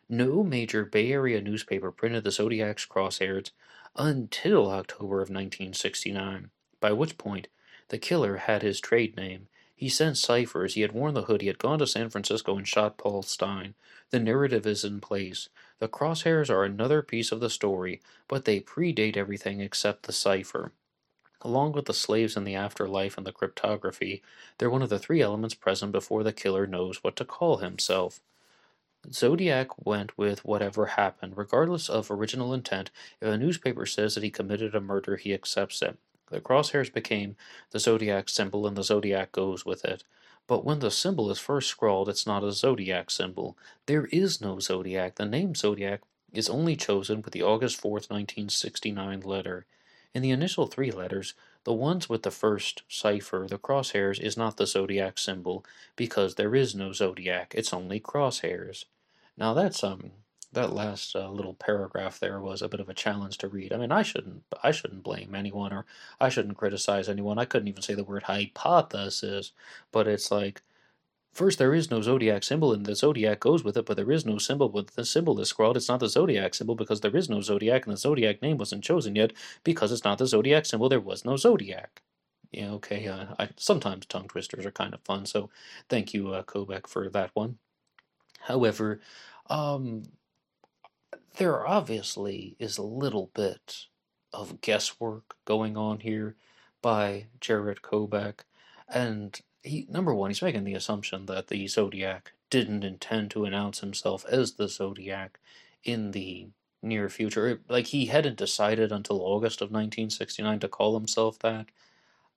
No 0.09 0.43
major 0.43 0.83
Bay 0.83 1.13
Area 1.13 1.41
newspaper 1.41 1.91
printed 1.91 2.25
the 2.25 2.31
Zodiac's 2.31 2.85
crosshairs 2.85 3.51
until 3.95 4.69
October 4.69 5.21
of 5.21 5.29
1969, 5.29 6.49
by 6.81 6.91
which 6.91 7.17
point 7.17 7.47
the 7.87 7.97
killer 7.97 8.37
had 8.37 8.61
his 8.61 8.81
trade 8.81 9.15
name. 9.15 9.47
He 9.81 9.89
sent 9.89 10.19
ciphers, 10.19 10.75
he 10.75 10.81
had 10.81 10.91
worn 10.91 11.15
the 11.15 11.23
hood, 11.23 11.41
he 11.41 11.47
had 11.47 11.57
gone 11.57 11.79
to 11.79 11.87
San 11.87 12.11
Francisco 12.11 12.55
and 12.55 12.67
shot 12.67 12.99
Paul 12.99 13.23
Stine. 13.23 13.73
The 14.11 14.19
narrative 14.19 14.67
is 14.67 14.83
in 14.83 15.01
place. 15.01 15.49
The 15.79 15.87
crosshairs 15.87 16.51
are 16.51 16.63
another 16.63 17.01
piece 17.01 17.31
of 17.31 17.39
the 17.39 17.49
story, 17.49 17.99
but 18.27 18.45
they 18.45 18.59
predate 18.59 19.17
everything 19.17 19.59
except 19.59 20.03
the 20.03 20.13
cipher. 20.13 20.71
Along 21.41 21.71
with 21.71 21.85
the 21.85 21.95
slaves 21.95 22.37
in 22.37 22.43
the 22.43 22.53
afterlife 22.53 23.17
and 23.17 23.25
the 23.25 23.31
cryptography, 23.31 24.21
they're 24.59 24.69
one 24.69 24.83
of 24.83 24.89
the 24.89 24.99
three 24.99 25.19
elements 25.19 25.55
present 25.55 25.91
before 25.91 26.21
the 26.21 26.31
killer 26.31 26.67
knows 26.67 27.03
what 27.03 27.15
to 27.15 27.25
call 27.25 27.57
himself. 27.57 28.21
Zodiac 29.11 29.83
went 29.83 30.15
with 30.15 30.45
whatever 30.45 30.85
happened, 30.85 31.35
regardless 31.37 31.89
of 31.89 32.11
original 32.11 32.53
intent. 32.53 32.91
If 33.19 33.29
a 33.29 33.35
newspaper 33.35 33.87
says 33.87 34.13
that 34.13 34.23
he 34.23 34.29
committed 34.29 34.75
a 34.75 34.79
murder, 34.79 35.15
he 35.17 35.33
accepts 35.33 35.81
it. 35.81 35.97
The 36.31 36.41
crosshairs 36.41 36.91
became 36.91 37.35
the 37.71 37.79
zodiac 37.79 38.29
symbol, 38.29 38.65
and 38.65 38.75
the 38.75 38.83
zodiac 38.83 39.31
goes 39.31 39.65
with 39.65 39.85
it. 39.85 40.03
But 40.47 40.65
when 40.65 40.79
the 40.79 40.89
symbol 40.89 41.29
is 41.29 41.39
first 41.39 41.69
scrawled, 41.69 42.09
it's 42.09 42.25
not 42.25 42.43
a 42.43 42.51
zodiac 42.51 43.11
symbol. 43.11 43.57
There 43.85 44.05
is 44.07 44.41
no 44.41 44.59
zodiac. 44.59 45.15
The 45.15 45.25
name 45.25 45.55
zodiac 45.55 46.01
is 46.33 46.49
only 46.49 46.75
chosen 46.75 47.21
with 47.21 47.33
the 47.33 47.43
August 47.43 47.77
4th, 47.81 48.09
1969 48.09 49.21
letter. 49.21 49.65
In 50.13 50.21
the 50.21 50.31
initial 50.31 50.67
three 50.67 50.91
letters, 50.91 51.33
the 51.63 51.73
ones 51.73 52.09
with 52.09 52.23
the 52.23 52.31
first 52.31 52.83
cipher, 52.89 53.45
the 53.47 53.57
crosshairs, 53.57 54.19
is 54.19 54.35
not 54.35 54.57
the 54.57 54.67
zodiac 54.67 55.17
symbol 55.17 55.65
because 55.95 56.35
there 56.35 56.55
is 56.55 56.73
no 56.73 56.91
zodiac. 56.91 57.53
It's 57.55 57.73
only 57.73 57.99
crosshairs. 57.99 58.85
Now 59.37 59.53
that's 59.53 59.83
um 59.83 60.11
that 60.53 60.73
last 60.73 61.15
uh, 61.15 61.29
little 61.29 61.53
paragraph 61.55 62.19
there 62.19 62.39
was 62.39 62.61
a 62.61 62.69
bit 62.69 62.79
of 62.79 62.89
a 62.89 62.93
challenge 62.93 63.37
to 63.39 63.47
read. 63.49 63.73
I 63.73 63.77
mean, 63.77 63.91
I 63.91 64.03
shouldn't 64.03 64.43
I 64.63 64.71
shouldn't 64.71 65.03
blame 65.03 65.35
anyone 65.35 65.73
or 65.73 65.85
I 66.19 66.29
shouldn't 66.29 66.57
criticize 66.57 67.09
anyone. 67.09 67.39
I 67.39 67.45
couldn't 67.45 67.67
even 67.69 67.81
say 67.83 67.93
the 67.95 68.03
word 68.03 68.23
hypothesis, 68.23 69.51
but 69.91 70.07
it's 70.07 70.31
like 70.31 70.61
First, 71.33 71.59
there 71.59 71.73
is 71.73 71.91
no 71.91 72.01
zodiac 72.01 72.43
symbol, 72.43 72.73
and 72.73 72.85
the 72.85 72.95
zodiac 72.95 73.39
goes 73.39 73.63
with 73.63 73.77
it, 73.77 73.85
but 73.85 73.95
there 73.97 74.11
is 74.11 74.25
no 74.25 74.37
symbol 74.37 74.69
with 74.69 74.95
the 74.95 75.05
symbol 75.05 75.39
is 75.39 75.49
scrawled. 75.49 75.77
It's 75.77 75.87
not 75.89 75.99
the 76.01 76.09
zodiac 76.09 76.53
symbol 76.53 76.75
because 76.75 77.01
there 77.01 77.15
is 77.15 77.29
no 77.29 77.41
zodiac, 77.41 77.85
and 77.85 77.93
the 77.93 77.97
zodiac 77.97 78.41
name 78.41 78.57
wasn't 78.57 78.83
chosen 78.83 79.15
yet 79.15 79.33
because 79.63 79.91
it's 79.91 80.03
not 80.03 80.17
the 80.17 80.27
zodiac 80.27 80.65
symbol. 80.65 80.89
There 80.89 80.99
was 80.99 81.23
no 81.25 81.37
zodiac. 81.37 82.01
Yeah, 82.51 82.71
okay. 82.73 83.07
Uh, 83.07 83.27
I, 83.39 83.49
sometimes 83.57 84.05
tongue 84.05 84.27
twisters 84.27 84.65
are 84.65 84.71
kind 84.71 84.93
of 84.93 85.01
fun, 85.01 85.25
so 85.25 85.49
thank 85.89 86.13
you, 86.13 86.33
uh, 86.33 86.43
Kobek, 86.43 86.87
for 86.87 87.09
that 87.09 87.31
one. 87.33 87.57
However, 88.41 89.01
um, 89.49 90.03
there 91.37 91.65
obviously 91.67 92.55
is 92.59 92.77
a 92.77 92.83
little 92.83 93.31
bit 93.33 93.87
of 94.33 94.61
guesswork 94.61 95.35
going 95.45 95.77
on 95.77 95.99
here 96.01 96.35
by 96.81 97.27
Jarett 97.39 97.81
Kobek, 97.81 98.41
and 98.87 99.39
he 99.63 99.85
number 99.89 100.13
one, 100.13 100.29
he's 100.29 100.41
making 100.41 100.63
the 100.63 100.73
assumption 100.73 101.25
that 101.27 101.47
the 101.47 101.67
Zodiac 101.67 102.33
didn't 102.49 102.83
intend 102.83 103.31
to 103.31 103.45
announce 103.45 103.79
himself 103.79 104.25
as 104.25 104.53
the 104.53 104.67
Zodiac 104.67 105.39
in 105.83 106.11
the 106.11 106.47
near 106.81 107.09
future. 107.09 107.61
Like 107.69 107.87
he 107.87 108.07
hadn't 108.07 108.37
decided 108.37 108.91
until 108.91 109.21
August 109.21 109.61
of 109.61 109.69
1969 109.71 110.59
to 110.59 110.67
call 110.67 110.95
himself 110.95 111.39
that. 111.39 111.67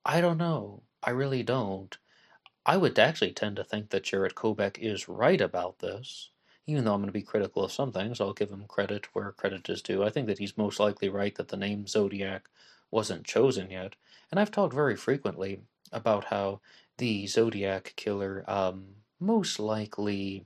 I 0.05 0.21
don't 0.21 0.37
know. 0.37 0.83
I 1.03 1.11
really 1.11 1.43
don't. 1.43 1.97
I 2.65 2.77
would 2.77 2.97
actually 2.97 3.31
tend 3.31 3.57
to 3.57 3.63
think 3.63 3.89
that 3.89 4.03
Jarett 4.03 4.35
Kobek 4.35 4.77
is 4.79 5.09
right 5.09 5.41
about 5.41 5.79
this. 5.79 6.29
Even 6.67 6.83
though 6.83 6.93
I'm 6.93 7.01
going 7.01 7.07
to 7.07 7.13
be 7.13 7.21
critical 7.21 7.63
of 7.63 7.71
some 7.71 7.91
things, 7.91 8.19
I'll 8.19 8.33
give 8.33 8.49
him 8.49 8.65
credit 8.67 9.07
where 9.13 9.31
credit 9.31 9.69
is 9.69 9.81
due. 9.81 10.03
I 10.03 10.09
think 10.09 10.27
that 10.27 10.39
he's 10.39 10.57
most 10.57 10.79
likely 10.79 11.09
right 11.09 11.35
that 11.35 11.49
the 11.49 11.57
name 11.57 11.87
Zodiac 11.87 12.49
wasn't 12.91 13.25
chosen 13.25 13.69
yet. 13.69 13.95
And 14.31 14.39
I've 14.39 14.51
talked 14.51 14.73
very 14.73 14.95
frequently 14.95 15.61
about 15.91 16.25
how 16.25 16.61
the 16.97 17.27
Zodiac 17.27 17.93
killer 17.95 18.43
um, 18.47 18.95
most 19.19 19.59
likely 19.59 20.45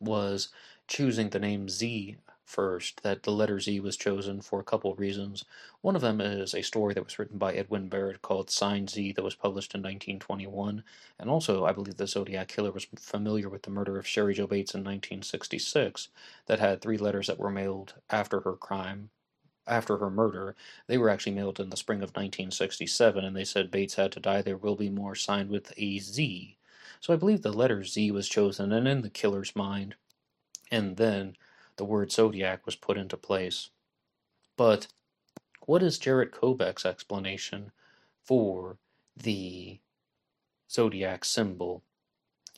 was 0.00 0.48
choosing 0.86 1.30
the 1.30 1.38
name 1.38 1.68
Z 1.68 2.18
first, 2.52 3.02
that 3.02 3.22
the 3.22 3.32
letter 3.32 3.58
Z 3.58 3.80
was 3.80 3.96
chosen 3.96 4.42
for 4.42 4.60
a 4.60 4.64
couple 4.64 4.92
of 4.92 5.00
reasons. 5.00 5.44
One 5.80 5.96
of 5.96 6.02
them 6.02 6.20
is 6.20 6.54
a 6.54 6.62
story 6.62 6.94
that 6.94 7.04
was 7.04 7.18
written 7.18 7.38
by 7.38 7.54
Edwin 7.54 7.88
Baird 7.88 8.20
called 8.20 8.50
Sign 8.50 8.86
Z 8.86 9.12
that 9.12 9.24
was 9.24 9.34
published 9.34 9.74
in 9.74 9.80
1921. 9.80 10.84
And 11.18 11.30
also, 11.30 11.64
I 11.64 11.72
believe 11.72 11.96
the 11.96 12.06
Zodiac 12.06 12.48
Killer 12.48 12.70
was 12.70 12.86
familiar 12.96 13.48
with 13.48 13.62
the 13.62 13.70
murder 13.70 13.98
of 13.98 14.06
Cheri 14.06 14.34
Jo 14.34 14.46
Bates 14.46 14.74
in 14.74 14.80
1966, 14.80 16.08
that 16.46 16.60
had 16.60 16.80
three 16.80 16.98
letters 16.98 17.26
that 17.28 17.38
were 17.38 17.50
mailed 17.50 17.94
after 18.10 18.40
her 18.40 18.54
crime 18.54 19.10
after 19.66 19.98
her 19.98 20.10
murder, 20.10 20.56
they 20.86 20.98
were 20.98 21.08
actually 21.08 21.32
mailed 21.32 21.60
in 21.60 21.70
the 21.70 21.76
spring 21.76 21.98
of 21.98 22.10
1967, 22.10 23.24
and 23.24 23.36
they 23.36 23.44
said 23.44 23.70
Bates 23.70 23.94
had 23.94 24.12
to 24.12 24.20
die. 24.20 24.42
There 24.42 24.56
will 24.56 24.76
be 24.76 24.90
more 24.90 25.14
signed 25.14 25.50
with 25.50 25.72
a 25.76 25.98
Z. 25.98 26.56
So 27.00 27.12
I 27.12 27.16
believe 27.16 27.42
the 27.42 27.52
letter 27.52 27.84
Z 27.84 28.10
was 28.10 28.28
chosen 28.28 28.72
and 28.72 28.88
in 28.88 29.02
the 29.02 29.10
killer's 29.10 29.54
mind, 29.54 29.94
and 30.70 30.96
then 30.96 31.36
the 31.76 31.84
word 31.84 32.12
Zodiac 32.12 32.64
was 32.66 32.76
put 32.76 32.96
into 32.96 33.16
place. 33.16 33.70
But 34.56 34.88
what 35.66 35.82
is 35.82 35.98
Jarett 35.98 36.32
Kobek's 36.32 36.84
explanation 36.84 37.72
for 38.22 38.78
the 39.16 39.80
Zodiac 40.70 41.24
symbol? 41.24 41.82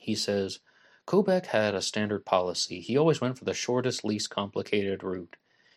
He 0.01 0.15
says, 0.15 0.61
Kobek 1.07 1.47
had 1.47 1.75
a 1.75 1.83
standard 1.83 2.25
policy. 2.25 2.81
He 2.81 2.97
always 2.97 3.21
went 3.21 3.39
for 3.39 3.45
the 3.45 3.55
shortest, 3.55 4.05
least 4.05 4.31
complicated 4.31 5.03
route. 5.03 5.37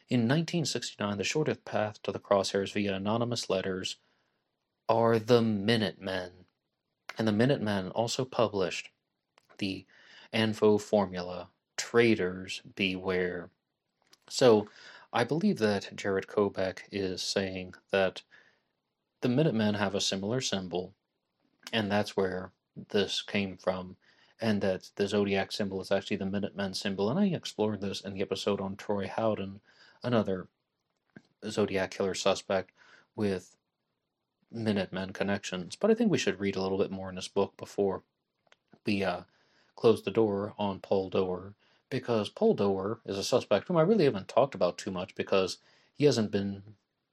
In 0.09 0.21
1969, 0.21 1.17
the 1.17 1.23
shortest 1.25 1.65
path 1.65 2.01
to 2.03 2.13
the 2.13 2.19
crosshairs 2.19 2.71
via 2.71 2.93
anonymous 2.95 3.49
letters 3.49 3.97
are 4.87 5.19
the 5.19 5.41
Minutemen. 5.41 6.31
And 7.17 7.27
the 7.27 7.33
Minutemen 7.33 7.89
also 7.89 8.23
published 8.23 8.89
the 9.57 9.85
ANFO 10.33 10.79
formula, 10.79 11.49
Traitors 11.89 12.61
Beware. 12.75 13.49
So 14.27 14.67
I 15.13 15.23
believe 15.23 15.57
that 15.59 15.95
Jarett 15.95 16.27
Kobek 16.27 16.79
is 16.91 17.21
saying 17.21 17.75
that 17.91 18.23
the 19.21 19.29
Minutemen 19.29 19.75
have 19.75 19.95
a 19.95 20.01
similar 20.01 20.41
symbol, 20.41 20.93
and 21.71 21.89
that's 21.89 22.17
where 22.17 22.51
this 22.89 23.21
came 23.21 23.55
from, 23.55 23.95
and 24.41 24.59
that 24.59 24.89
the 24.97 25.07
zodiac 25.07 25.53
symbol 25.53 25.79
is 25.79 25.89
actually 25.89 26.17
the 26.17 26.25
Minutemen 26.25 26.73
symbol. 26.73 27.09
And 27.09 27.17
I 27.17 27.27
explored 27.27 27.79
this 27.79 28.01
in 28.01 28.13
the 28.13 28.21
episode 28.21 28.59
on 28.59 28.75
Troy 28.75 29.07
Howden 29.07 29.61
another 30.03 30.49
Zodiac 31.47 31.91
killer 31.91 32.15
suspect 32.15 32.71
with 33.15 33.55
Minutemen 34.51 35.13
connections. 35.13 35.77
But 35.77 35.89
I 35.89 35.93
think 35.93 36.11
we 36.11 36.17
should 36.17 36.41
read 36.41 36.57
a 36.57 36.61
little 36.61 36.77
bit 36.79 36.91
more 36.91 37.07
in 37.07 37.15
this 37.15 37.29
book 37.29 37.55
before 37.55 38.03
we 38.85 39.05
uh, 39.05 39.21
close 39.77 40.03
the 40.03 40.11
door 40.11 40.53
on 40.57 40.81
Paul 40.81 41.09
Doerr, 41.09 41.53
because 41.89 42.29
Paul 42.29 42.53
Doerr 42.53 42.99
is 43.05 43.17
a 43.17 43.23
suspect 43.23 43.67
whom 43.67 43.77
I 43.77 43.81
really 43.81 44.05
haven't 44.05 44.27
talked 44.27 44.55
about 44.55 44.77
too 44.77 44.91
much 44.91 45.15
because 45.15 45.57
he 45.93 46.05
hasn't 46.05 46.31
been 46.31 46.63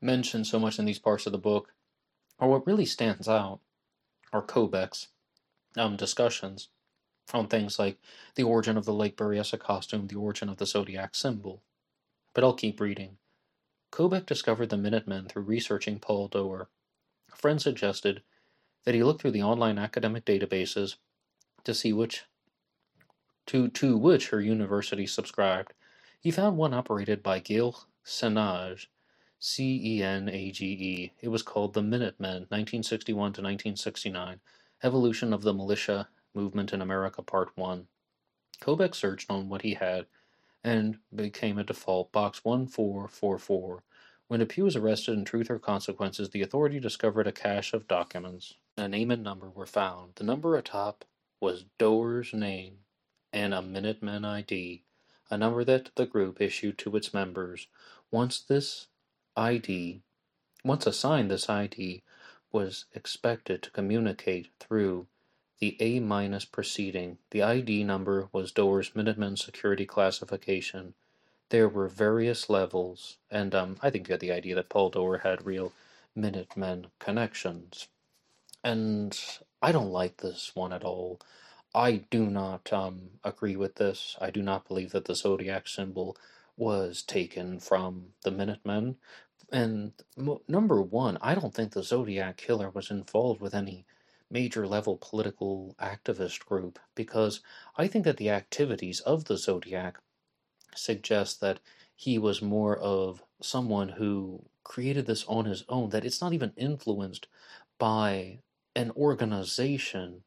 mentioned 0.01 0.47
so 0.47 0.59
much 0.59 0.79
in 0.79 0.85
these 0.85 0.99
parts 0.99 1.27
of 1.27 1.33
the 1.33 1.39
book. 1.39 1.73
Or 2.39 2.51
what 2.51 2.67
really 2.67 2.85
stands 2.85 3.29
out 3.29 3.61
are 4.33 4.43
Kobek's 4.43 5.09
um, 5.77 5.97
discussions 5.97 6.69
on 7.33 7.47
things 7.47 7.79
like 7.79 7.99
the 8.35 8.43
origin 8.43 8.77
of 8.77 8.85
the 8.85 8.93
Lake 8.93 9.17
Berryessa 9.17 9.59
costume, 9.59 10.09
the 10.09 10.17
origin 10.17 10.49
of 10.49 10.59
the 10.59 10.67
zodiac 10.67 11.15
symbol, 11.15 11.63
but 12.35 12.45
I'll 12.45 12.55
keep 12.55 12.81
reading. 12.81 13.17
Kobek 13.93 14.27
discovered 14.27 14.71
the 14.71 14.77
Minutemen 14.77 15.29
through 15.29 15.45
researching 15.45 16.01
Paul 16.01 16.29
Doerr. 16.29 16.69
A 17.33 17.37
friend 17.37 17.63
suggested 17.63 18.23
that 18.85 18.95
he 18.95 19.03
look 19.03 19.21
through 19.21 19.31
the 19.31 19.43
online 19.43 19.79
academic 19.79 20.25
databases 20.25 20.97
to 21.63 21.73
see 21.73 21.93
which 21.93 22.25
to, 23.47 23.69
to 23.69 23.97
which 23.97 24.29
her 24.29 24.41
university 24.41 25.07
subscribed. 25.07 25.73
He 26.21 26.31
found 26.31 26.57
one 26.57 26.75
operated 26.75 27.23
by 27.23 27.41
Gale 27.41 27.87
Cenage, 28.05 28.87
C 29.39 29.81
E 29.85 30.03
N 30.03 30.29
A 30.29 30.51
G 30.51 30.67
E. 30.67 31.13
It 31.21 31.29
was 31.29 31.43
called 31.43 31.75
the 31.75 31.83
Minutemen, 31.83 32.47
1961 32.49 33.17
to 33.17 33.43
1969 33.43 34.41
Evolution 34.83 35.33
of 35.33 35.43
the 35.43 35.55
Militia 35.55 36.09
Movement 36.35 36.73
in 36.73 36.81
America, 36.81 37.23
Part 37.23 37.51
1. 37.57 37.87
Kobek 38.61 38.95
searched 38.95 39.31
on 39.31 39.49
what 39.49 39.63
he 39.63 39.75
had 39.75 40.07
and 40.63 40.99
became 41.15 41.59
a 41.59 41.65
default 41.65 42.11
box 42.13 42.43
1444. 42.45 43.83
When 44.29 44.41
DePugh 44.41 44.65
was 44.65 44.77
arrested 44.77 45.13
in 45.13 45.25
Truth 45.27 45.51
or 45.51 45.59
Consequences, 45.59 46.31
the 46.31 46.41
authority 46.41 46.81
discovered 46.81 47.27
a 47.27 47.33
cache 47.33 47.75
of 47.75 47.87
documents. 47.87 48.55
A 48.79 48.89
name 48.89 49.11
and 49.11 49.23
number 49.23 49.51
were 49.51 49.67
found. 49.67 50.13
The 50.15 50.25
number 50.25 50.57
atop 50.57 51.05
was 51.41 51.67
Doerr's 51.79 52.33
name 52.33 52.79
and 53.35 53.53
a 53.53 53.59
Minuteman 53.59 54.25
ID, 54.25 54.85
a 55.29 55.37
number 55.37 55.65
that 55.65 55.91
the 55.97 56.07
group 56.07 56.41
issued 56.41 56.79
to 56.79 56.97
its 56.97 57.13
members. 57.13 57.67
Once 58.13 58.39
this 58.39 58.87
ID, 59.37 60.03
once 60.65 60.87
assigned, 60.87 61.33
this 61.33 61.51
ID 61.51 62.05
was 62.53 62.85
expected 62.95 63.61
to 63.61 63.73
communicate 63.73 64.51
through 64.61 65.09
the 65.59 65.77
A 65.81 65.99
minus 65.99 66.45
proceeding. 66.45 67.19
The 67.31 67.43
ID 67.43 67.83
number 67.83 68.29
was 68.33 68.53
Doerr's 68.53 68.91
Minuteman 68.91 69.37
security 69.37 69.85
classification. 69.85 70.95
There 71.49 71.69
were 71.69 71.89
various 71.89 72.49
levels, 72.49 73.17
and 73.33 73.53
um, 73.53 73.79
I 73.83 73.91
think 73.91 74.07
you 74.07 74.13
get 74.13 74.21
the 74.21 74.31
idea 74.31 74.55
that 74.55 74.69
Paul 74.69 74.91
Doerr 74.91 75.19
had 75.19 75.45
real 75.45 75.73
Minutemen 76.15 76.87
connections. 77.01 77.89
And 78.63 79.19
I 79.61 79.73
don't 79.73 79.91
like 79.91 80.19
this 80.19 80.53
one 80.55 80.73
at 80.73 80.85
all. 80.85 81.19
I 81.75 82.05
do 82.11 82.27
not 82.27 82.73
um, 82.73 83.11
agree 83.25 83.57
with 83.57 83.75
this. 83.77 84.17
I 84.21 84.31
do 84.31 84.43
not 84.43 84.69
believe 84.69 84.93
that 84.93 85.07
the 85.07 85.15
zodiac 85.15 85.67
symbol 85.67 86.17
was 86.57 87.03
taken 87.03 87.59
from 87.59 88.15
the 88.23 88.31
Minutemen. 88.31 88.97
And 89.51 89.93
number 90.49 90.81
one, 90.81 91.19
I 91.21 91.35
don't 91.35 91.53
think 91.53 91.73
the 91.73 91.83
Zodiac 91.83 92.37
Killer 92.37 92.71
was 92.71 92.91
involved 92.91 93.41
with 93.41 93.55
any 93.55 93.85
major 94.31 94.67
level 94.67 94.99
political 95.01 95.77
activist 95.81 96.45
group 96.45 96.79
because 96.95 97.41
I 97.77 97.87
think 97.89 98.05
that 98.05 98.17
the 98.17 98.31
activities 98.31 99.01
of 99.01 99.25
the 99.25 99.37
Zodiac 99.37 99.99
suggest 100.75 101.41
that 101.41 101.61
he 101.95 102.19
was 102.19 102.43
more 102.43 102.77
of 102.79 103.23
someone 103.41 103.91
who 103.91 104.45
created 104.65 105.07
this 105.07 105.25
on 105.29 105.45
his 105.45 105.65
own, 105.69 105.91
that 105.91 106.05
it's 106.05 106.21
not 106.21 106.33
even 106.33 106.53
influenced 106.57 107.27
by 107.79 108.39
an 108.75 108.91
organization 108.93 110.25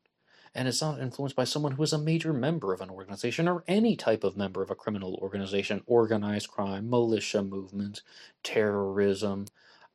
and 0.53 0.67
it's 0.67 0.81
not 0.81 0.99
influenced 0.99 1.35
by 1.35 1.43
someone 1.43 1.73
who 1.73 1.83
is 1.83 1.93
a 1.93 1.97
major 1.97 2.33
member 2.33 2.73
of 2.73 2.81
an 2.81 2.89
organization 2.89 3.47
or 3.47 3.63
any 3.67 3.95
type 3.95 4.23
of 4.23 4.37
member 4.37 4.61
of 4.61 4.71
a 4.71 4.75
criminal 4.75 5.15
organization, 5.21 5.81
organized 5.85 6.49
crime, 6.49 6.89
militia 6.89 7.43
movement, 7.43 8.01
terrorism. 8.43 9.45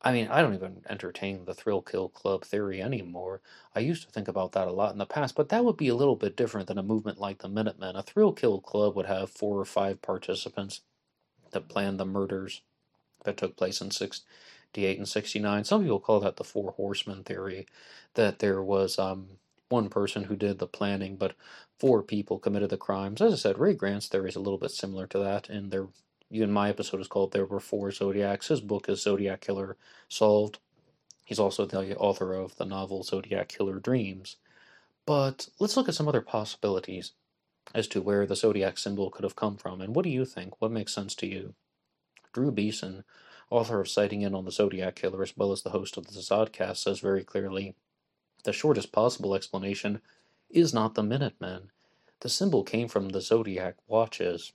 I 0.03 0.13
mean, 0.13 0.29
I 0.29 0.43
don't 0.43 0.55
even 0.55 0.83
entertain 0.89 1.45
the 1.45 1.55
thrill 1.55 1.81
kill 1.81 2.09
club 2.09 2.45
theory 2.45 2.83
anymore. 2.83 3.41
I 3.75 3.81
used 3.81 4.05
to 4.05 4.11
think 4.11 4.29
about 4.29 4.53
that 4.53 4.69
a 4.69 4.73
lot 4.73 4.93
in 4.93 4.99
the 4.99 5.07
past, 5.07 5.35
but 5.37 5.49
that 5.51 5.65
would 5.65 5.77
be 5.77 5.89
a 5.89 5.95
little 5.95 6.17
bit 6.17 6.37
different 6.37 6.67
than 6.67 6.79
a 6.79 6.83
movement 6.83 7.21
like 7.21 7.39
the 7.39 7.49
Minutemen. 7.49 7.97
A 7.97 8.03
thrill 8.03 8.33
kill 8.33 8.61
club 8.61 8.97
would 8.97 9.07
have 9.07 9.31
four 9.31 9.59
or 9.59 9.65
five 9.65 10.03
participants 10.03 10.81
that 11.53 11.69
planned 11.69 12.01
the 12.01 12.05
murders 12.05 12.63
that 13.25 13.37
took 13.37 13.57
place 13.57 13.81
in 13.81 13.91
68 13.91 14.99
and 14.99 15.09
69. 15.09 15.65
Some 15.65 15.83
people 15.83 16.01
call 16.01 16.21
that 16.21 16.37
the 16.37 16.45
Four 16.45 16.73
Horsemen 16.73 17.23
theory, 17.23 17.67
that 18.15 18.41
there 18.41 18.63
was 18.63 18.99
um, 18.99 19.29
one 19.73 19.89
person 19.89 20.25
who 20.25 20.37
did 20.37 20.59
the 20.59 20.67
planning, 20.69 21.17
but 21.17 21.35
four 21.81 22.03
people 22.03 22.39
committed 22.39 22.71
the 22.71 22.77
crimes. 22.77 23.21
As 23.21 23.33
I 23.33 23.37
said, 23.37 23.59
Ray 23.59 23.75
Grant's 23.75 24.07
theory 24.07 24.29
is 24.29 24.37
a 24.37 24.41
little 24.41 24.59
bit 24.59 24.71
similar 24.71 25.07
to 25.09 25.19
that, 25.19 25.49
and 25.49 25.73
there, 25.73 25.89
even 26.31 26.53
my 26.53 26.69
episode 26.69 27.01
is 27.01 27.09
called 27.09 27.33
"There 27.33 27.47
Were 27.47 27.59
Four 27.59 27.91
Zodiacs." 27.91 28.49
His 28.49 28.61
book 28.61 28.89
is 28.89 29.03
Zodiac 29.03 29.41
Killer 29.41 29.77
Solved. 30.09 30.59
He's 31.25 31.41
also 31.41 31.65
the 31.67 31.97
author 31.97 32.35
of 32.35 32.57
the 32.57 32.65
novel 32.65 33.03
Zodiac 33.03 33.49
Killer 33.49 33.81
Dreams. 33.81 34.37
But 35.07 35.49
let's 35.59 35.77
look 35.77 35.89
at 35.89 35.95
some 35.95 36.09
other 36.09 36.21
possibilities 36.21 37.13
as 37.75 37.89
to 37.89 38.03
where 38.03 38.27
the 38.27 38.37
zodiac 38.37 38.77
symbol 38.79 39.11
could 39.11 39.25
have 39.25 39.37
come 39.37 39.57
from. 39.57 39.81
And 39.81 39.95
what 39.95 40.05
do 40.05 40.11
you 40.11 40.25
think? 40.25 40.61
What 40.61 40.71
makes 40.71 40.95
sense 40.95 41.15
to 41.17 41.27
you? 41.27 41.55
Drew 42.33 42.51
Beeson, 42.51 43.05
author 43.51 43.81
of 43.81 43.89
Sighting 43.89 44.23
In 44.23 44.35
on 44.35 44.45
the 44.45 44.53
Zodiac 44.53 44.97
Killer, 44.97 45.23
as 45.23 45.37
well 45.37 45.53
as 45.53 45.63
the 45.63 45.71
host 45.71 45.97
of 45.97 46.07
the 46.07 46.13
Zodcast, 46.13 46.79
says 46.79 47.01
very 47.01 47.25
clearly 47.25 47.75
the 48.45 48.53
shortest 48.53 48.93
possible 48.93 49.35
explanation 49.35 50.01
is 50.51 50.75
not 50.75 50.95
the 50.95 51.03
Minutemen. 51.03 51.71
The 52.21 52.29
symbol 52.29 52.63
came 52.63 52.89
from 52.89 53.09
the 53.09 53.21
Zodiac 53.21 53.77
watches. 53.87 54.53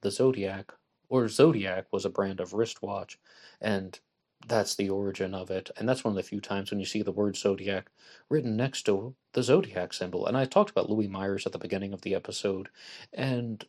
The 0.00 0.10
Zodiac, 0.10 0.72
or 1.08 1.28
Zodiac, 1.28 1.86
was 1.92 2.04
a 2.04 2.10
brand 2.10 2.40
of 2.40 2.52
wristwatch, 2.54 3.18
and 3.60 3.98
that's 4.46 4.74
the 4.74 4.88
origin 4.88 5.34
of 5.34 5.50
it. 5.50 5.70
And 5.76 5.88
that's 5.88 6.04
one 6.04 6.12
of 6.12 6.16
the 6.16 6.22
few 6.22 6.40
times 6.40 6.70
when 6.70 6.80
you 6.80 6.86
see 6.86 7.02
the 7.02 7.12
word 7.12 7.36
Zodiac 7.36 7.90
written 8.28 8.56
next 8.56 8.82
to 8.82 9.14
the 9.32 9.42
Zodiac 9.42 9.92
symbol. 9.92 10.26
And 10.26 10.36
I 10.36 10.44
talked 10.46 10.70
about 10.70 10.88
Louis 10.88 11.08
Myers 11.08 11.46
at 11.46 11.52
the 11.52 11.58
beginning 11.58 11.92
of 11.92 12.02
the 12.02 12.14
episode, 12.14 12.68
and 13.12 13.64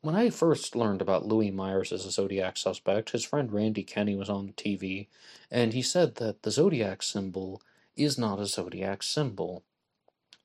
when 0.00 0.14
I 0.14 0.30
first 0.30 0.74
learned 0.74 1.02
about 1.02 1.26
Louis 1.26 1.50
Myers 1.50 1.92
as 1.92 2.06
a 2.06 2.10
Zodiac 2.10 2.56
suspect, 2.56 3.10
his 3.10 3.24
friend 3.24 3.52
Randy 3.52 3.82
Kenny 3.82 4.16
was 4.16 4.30
on 4.30 4.54
TV, 4.56 5.08
and 5.50 5.74
he 5.74 5.82
said 5.82 6.14
that 6.14 6.42
the 6.42 6.50
Zodiac 6.50 7.02
symbol 7.02 7.60
is 7.96 8.18
not 8.18 8.40
a 8.40 8.46
zodiac 8.46 9.02
symbol. 9.02 9.64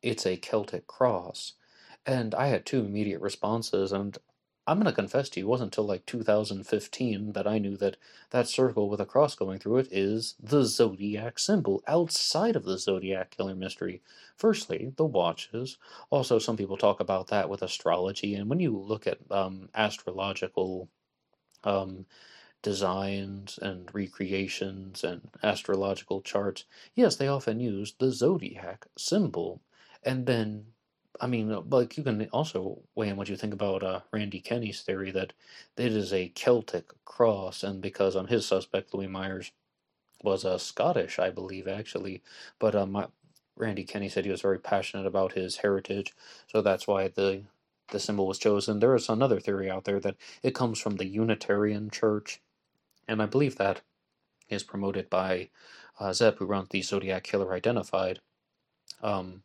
It's 0.02 0.26
a 0.26 0.38
Celtic 0.38 0.88
cross. 0.88 1.54
And 2.06 2.34
I 2.34 2.48
had 2.48 2.66
two 2.66 2.84
immediate 2.84 3.22
responses, 3.22 3.92
and 3.92 4.18
I'm 4.68 4.78
going 4.78 4.86
to 4.86 4.94
confess 4.94 5.30
to 5.30 5.40
you, 5.40 5.46
it 5.46 5.50
wasn't 5.50 5.74
until 5.74 5.86
like 5.86 6.06
2015 6.06 7.34
that 7.34 7.48
I 7.48 7.58
knew 7.58 7.78
that 7.78 7.98
that 8.30 8.48
circle 8.48 8.90
with 8.90 9.02
a 9.02 9.06
cross 9.06 9.36
going 9.36 9.60
through 9.60 9.78
it 9.78 9.88
is 9.92 10.36
the 10.40 10.64
zodiac 10.64 11.40
symbol 11.40 11.84
outside 11.88 12.56
of 12.56 12.64
the 12.64 12.78
zodiac 12.78 13.32
killer 13.32 13.56
mystery. 13.56 14.02
Firstly, 14.36 14.94
the 14.96 15.06
watches. 15.06 15.78
Also, 16.10 16.40
some 16.40 16.58
people 16.58 16.78
talk 16.78 17.00
about 17.00 17.28
that 17.28 17.50
with 17.50 17.62
astrology, 17.62 18.36
and 18.36 18.50
when 18.50 18.60
you 18.60 18.78
look 18.78 19.08
at 19.08 19.20
um, 19.30 19.70
astrological 19.76 20.90
um, 21.64 22.06
designs 22.62 23.58
and 23.62 23.90
recreations 23.94 25.04
and 25.04 25.30
astrological 25.44 26.22
charts, 26.22 26.66
yes, 26.96 27.16
they 27.16 27.28
often 27.28 27.60
use 27.60 27.94
the 28.00 28.12
zodiac 28.12 28.86
symbol. 28.98 29.62
And 30.04 30.26
then, 30.26 30.66
I 31.20 31.28
mean, 31.28 31.52
uh, 31.52 31.62
like 31.62 31.98
you 31.98 32.04
can 32.04 32.28
also 32.32 32.80
weigh 32.96 33.10
in 33.10 33.18
what 33.18 33.30
you 33.30 33.36
think 33.36 33.54
about 33.54 33.84
uh, 33.84 34.02
Randy 34.12 34.40
Kenny's 34.40 34.82
theory 34.82 35.12
that 35.12 35.34
it 35.78 35.94
is 35.94 36.14
a 36.14 36.30
Celtic 36.30 36.92
cross, 37.06 37.64
and 37.64 37.82
because 37.82 38.16
um, 38.16 38.28
his 38.28 38.46
suspect, 38.46 38.94
Louis 38.94 39.08
Myers, 39.08 39.52
was 40.24 40.46
uh, 40.46 40.58
Scottish, 40.58 41.20
I 41.20 41.30
believe, 41.30 41.68
actually. 41.68 42.22
But 42.60 42.76
um, 42.76 43.08
Randy 43.56 43.84
Kenny 43.84 44.10
said 44.10 44.26
he 44.26 44.32
was 44.32 44.42
very 44.42 44.60
passionate 44.60 45.06
about 45.06 45.34
his 45.34 45.58
heritage, 45.58 46.14
so 46.48 46.62
that's 46.62 46.88
why 46.88 47.08
the 47.08 47.44
the 47.92 48.00
symbol 48.00 48.26
was 48.26 48.40
chosen. 48.40 48.80
There 48.80 48.96
is 48.96 49.10
another 49.10 49.40
theory 49.40 49.70
out 49.70 49.84
there 49.84 50.00
that 50.00 50.16
it 50.42 50.56
comes 50.56 50.80
from 50.80 50.96
the 50.96 51.06
Unitarian 51.06 51.90
Church, 51.90 52.42
and 53.12 53.22
I 53.22 53.26
believe 53.26 53.58
that 53.58 53.82
is 54.48 54.64
promoted 54.64 55.10
by 55.10 55.50
uh, 56.00 56.14
Zeb, 56.14 56.38
who 56.38 56.46
runs 56.46 56.70
the 56.70 56.82
Zodiac 56.82 57.24
Killer 57.24 57.54
Identified 57.54 58.22
um, 59.04 59.44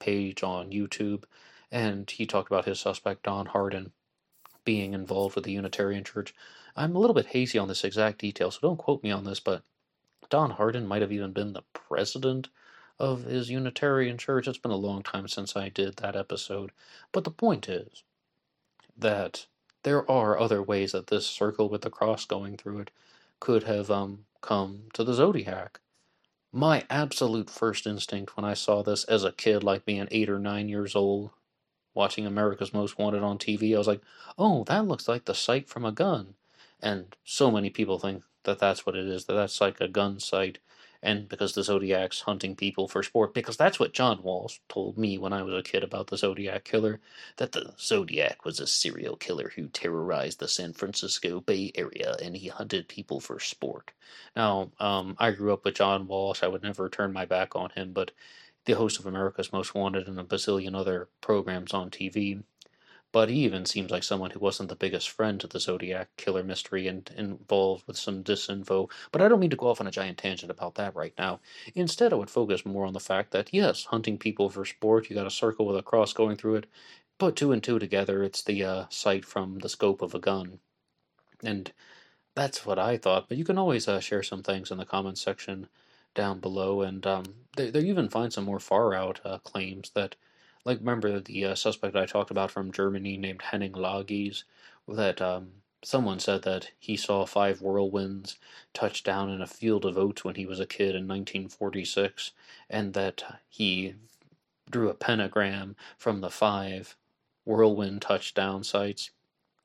page 0.00 0.42
on 0.42 0.72
YouTube, 0.72 1.22
and 1.70 2.10
he 2.10 2.26
talked 2.26 2.50
about 2.50 2.64
his 2.64 2.80
suspect 2.80 3.22
Don 3.22 3.46
Hardin 3.46 3.92
being 4.64 4.92
involved 4.92 5.36
with 5.36 5.44
the 5.44 5.52
Unitarian 5.52 6.02
Church. 6.02 6.34
I'm 6.74 6.96
a 6.96 6.98
little 6.98 7.14
bit 7.14 7.26
hazy 7.26 7.58
on 7.58 7.68
this 7.68 7.84
exact 7.84 8.18
detail, 8.18 8.50
so 8.50 8.58
don't 8.60 8.76
quote 8.76 9.04
me 9.04 9.12
on 9.12 9.24
this, 9.24 9.38
but 9.38 9.62
Don 10.28 10.50
Hardin 10.50 10.86
might 10.86 11.02
have 11.02 11.12
even 11.12 11.32
been 11.32 11.52
the 11.52 11.62
president 11.72 12.48
of 12.98 13.22
his 13.22 13.50
Unitarian 13.50 14.18
Church. 14.18 14.48
It's 14.48 14.58
been 14.58 14.72
a 14.72 14.76
long 14.76 15.04
time 15.04 15.28
since 15.28 15.54
I 15.54 15.68
did 15.68 15.96
that 15.98 16.16
episode, 16.16 16.72
but 17.12 17.22
the 17.22 17.30
point 17.30 17.68
is 17.68 18.02
that 18.96 19.46
there 19.82 20.08
are 20.10 20.38
other 20.38 20.62
ways 20.62 20.92
that 20.92 21.08
this 21.08 21.26
circle 21.26 21.68
with 21.68 21.82
the 21.82 21.90
cross 21.90 22.24
going 22.24 22.56
through 22.56 22.80
it 22.80 22.90
could 23.38 23.64
have 23.64 23.90
um, 23.90 24.24
come 24.40 24.84
to 24.92 25.04
the 25.04 25.14
zodiac. 25.14 25.80
My 26.52 26.84
absolute 26.90 27.48
first 27.48 27.86
instinct 27.86 28.36
when 28.36 28.44
I 28.44 28.54
saw 28.54 28.82
this 28.82 29.04
as 29.04 29.24
a 29.24 29.32
kid, 29.32 29.62
like 29.62 29.84
being 29.84 30.08
eight 30.10 30.28
or 30.28 30.38
nine 30.38 30.68
years 30.68 30.96
old, 30.96 31.30
watching 31.94 32.26
America's 32.26 32.74
Most 32.74 32.98
Wanted 32.98 33.22
on 33.22 33.38
TV, 33.38 33.74
I 33.74 33.78
was 33.78 33.86
like, 33.86 34.02
oh, 34.38 34.64
that 34.64 34.86
looks 34.86 35.08
like 35.08 35.24
the 35.24 35.34
sight 35.34 35.68
from 35.68 35.84
a 35.84 35.92
gun. 35.92 36.34
And 36.82 37.16
so 37.24 37.50
many 37.50 37.70
people 37.70 37.98
think 37.98 38.24
that 38.44 38.58
that's 38.58 38.84
what 38.84 38.96
it 38.96 39.06
is, 39.06 39.26
that 39.26 39.34
that's 39.34 39.60
like 39.60 39.80
a 39.80 39.88
gun 39.88 40.18
sight 40.18 40.58
and 41.02 41.28
because 41.28 41.54
the 41.54 41.62
Zodiac's 41.62 42.20
hunting 42.20 42.54
people 42.54 42.86
for 42.86 43.02
sport, 43.02 43.32
because 43.32 43.56
that's 43.56 43.80
what 43.80 43.94
John 43.94 44.22
Walsh 44.22 44.58
told 44.68 44.98
me 44.98 45.16
when 45.16 45.32
I 45.32 45.42
was 45.42 45.54
a 45.54 45.62
kid 45.62 45.82
about 45.82 46.08
the 46.08 46.18
Zodiac 46.18 46.64
Killer, 46.64 47.00
that 47.36 47.52
the 47.52 47.72
Zodiac 47.78 48.44
was 48.44 48.60
a 48.60 48.66
serial 48.66 49.16
killer 49.16 49.52
who 49.56 49.68
terrorized 49.68 50.40
the 50.40 50.48
San 50.48 50.72
Francisco 50.72 51.40
Bay 51.40 51.72
Area 51.74 52.16
and 52.22 52.36
he 52.36 52.48
hunted 52.48 52.88
people 52.88 53.20
for 53.20 53.40
sport. 53.40 53.92
Now, 54.36 54.72
um, 54.78 55.16
I 55.18 55.30
grew 55.30 55.52
up 55.52 55.64
with 55.64 55.76
John 55.76 56.06
Walsh. 56.06 56.42
I 56.42 56.48
would 56.48 56.62
never 56.62 56.88
turn 56.88 57.12
my 57.12 57.24
back 57.24 57.56
on 57.56 57.70
him, 57.70 57.92
but 57.92 58.10
the 58.66 58.74
host 58.74 58.98
of 58.98 59.06
America's 59.06 59.52
Most 59.52 59.74
Wanted 59.74 60.06
and 60.06 60.20
a 60.20 60.24
bazillion 60.24 60.74
other 60.74 61.08
programs 61.20 61.72
on 61.72 61.90
TV 61.90 62.42
but 63.12 63.28
he 63.28 63.44
even 63.44 63.66
seems 63.66 63.90
like 63.90 64.02
someone 64.02 64.30
who 64.30 64.38
wasn't 64.38 64.68
the 64.68 64.76
biggest 64.76 65.10
friend 65.10 65.40
to 65.40 65.46
the 65.46 65.58
Zodiac 65.58 66.08
killer 66.16 66.42
mystery 66.42 66.86
and 66.86 67.10
involved 67.16 67.86
with 67.86 67.96
some 67.96 68.22
disinfo. 68.22 68.90
But 69.10 69.20
I 69.20 69.28
don't 69.28 69.40
mean 69.40 69.50
to 69.50 69.56
go 69.56 69.66
off 69.66 69.80
on 69.80 69.86
a 69.86 69.90
giant 69.90 70.18
tangent 70.18 70.50
about 70.50 70.76
that 70.76 70.94
right 70.94 71.14
now. 71.18 71.40
Instead, 71.74 72.12
I 72.12 72.16
would 72.16 72.30
focus 72.30 72.64
more 72.64 72.86
on 72.86 72.92
the 72.92 73.00
fact 73.00 73.32
that, 73.32 73.52
yes, 73.52 73.86
hunting 73.86 74.16
people 74.16 74.48
for 74.48 74.64
sport, 74.64 75.10
you 75.10 75.16
got 75.16 75.26
a 75.26 75.30
circle 75.30 75.66
with 75.66 75.76
a 75.76 75.82
cross 75.82 76.12
going 76.12 76.36
through 76.36 76.56
it. 76.56 76.66
Put 77.18 77.36
two 77.36 77.52
and 77.52 77.62
two 77.62 77.78
together, 77.78 78.22
it's 78.22 78.42
the 78.42 78.64
uh, 78.64 78.84
sight 78.88 79.24
from 79.24 79.58
the 79.58 79.68
scope 79.68 80.02
of 80.02 80.14
a 80.14 80.18
gun. 80.18 80.60
And 81.42 81.72
that's 82.34 82.64
what 82.64 82.78
I 82.78 82.96
thought. 82.96 83.28
But 83.28 83.38
you 83.38 83.44
can 83.44 83.58
always 83.58 83.88
uh, 83.88 84.00
share 84.00 84.22
some 84.22 84.42
things 84.42 84.70
in 84.70 84.78
the 84.78 84.84
comments 84.84 85.20
section 85.20 85.68
down 86.14 86.40
below. 86.40 86.82
And 86.82 87.06
um, 87.06 87.24
they, 87.56 87.70
they 87.70 87.80
even 87.80 88.08
find 88.08 88.32
some 88.32 88.44
more 88.44 88.60
far 88.60 88.94
out 88.94 89.20
uh, 89.24 89.38
claims 89.38 89.90
that 89.94 90.16
like 90.64 90.78
remember 90.78 91.20
the 91.20 91.46
uh, 91.46 91.54
suspect 91.54 91.96
I 91.96 92.06
talked 92.06 92.30
about 92.30 92.50
from 92.50 92.72
Germany 92.72 93.16
named 93.16 93.42
Henning 93.42 93.72
Lagis 93.72 94.44
that 94.86 95.22
um, 95.22 95.52
someone 95.82 96.18
said 96.18 96.42
that 96.42 96.70
he 96.78 96.96
saw 96.96 97.24
five 97.24 97.60
whirlwinds 97.60 98.36
touch 98.74 99.02
down 99.02 99.30
in 99.30 99.40
a 99.40 99.46
field 99.46 99.84
of 99.84 99.96
oats 99.96 100.24
when 100.24 100.34
he 100.34 100.46
was 100.46 100.60
a 100.60 100.66
kid 100.66 100.94
in 100.94 101.08
1946, 101.08 102.32
and 102.68 102.92
that 102.94 103.40
he 103.48 103.94
drew 104.68 104.88
a 104.88 104.94
pentagram 104.94 105.76
from 105.96 106.20
the 106.20 106.30
five 106.30 106.96
whirlwind 107.44 108.02
touchdown 108.02 108.62
sites. 108.62 109.10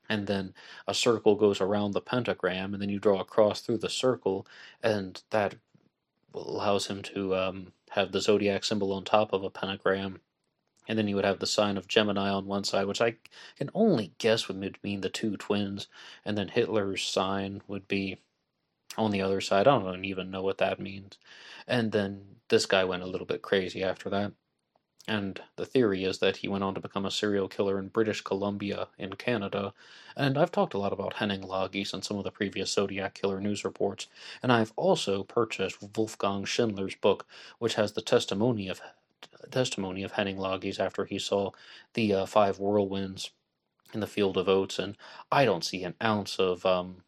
And 0.07 0.27
then 0.27 0.53
a 0.87 0.93
circle 0.93 1.35
goes 1.35 1.59
around 1.59 1.91
the 1.91 2.01
pentagram, 2.01 2.73
and 2.73 2.81
then 2.81 2.89
you 2.89 2.99
draw 2.99 3.19
a 3.19 3.25
cross 3.25 3.61
through 3.61 3.79
the 3.79 3.89
circle, 3.89 4.45
and 4.81 5.21
that 5.31 5.55
allows 6.33 6.87
him 6.87 7.01
to 7.01 7.35
um, 7.35 7.73
have 7.91 8.11
the 8.11 8.21
zodiac 8.21 8.63
symbol 8.63 8.93
on 8.93 9.03
top 9.03 9.33
of 9.33 9.43
a 9.43 9.49
pentagram 9.49 10.19
and 10.87 10.97
then 10.97 11.07
you 11.07 11.15
would 11.15 11.25
have 11.25 11.39
the 11.39 11.47
sign 11.47 11.77
of 11.77 11.87
Gemini 11.87 12.29
on 12.29 12.45
one 12.45 12.63
side, 12.63 12.85
which 12.85 13.01
I 13.01 13.15
can 13.57 13.69
only 13.73 14.13
guess 14.17 14.47
would 14.47 14.77
mean 14.83 15.01
the 15.01 15.09
two 15.09 15.37
twins, 15.37 15.87
and 16.23 16.37
then 16.37 16.49
Hitler's 16.49 17.03
sign 17.03 17.61
would 17.67 17.87
be 17.87 18.17
on 18.97 19.11
the 19.11 19.21
other 19.21 19.41
side. 19.41 19.67
I 19.67 19.79
don't 19.79 20.05
even 20.05 20.31
know 20.31 20.43
what 20.43 20.57
that 20.59 20.79
means. 20.79 21.17
And 21.67 21.91
then 21.91 22.21
this 22.49 22.65
guy 22.65 22.83
went 22.83 23.03
a 23.03 23.07
little 23.07 23.27
bit 23.27 23.41
crazy 23.41 23.83
after 23.83 24.09
that. 24.09 24.31
And 25.07 25.39
the 25.55 25.67
theory 25.67 26.03
is 26.03 26.17
that 26.17 26.37
he 26.37 26.47
went 26.47 26.63
on 26.63 26.73
to 26.73 26.81
become 26.81 27.05
a 27.05 27.11
serial 27.11 27.47
killer 27.47 27.77
in 27.77 27.89
British 27.89 28.21
Columbia 28.21 28.87
in 28.97 29.13
Canada. 29.13 29.73
And 30.17 30.35
I've 30.35 30.51
talked 30.51 30.73
a 30.73 30.79
lot 30.79 30.93
about 30.93 31.13
Henning 31.13 31.41
Lagis 31.41 31.93
in 31.93 32.01
some 32.01 32.17
of 32.17 32.23
the 32.23 32.31
previous 32.31 32.71
Zodiac 32.71 33.13
Killer 33.13 33.39
news 33.39 33.63
reports. 33.63 34.07
And 34.41 34.51
I've 34.51 34.73
also 34.75 35.23
purchased 35.23 35.77
Wolfgang 35.95 36.43
Schindler's 36.45 36.95
book, 36.95 37.27
which 37.59 37.75
has 37.75 37.91
the 37.91 38.01
testimony 38.01 38.67
of 38.67 38.81
testimony 39.51 40.03
of 40.03 40.13
Henning 40.13 40.37
Lagis 40.37 40.79
after 40.79 41.05
he 41.05 41.19
saw 41.19 41.51
the 41.93 42.13
uh, 42.13 42.25
five 42.25 42.57
whirlwinds 42.57 43.31
in 43.93 43.99
the 43.99 44.07
field 44.07 44.37
of 44.37 44.49
oats, 44.49 44.79
and 44.79 44.97
I 45.31 45.45
don't 45.45 45.63
see 45.63 45.83
an 45.83 45.95
ounce 46.03 46.37
of 46.39 46.65
um, 46.65 47.03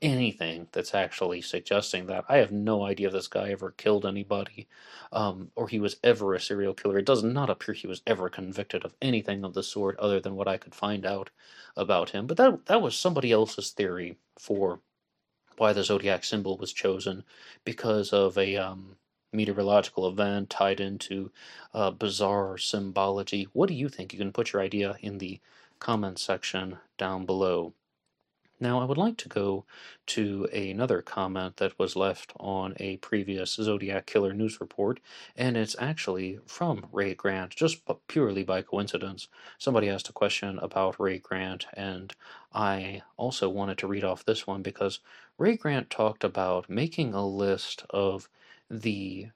anything 0.00 0.68
that's 0.72 0.94
actually 0.94 1.40
suggesting 1.40 2.06
that. 2.06 2.24
I 2.28 2.38
have 2.38 2.52
no 2.52 2.84
idea 2.84 3.08
if 3.08 3.12
this 3.12 3.28
guy 3.28 3.50
ever 3.50 3.72
killed 3.72 4.06
anybody, 4.06 4.68
um, 5.12 5.50
or 5.54 5.68
he 5.68 5.80
was 5.80 5.96
ever 6.02 6.34
a 6.34 6.40
serial 6.40 6.74
killer. 6.74 6.98
It 6.98 7.06
does 7.06 7.22
not 7.22 7.50
appear 7.50 7.74
he 7.74 7.86
was 7.86 8.02
ever 8.06 8.28
convicted 8.28 8.84
of 8.84 8.94
anything 9.00 9.44
of 9.44 9.54
the 9.54 9.62
sort, 9.62 9.98
other 9.98 10.20
than 10.20 10.36
what 10.36 10.48
I 10.48 10.56
could 10.56 10.74
find 10.74 11.06
out 11.06 11.30
about 11.76 12.10
him. 12.10 12.26
But 12.26 12.36
that 12.36 12.66
that 12.66 12.82
was 12.82 12.96
somebody 12.96 13.32
else's 13.32 13.70
theory 13.70 14.16
for 14.38 14.80
why 15.56 15.72
the 15.72 15.84
zodiac 15.84 16.24
symbol 16.24 16.56
was 16.56 16.72
chosen, 16.72 17.24
because 17.64 18.12
of 18.12 18.38
a 18.38 18.56
um, 18.56 18.96
meteorological 19.32 20.08
event 20.08 20.50
tied 20.50 20.80
into 20.80 21.30
uh, 21.74 21.90
bizarre 21.90 22.58
symbology. 22.58 23.48
What 23.52 23.68
do 23.68 23.74
you 23.74 23.88
think? 23.88 24.12
You 24.12 24.18
can 24.18 24.32
put 24.32 24.52
your 24.52 24.62
idea 24.62 24.96
in 25.00 25.18
the 25.18 25.40
comments 25.78 26.22
section 26.22 26.78
down 26.96 27.26
below. 27.26 27.72
Now, 28.60 28.80
I 28.80 28.86
would 28.86 28.98
like 28.98 29.16
to 29.18 29.28
go 29.28 29.64
to 30.06 30.48
another 30.52 31.00
comment 31.00 31.58
that 31.58 31.78
was 31.78 31.94
left 31.94 32.32
on 32.40 32.74
a 32.78 32.96
previous 32.96 33.52
Zodiac 33.52 34.06
Killer 34.06 34.32
news 34.32 34.60
report, 34.60 34.98
and 35.36 35.56
it's 35.56 35.76
actually 35.78 36.40
from 36.44 36.86
Ray 36.90 37.14
Grant, 37.14 37.54
just 37.54 37.82
purely 38.08 38.42
by 38.42 38.62
coincidence. 38.62 39.28
Somebody 39.58 39.88
asked 39.88 40.08
a 40.08 40.12
question 40.12 40.58
about 40.58 40.98
Ray 40.98 41.18
Grant, 41.18 41.66
and 41.72 42.12
I 42.52 43.02
also 43.16 43.48
wanted 43.48 43.78
to 43.78 43.86
read 43.86 44.02
off 44.02 44.24
this 44.24 44.44
one 44.44 44.62
because 44.62 44.98
Ray 45.38 45.56
Grant 45.56 45.88
talked 45.88 46.24
about 46.24 46.68
making 46.68 47.14
a 47.14 47.24
list 47.24 47.84
of 47.90 48.28
the 48.70 49.28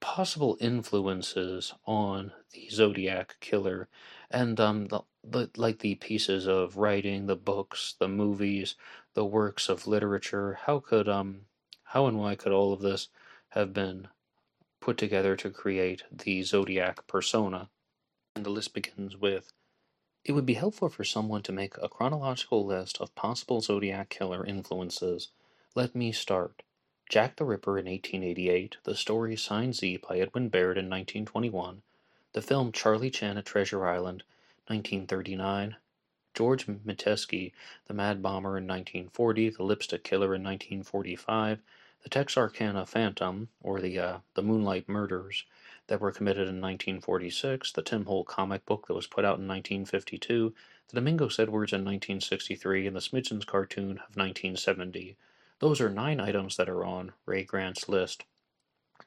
possible 0.00 0.56
influences 0.60 1.74
on 1.84 2.32
the 2.52 2.68
Zodiac 2.70 3.36
killer, 3.40 3.88
and 4.30 4.58
um, 4.60 4.86
the, 4.86 5.00
the, 5.24 5.50
like 5.56 5.80
the 5.80 5.96
pieces 5.96 6.46
of 6.46 6.76
writing, 6.76 7.26
the 7.26 7.36
books, 7.36 7.94
the 7.98 8.08
movies, 8.08 8.76
the 9.14 9.24
works 9.24 9.68
of 9.68 9.86
literature. 9.86 10.58
How 10.66 10.78
could 10.78 11.08
um, 11.08 11.42
how 11.82 12.06
and 12.06 12.18
why 12.18 12.34
could 12.34 12.52
all 12.52 12.72
of 12.72 12.80
this 12.80 13.08
have 13.50 13.72
been 13.72 14.08
put 14.80 14.98
together 14.98 15.36
to 15.36 15.50
create 15.50 16.04
the 16.12 16.42
Zodiac 16.42 17.06
persona? 17.06 17.70
And 18.36 18.44
the 18.44 18.50
list 18.50 18.74
begins 18.74 19.16
with. 19.16 19.52
It 20.24 20.32
would 20.32 20.46
be 20.46 20.54
helpful 20.54 20.88
for 20.88 21.04
someone 21.04 21.42
to 21.42 21.52
make 21.52 21.74
a 21.78 21.88
chronological 21.88 22.64
list 22.64 23.00
of 23.00 23.14
possible 23.14 23.60
Zodiac 23.60 24.10
killer 24.10 24.44
influences. 24.44 25.30
Let 25.74 25.94
me 25.94 26.12
start. 26.12 26.62
Jack 27.08 27.36
the 27.36 27.44
Ripper 27.46 27.78
in 27.78 27.86
1888, 27.86 28.76
the 28.84 28.94
story 28.94 29.34
Sign 29.34 29.72
Z 29.72 29.96
by 30.06 30.18
Edwin 30.18 30.50
Baird 30.50 30.76
in 30.76 30.90
1921, 30.90 31.80
the 32.34 32.42
film 32.42 32.70
Charlie 32.70 33.10
Chan 33.10 33.38
at 33.38 33.46
Treasure 33.46 33.86
Island, 33.86 34.24
1939, 34.66 35.76
George 36.34 36.66
Metesky, 36.66 37.52
the 37.86 37.94
Mad 37.94 38.20
Bomber 38.20 38.58
in 38.58 38.66
1940, 38.66 39.48
the 39.48 39.62
Lipstick 39.62 40.04
Killer 40.04 40.34
in 40.34 40.44
1945, 40.44 41.62
the 42.02 42.10
Texarkana 42.10 42.84
Phantom, 42.84 43.48
or 43.62 43.80
the 43.80 43.98
uh, 43.98 44.18
the 44.34 44.42
Moonlight 44.42 44.86
Murders, 44.86 45.46
that 45.86 46.02
were 46.02 46.12
committed 46.12 46.46
in 46.46 46.60
1946, 46.60 47.72
the 47.72 47.80
Tim 47.80 48.04
Holt 48.04 48.26
comic 48.26 48.66
book 48.66 48.86
that 48.86 48.92
was 48.92 49.06
put 49.06 49.24
out 49.24 49.38
in 49.38 49.48
1952, 49.48 50.54
the 50.88 50.94
Domingos 50.94 51.38
Edwards 51.38 51.72
in 51.72 51.86
1963, 51.86 52.86
and 52.86 52.94
the 52.94 53.00
Smidgens 53.00 53.46
cartoon 53.46 53.92
of 53.92 54.14
1970. 54.14 55.16
Those 55.60 55.80
are 55.80 55.90
nine 55.90 56.20
items 56.20 56.56
that 56.56 56.68
are 56.68 56.84
on 56.84 57.12
Ray 57.26 57.44
Grant's 57.44 57.88
list 57.88 58.24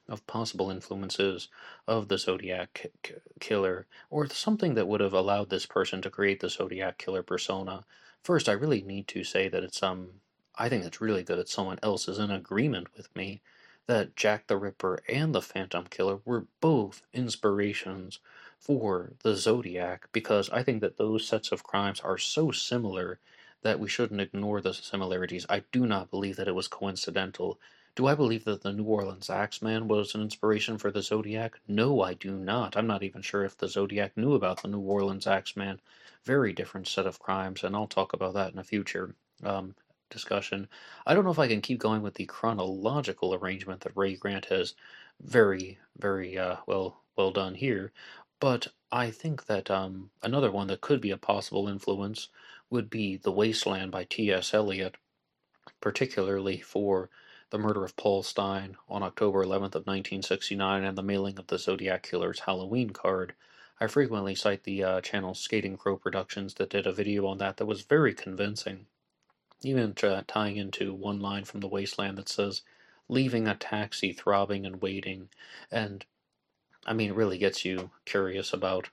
of 0.08 0.26
possible 0.26 0.70
influences 0.70 1.48
of 1.86 2.08
the 2.08 2.18
Zodiac 2.18 2.86
killer, 3.40 3.86
or 4.10 4.26
something 4.28 4.74
that 4.74 4.88
would 4.88 5.00
have 5.00 5.12
allowed 5.12 5.50
this 5.50 5.66
person 5.66 6.02
to 6.02 6.10
create 6.10 6.40
the 6.40 6.50
Zodiac 6.50 6.98
killer 6.98 7.22
persona. 7.22 7.84
First, 8.22 8.48
I 8.48 8.52
really 8.52 8.82
need 8.82 9.08
to 9.08 9.24
say 9.24 9.48
that 9.48 9.64
it's 9.64 9.82
um, 9.82 10.20
I 10.56 10.68
think 10.68 10.84
it's 10.84 11.00
really 11.00 11.22
good 11.22 11.38
that 11.38 11.48
someone 11.48 11.78
else 11.82 12.08
is 12.08 12.18
in 12.18 12.30
agreement 12.30 12.88
with 12.96 13.14
me 13.16 13.40
that 13.86 14.14
Jack 14.16 14.46
the 14.46 14.56
Ripper 14.56 15.02
and 15.08 15.34
the 15.34 15.42
Phantom 15.42 15.84
Killer 15.86 16.20
were 16.24 16.46
both 16.60 17.02
inspirations 17.12 18.20
for 18.58 19.12
the 19.22 19.34
Zodiac 19.34 20.08
because 20.12 20.48
I 20.50 20.62
think 20.62 20.80
that 20.82 20.98
those 20.98 21.26
sets 21.26 21.50
of 21.52 21.64
crimes 21.64 22.00
are 22.00 22.18
so 22.18 22.50
similar 22.52 23.18
that 23.62 23.80
we 23.80 23.88
shouldn't 23.88 24.20
ignore 24.20 24.60
the 24.60 24.74
similarities. 24.74 25.46
I 25.48 25.62
do 25.72 25.86
not 25.86 26.10
believe 26.10 26.36
that 26.36 26.48
it 26.48 26.54
was 26.54 26.68
coincidental. 26.68 27.58
Do 27.94 28.06
I 28.06 28.14
believe 28.14 28.44
that 28.44 28.62
the 28.62 28.72
New 28.72 28.84
Orleans 28.84 29.28
Axeman 29.28 29.86
was 29.86 30.14
an 30.14 30.22
inspiration 30.22 30.78
for 30.78 30.90
the 30.90 31.02
Zodiac? 31.02 31.60
No, 31.68 32.00
I 32.00 32.14
do 32.14 32.32
not. 32.32 32.76
I'm 32.76 32.86
not 32.86 33.02
even 33.02 33.22
sure 33.22 33.44
if 33.44 33.56
the 33.56 33.68
Zodiac 33.68 34.16
knew 34.16 34.34
about 34.34 34.62
the 34.62 34.68
New 34.68 34.80
Orleans 34.80 35.26
Axeman. 35.26 35.80
Very 36.24 36.52
different 36.52 36.88
set 36.88 37.06
of 37.06 37.18
crimes, 37.18 37.62
and 37.62 37.76
I'll 37.76 37.86
talk 37.86 38.12
about 38.12 38.34
that 38.34 38.52
in 38.52 38.58
a 38.58 38.64
future 38.64 39.14
um, 39.42 39.74
discussion. 40.08 40.68
I 41.06 41.14
don't 41.14 41.24
know 41.24 41.30
if 41.30 41.38
I 41.38 41.48
can 41.48 41.60
keep 41.60 41.78
going 41.78 42.02
with 42.02 42.14
the 42.14 42.26
chronological 42.26 43.34
arrangement 43.34 43.82
that 43.82 43.96
Ray 43.96 44.16
Grant 44.16 44.46
has 44.46 44.74
very, 45.20 45.78
very 45.98 46.38
uh, 46.38 46.56
well 46.66 47.02
well 47.16 47.30
done 47.30 47.54
here, 47.54 47.92
but 48.40 48.68
I 48.90 49.10
think 49.10 49.46
that 49.46 49.70
um, 49.70 50.10
another 50.22 50.50
one 50.50 50.66
that 50.68 50.80
could 50.80 51.00
be 51.00 51.10
a 51.10 51.16
possible 51.16 51.68
influence 51.68 52.28
would 52.72 52.88
be 52.88 53.16
The 53.18 53.30
Wasteland 53.30 53.92
by 53.92 54.04
T.S. 54.04 54.54
Eliot, 54.54 54.96
particularly 55.80 56.58
for 56.58 57.10
the 57.50 57.58
murder 57.58 57.84
of 57.84 57.96
Paul 57.96 58.22
Stine 58.22 58.76
on 58.88 59.02
October 59.02 59.44
11th 59.44 59.76
of 59.76 59.86
1969 59.86 60.82
and 60.82 60.96
the 60.96 61.02
mailing 61.02 61.38
of 61.38 61.48
the 61.48 61.58
Zodiac 61.58 62.02
Killer's 62.02 62.40
Halloween 62.40 62.90
card. 62.90 63.34
I 63.78 63.88
frequently 63.88 64.34
cite 64.34 64.64
the 64.64 64.82
uh, 64.82 65.00
channel 65.02 65.34
Skating 65.34 65.76
Crow 65.76 65.98
Productions 65.98 66.54
that 66.54 66.70
did 66.70 66.86
a 66.86 66.92
video 66.92 67.26
on 67.26 67.36
that 67.38 67.58
that 67.58 67.66
was 67.66 67.82
very 67.82 68.14
convincing, 68.14 68.86
even 69.62 69.92
tying 69.92 70.56
into 70.56 70.94
one 70.94 71.20
line 71.20 71.44
from 71.44 71.60
The 71.60 71.68
Wasteland 71.68 72.16
that 72.16 72.30
says, 72.30 72.62
leaving 73.06 73.46
a 73.46 73.54
taxi 73.54 74.14
throbbing 74.14 74.64
and 74.64 74.80
waiting, 74.80 75.28
and 75.70 76.06
I 76.86 76.94
mean, 76.94 77.10
it 77.10 77.16
really 77.16 77.36
gets 77.36 77.66
you 77.66 77.90
curious 78.06 78.54
about 78.54 78.88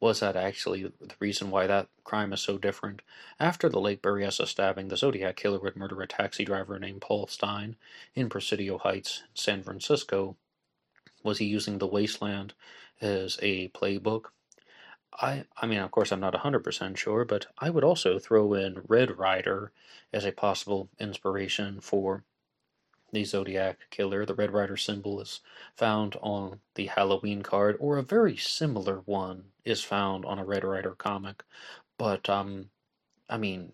was 0.00 0.20
that 0.20 0.34
actually 0.34 0.82
the 0.82 1.14
reason 1.20 1.50
why 1.50 1.66
that 1.66 1.88
crime 2.04 2.32
is 2.32 2.40
so 2.40 2.56
different? 2.56 3.02
After 3.38 3.68
the 3.68 3.80
Lake 3.80 4.00
Berryessa 4.00 4.46
stabbing, 4.46 4.88
the 4.88 4.96
Zodiac 4.96 5.36
killer 5.36 5.58
would 5.60 5.76
murder 5.76 6.00
a 6.00 6.08
taxi 6.08 6.44
driver 6.44 6.78
named 6.78 7.02
Paul 7.02 7.26
Stine 7.26 7.76
in 8.14 8.30
Presidio 8.30 8.78
Heights, 8.78 9.24
San 9.34 9.62
Francisco. 9.62 10.36
Was 11.22 11.38
he 11.38 11.44
using 11.44 11.78
the 11.78 11.86
wasteland 11.86 12.54
as 13.00 13.38
a 13.42 13.68
playbook? 13.68 14.26
I, 15.12 15.44
I 15.56 15.66
mean, 15.66 15.80
of 15.80 15.90
course, 15.90 16.12
I'm 16.12 16.20
not 16.20 16.34
100% 16.34 16.96
sure, 16.96 17.24
but 17.26 17.46
I 17.58 17.68
would 17.68 17.84
also 17.84 18.18
throw 18.18 18.54
in 18.54 18.82
Red 18.88 19.18
Rider 19.18 19.72
as 20.12 20.24
a 20.24 20.32
possible 20.32 20.88
inspiration 20.98 21.80
for 21.80 22.24
the 23.12 23.24
Zodiac 23.24 23.78
Killer. 23.90 24.24
The 24.24 24.34
Red 24.34 24.52
Rider 24.52 24.76
symbol 24.76 25.20
is 25.20 25.40
found 25.76 26.16
on 26.22 26.60
the 26.74 26.86
Halloween 26.86 27.42
card, 27.42 27.76
or 27.80 27.98
a 27.98 28.02
very 28.02 28.36
similar 28.36 29.00
one 29.04 29.44
is 29.64 29.82
found 29.82 30.24
on 30.24 30.38
a 30.38 30.44
Red 30.44 30.64
Rider 30.64 30.92
comic. 30.92 31.42
But, 31.98 32.28
um, 32.28 32.70
I 33.28 33.36
mean, 33.36 33.72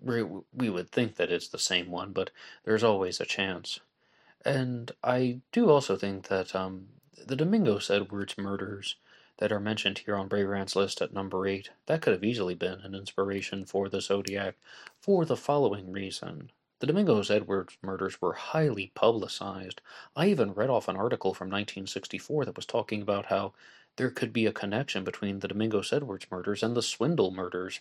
we, 0.00 0.24
we 0.52 0.70
would 0.70 0.90
think 0.90 1.16
that 1.16 1.30
it's 1.30 1.48
the 1.48 1.58
same 1.58 1.90
one, 1.90 2.12
but 2.12 2.30
there's 2.64 2.82
always 2.82 3.20
a 3.20 3.26
chance. 3.26 3.80
And 4.44 4.90
I 5.04 5.40
do 5.52 5.70
also 5.70 5.96
think 5.96 6.28
that 6.28 6.54
um, 6.54 6.88
the 7.26 7.36
Domingos 7.36 7.90
Edwards 7.90 8.36
murders 8.36 8.96
that 9.38 9.52
are 9.52 9.60
mentioned 9.60 9.98
here 9.98 10.16
on 10.16 10.28
Ray 10.28 10.44
Grant's 10.44 10.76
list 10.76 11.00
at 11.00 11.12
number 11.12 11.46
8, 11.46 11.70
that 11.86 12.02
could 12.02 12.12
have 12.12 12.24
easily 12.24 12.54
been 12.54 12.80
an 12.80 12.94
inspiration 12.94 13.64
for 13.64 13.88
the 13.88 14.00
Zodiac 14.00 14.56
for 15.00 15.24
the 15.24 15.36
following 15.36 15.90
reason. 15.90 16.50
The 16.82 16.88
Domingos 16.88 17.30
Edwards 17.30 17.78
murders 17.80 18.20
were 18.20 18.32
highly 18.32 18.90
publicized. 18.96 19.80
I 20.16 20.26
even 20.26 20.52
read 20.52 20.68
off 20.68 20.88
an 20.88 20.96
article 20.96 21.32
from 21.32 21.46
1964 21.46 22.44
that 22.44 22.56
was 22.56 22.66
talking 22.66 23.00
about 23.00 23.26
how 23.26 23.52
there 23.94 24.10
could 24.10 24.32
be 24.32 24.46
a 24.46 24.52
connection 24.52 25.04
between 25.04 25.38
the 25.38 25.46
Domingos 25.46 25.92
Edwards 25.92 26.26
murders 26.28 26.60
and 26.60 26.74
the 26.74 26.82
Swindle 26.82 27.30
murders 27.30 27.78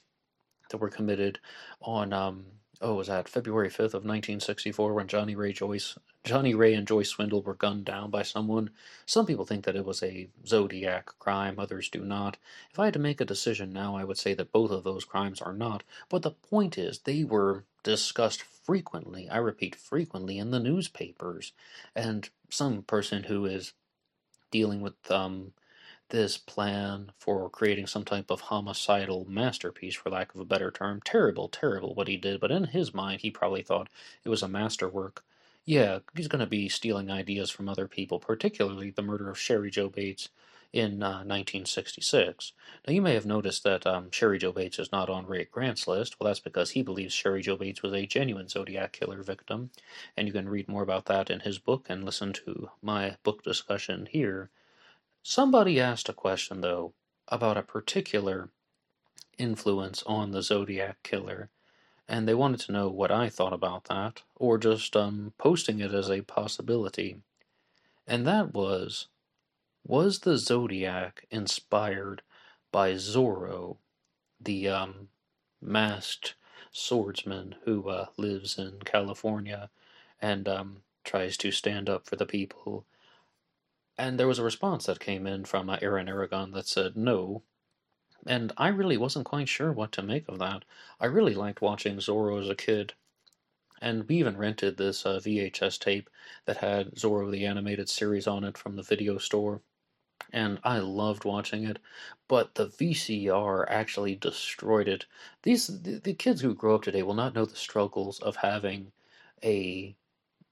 that 0.69 0.77
were 0.77 0.91
committed 0.91 1.39
on 1.81 2.13
um, 2.13 2.45
oh 2.79 2.93
was 2.93 3.07
that 3.07 3.27
February 3.27 3.69
5th 3.69 3.95
of 3.95 4.05
1964 4.05 4.93
when 4.93 5.07
Johnny 5.07 5.35
Ray 5.35 5.51
Joyce 5.51 5.97
Johnny 6.23 6.53
Ray 6.53 6.75
and 6.75 6.87
Joyce 6.87 7.09
Swindle 7.09 7.41
were 7.41 7.55
gunned 7.55 7.85
down 7.85 8.11
by 8.11 8.21
someone. 8.21 8.69
Some 9.07 9.25
people 9.25 9.47
think 9.47 9.65
that 9.65 9.75
it 9.75 9.83
was 9.83 10.03
a 10.03 10.29
Zodiac 10.45 11.07
crime, 11.17 11.57
others 11.57 11.89
do 11.89 12.05
not. 12.05 12.37
If 12.71 12.77
I 12.77 12.85
had 12.85 12.93
to 12.93 12.99
make 12.99 13.19
a 13.19 13.25
decision 13.25 13.73
now, 13.73 13.95
I 13.95 14.03
would 14.03 14.19
say 14.19 14.35
that 14.35 14.51
both 14.51 14.69
of 14.69 14.83
those 14.83 15.05
crimes 15.05 15.41
are 15.41 15.53
not. 15.53 15.81
But 16.07 16.21
the 16.21 16.29
point 16.29 16.77
is, 16.77 16.99
they 16.99 17.23
were 17.23 17.63
discussed 17.83 18.43
frequently, 18.43 19.29
I 19.29 19.37
repeat, 19.37 19.75
frequently 19.75 20.37
in 20.37 20.51
the 20.51 20.59
newspapers. 20.59 21.53
And 21.95 22.29
some 22.49 22.83
person 22.83 23.23
who 23.23 23.45
is 23.45 23.73
dealing 24.51 24.81
with 24.81 25.09
um, 25.09 25.53
this 26.09 26.37
plan 26.37 27.11
for 27.17 27.49
creating 27.49 27.87
some 27.87 28.03
type 28.03 28.29
of 28.29 28.41
homicidal 28.41 29.25
masterpiece, 29.29 29.95
for 29.95 30.09
lack 30.09 30.33
of 30.35 30.41
a 30.41 30.45
better 30.45 30.69
term. 30.69 31.01
Terrible, 31.03 31.47
terrible 31.47 31.95
what 31.95 32.07
he 32.07 32.17
did, 32.17 32.39
but 32.39 32.51
in 32.51 32.65
his 32.65 32.93
mind, 32.93 33.21
he 33.21 33.31
probably 33.31 33.63
thought 33.63 33.89
it 34.23 34.29
was 34.29 34.43
a 34.43 34.47
masterwork. 34.47 35.23
Yeah, 35.63 35.99
he's 36.15 36.27
going 36.27 36.39
to 36.39 36.47
be 36.47 36.69
stealing 36.69 37.11
ideas 37.11 37.49
from 37.49 37.69
other 37.69 37.87
people, 37.87 38.19
particularly 38.19 38.89
the 38.89 39.01
murder 39.01 39.29
of 39.29 39.37
Cheri 39.37 39.71
Jo 39.71 39.89
Bates 39.89 40.29
in 40.73 41.03
uh, 41.03 41.23
1966. 41.25 42.53
Now, 42.87 42.93
you 42.93 43.01
may 43.01 43.13
have 43.15 43.25
noticed 43.25 43.63
that 43.63 43.87
um, 43.87 44.09
Cheri 44.11 44.39
Jo 44.39 44.51
Bates 44.51 44.79
is 44.79 44.91
not 44.91 45.09
on 45.09 45.27
Ray 45.27 45.45
Grant's 45.45 45.87
list. 45.87 46.19
Well, 46.19 46.27
that's 46.27 46.39
because 46.39 46.71
he 46.71 46.83
believes 46.83 47.15
Cheri 47.15 47.41
Jo 47.41 47.57
Bates 47.57 47.83
was 47.83 47.93
a 47.93 48.05
genuine 48.05 48.49
Zodiac 48.49 48.93
killer 48.93 49.23
victim, 49.23 49.71
and 50.17 50.27
you 50.27 50.33
can 50.33 50.49
read 50.49 50.67
more 50.67 50.83
about 50.83 51.05
that 51.05 51.29
in 51.29 51.41
his 51.41 51.59
book 51.59 51.87
and 51.89 52.05
listen 52.05 52.33
to 52.33 52.71
my 52.81 53.17
book 53.23 53.43
discussion 53.43 54.07
here 54.11 54.49
Somebody 55.23 55.79
asked 55.79 56.09
a 56.09 56.13
question, 56.13 56.61
though, 56.61 56.93
about 57.27 57.57
a 57.57 57.61
particular 57.61 58.49
influence 59.37 60.03
on 60.03 60.31
the 60.31 60.41
Zodiac 60.41 61.03
Killer, 61.03 61.49
and 62.07 62.27
they 62.27 62.33
wanted 62.33 62.61
to 62.61 62.71
know 62.71 62.89
what 62.89 63.11
I 63.11 63.29
thought 63.29 63.53
about 63.53 63.85
that, 63.85 64.23
or 64.35 64.57
just 64.57 64.97
um, 64.97 65.33
posting 65.37 65.79
it 65.79 65.93
as 65.93 66.09
a 66.09 66.21
possibility. 66.21 67.21
And 68.07 68.25
that 68.27 68.53
was 68.53 69.09
Was 69.85 70.19
the 70.19 70.37
Zodiac 70.37 71.25
inspired 71.29 72.21
by 72.71 72.93
Zorro, 72.93 73.77
the 74.39 74.69
um, 74.69 75.09
masked 75.61 76.35
swordsman 76.71 77.55
who 77.65 77.89
uh, 77.89 78.07
lives 78.17 78.57
in 78.57 78.79
California 78.85 79.69
and 80.21 80.47
um, 80.47 80.83
tries 81.03 81.35
to 81.37 81.51
stand 81.51 81.89
up 81.89 82.05
for 82.05 82.15
the 82.15 82.25
people 82.25 82.85
and 84.01 84.19
there 84.19 84.27
was 84.27 84.39
a 84.39 84.43
response 84.43 84.87
that 84.87 84.99
came 84.99 85.27
in 85.27 85.45
from 85.45 85.69
uh, 85.69 85.77
Aaron 85.79 86.09
Aragon 86.09 86.51
that 86.53 86.67
said 86.67 86.97
no. 86.97 87.43
And 88.25 88.51
I 88.57 88.69
really 88.69 88.97
wasn't 88.97 89.25
quite 89.25 89.47
sure 89.47 89.71
what 89.71 89.91
to 89.91 90.01
make 90.01 90.27
of 90.27 90.39
that. 90.39 90.65
I 90.99 91.05
really 91.05 91.35
liked 91.35 91.61
watching 91.61 91.97
Zorro 91.97 92.41
as 92.41 92.49
a 92.49 92.55
kid. 92.55 92.93
And 93.79 94.07
we 94.07 94.15
even 94.17 94.37
rented 94.37 94.77
this 94.77 95.05
uh, 95.05 95.19
VHS 95.19 95.77
tape 95.77 96.09
that 96.45 96.57
had 96.57 96.95
Zorro 96.95 97.31
the 97.31 97.45
Animated 97.45 97.89
Series 97.89 98.25
on 98.25 98.43
it 98.43 98.57
from 98.57 98.75
the 98.75 98.81
video 98.81 99.19
store. 99.19 99.61
And 100.33 100.59
I 100.63 100.79
loved 100.79 101.25
watching 101.25 101.63
it, 101.63 101.79
but 102.27 102.55
the 102.55 102.67
VCR 102.67 103.65
actually 103.67 104.15
destroyed 104.15 104.87
it. 104.87 105.05
These 105.43 105.67
the, 105.81 105.99
the 105.99 106.13
kids 106.13 106.41
who 106.41 106.53
grow 106.53 106.75
up 106.75 106.83
today 106.83 107.03
will 107.03 107.13
not 107.13 107.33
know 107.35 107.45
the 107.45 107.55
struggles 107.55 108.19
of 108.19 108.37
having 108.37 108.91
a 109.43 109.95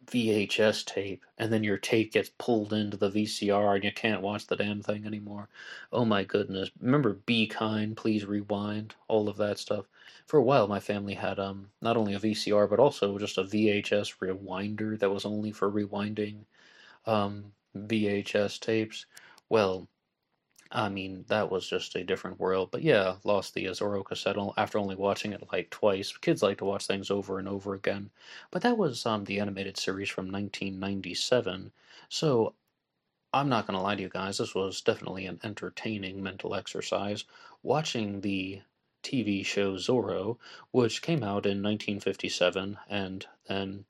VHS 0.09 0.85
tape, 0.85 1.23
and 1.37 1.53
then 1.53 1.63
your 1.63 1.77
tape 1.77 2.11
gets 2.13 2.31
pulled 2.39 2.73
into 2.73 2.97
the 2.97 3.11
VCR 3.11 3.75
and 3.75 3.83
you 3.83 3.91
can't 3.91 4.23
watch 4.23 4.47
the 4.47 4.55
damn 4.55 4.81
thing 4.81 5.05
anymore. 5.05 5.49
Oh 5.93 6.03
my 6.03 6.23
goodness. 6.23 6.71
Remember 6.81 7.13
Be 7.13 7.45
Kind, 7.45 7.95
Please 7.95 8.25
Rewind, 8.25 8.95
all 9.07 9.29
of 9.29 9.37
that 9.37 9.59
stuff. 9.59 9.85
For 10.25 10.37
a 10.37 10.43
while 10.43 10.67
my 10.67 10.79
family 10.79 11.13
had 11.13 11.37
um 11.39 11.69
not 11.81 11.95
only 11.95 12.15
a 12.15 12.19
VCR 12.19 12.67
but 12.67 12.79
also 12.79 13.19
just 13.19 13.37
a 13.37 13.43
VHS 13.43 14.17
rewinder 14.17 14.97
that 14.97 15.11
was 15.11 15.25
only 15.25 15.51
for 15.51 15.71
rewinding 15.71 16.45
um 17.05 17.53
VHS 17.77 18.59
tapes. 18.59 19.05
Well, 19.49 19.87
I 20.71 20.89
mean, 20.89 21.25
that 21.27 21.51
was 21.51 21.67
just 21.69 21.95
a 21.95 22.03
different 22.03 22.39
world. 22.39 22.69
But 22.71 22.83
yeah, 22.83 23.17
lost 23.23 23.53
the 23.53 23.65
Zorro 23.65 24.03
cassette 24.05 24.37
after 24.57 24.77
only 24.77 24.95
watching 24.95 25.33
it 25.33 25.43
like 25.51 25.69
twice. 25.69 26.15
Kids 26.17 26.43
like 26.43 26.59
to 26.59 26.65
watch 26.65 26.85
things 26.87 27.11
over 27.11 27.39
and 27.39 27.47
over 27.47 27.73
again. 27.73 28.11
But 28.51 28.61
that 28.63 28.77
was 28.77 29.05
um, 29.05 29.25
the 29.25 29.39
animated 29.39 29.77
series 29.77 30.09
from 30.09 30.31
1997. 30.31 31.71
So 32.09 32.53
I'm 33.33 33.49
not 33.49 33.67
going 33.67 33.77
to 33.77 33.83
lie 33.83 33.95
to 33.95 34.01
you 34.01 34.09
guys, 34.09 34.37
this 34.37 34.55
was 34.55 34.81
definitely 34.81 35.25
an 35.25 35.39
entertaining 35.43 36.21
mental 36.23 36.55
exercise. 36.55 37.25
Watching 37.63 38.21
the 38.21 38.61
TV 39.03 39.45
show 39.45 39.75
Zorro, 39.75 40.37
which 40.71 41.01
came 41.01 41.23
out 41.23 41.45
in 41.45 41.63
1957 41.63 42.77
and 42.89 43.25
then 43.47 43.85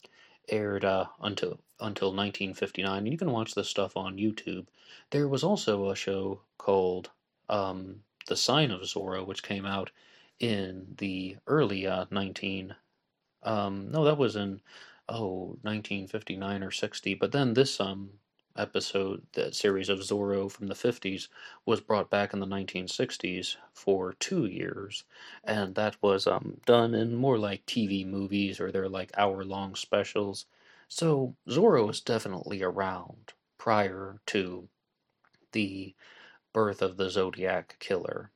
aired 0.52 0.86
uh, 0.86 1.06
until 1.22 1.60
until 1.80 2.10
1959. 2.10 3.06
You 3.06 3.18
can 3.18 3.32
watch 3.32 3.56
this 3.56 3.70
stuff 3.70 3.95
on 3.95 4.18
YouTube. 4.18 4.68
There 5.12 5.28
was 5.28 5.43
also 5.43 5.89
a 5.89 5.95
show 5.95 6.41
called 6.58 7.10
um, 7.47 8.04
The 8.28 8.36
Sign 8.36 8.72
of 8.72 8.82
Zorro, 8.82 9.26
which 9.26 9.43
came 9.43 9.66
out 9.66 9.91
in 10.39 10.95
the 10.97 11.38
early 11.47 11.88
uh, 11.88 12.06
19. 12.12 12.76
Um, 13.43 13.91
no, 13.91 14.04
that 14.06 14.18
was 14.18 14.36
in 14.36 14.62
oh 15.08 15.58
1959 15.62 16.64
or 16.64 16.72
60. 16.72 17.14
But 17.16 17.32
then 17.32 17.54
this 17.54 17.80
um 17.80 18.12
episode, 18.60 19.26
that 19.34 19.55
series 19.55 19.89
of 19.89 19.99
Zorro 19.99 20.51
from 20.51 20.68
the 20.68 20.76
50s, 20.76 21.28
was 21.66 21.82
brought 21.82 22.10
back 22.10 22.34
in 22.34 22.39
the 22.39 22.45
1960s 22.45 23.55
for 23.74 24.14
two 24.14 24.45
years, 24.45 25.05
and 25.43 25.76
that 25.76 25.95
was 26.01 26.28
um, 26.28 26.60
done 26.66 26.93
in 26.93 27.16
more 27.16 27.38
like 27.38 27.66
TV 27.66 28.05
movies 28.05 28.60
or 28.60 28.72
they're 28.72 28.89
like 28.89 29.12
hour 29.18 29.43
long 29.43 29.76
specials. 29.76 30.45
So 30.88 31.36
Zorro 31.47 31.88
was 31.88 32.01
definitely 32.01 32.62
around 32.62 33.34
prior 33.57 34.20
to 34.28 34.68
the 35.51 35.95
birth 36.53 36.82
of 36.82 36.97
the 36.97 37.10
Zodiac 37.10 37.78
Killer. 37.80 38.32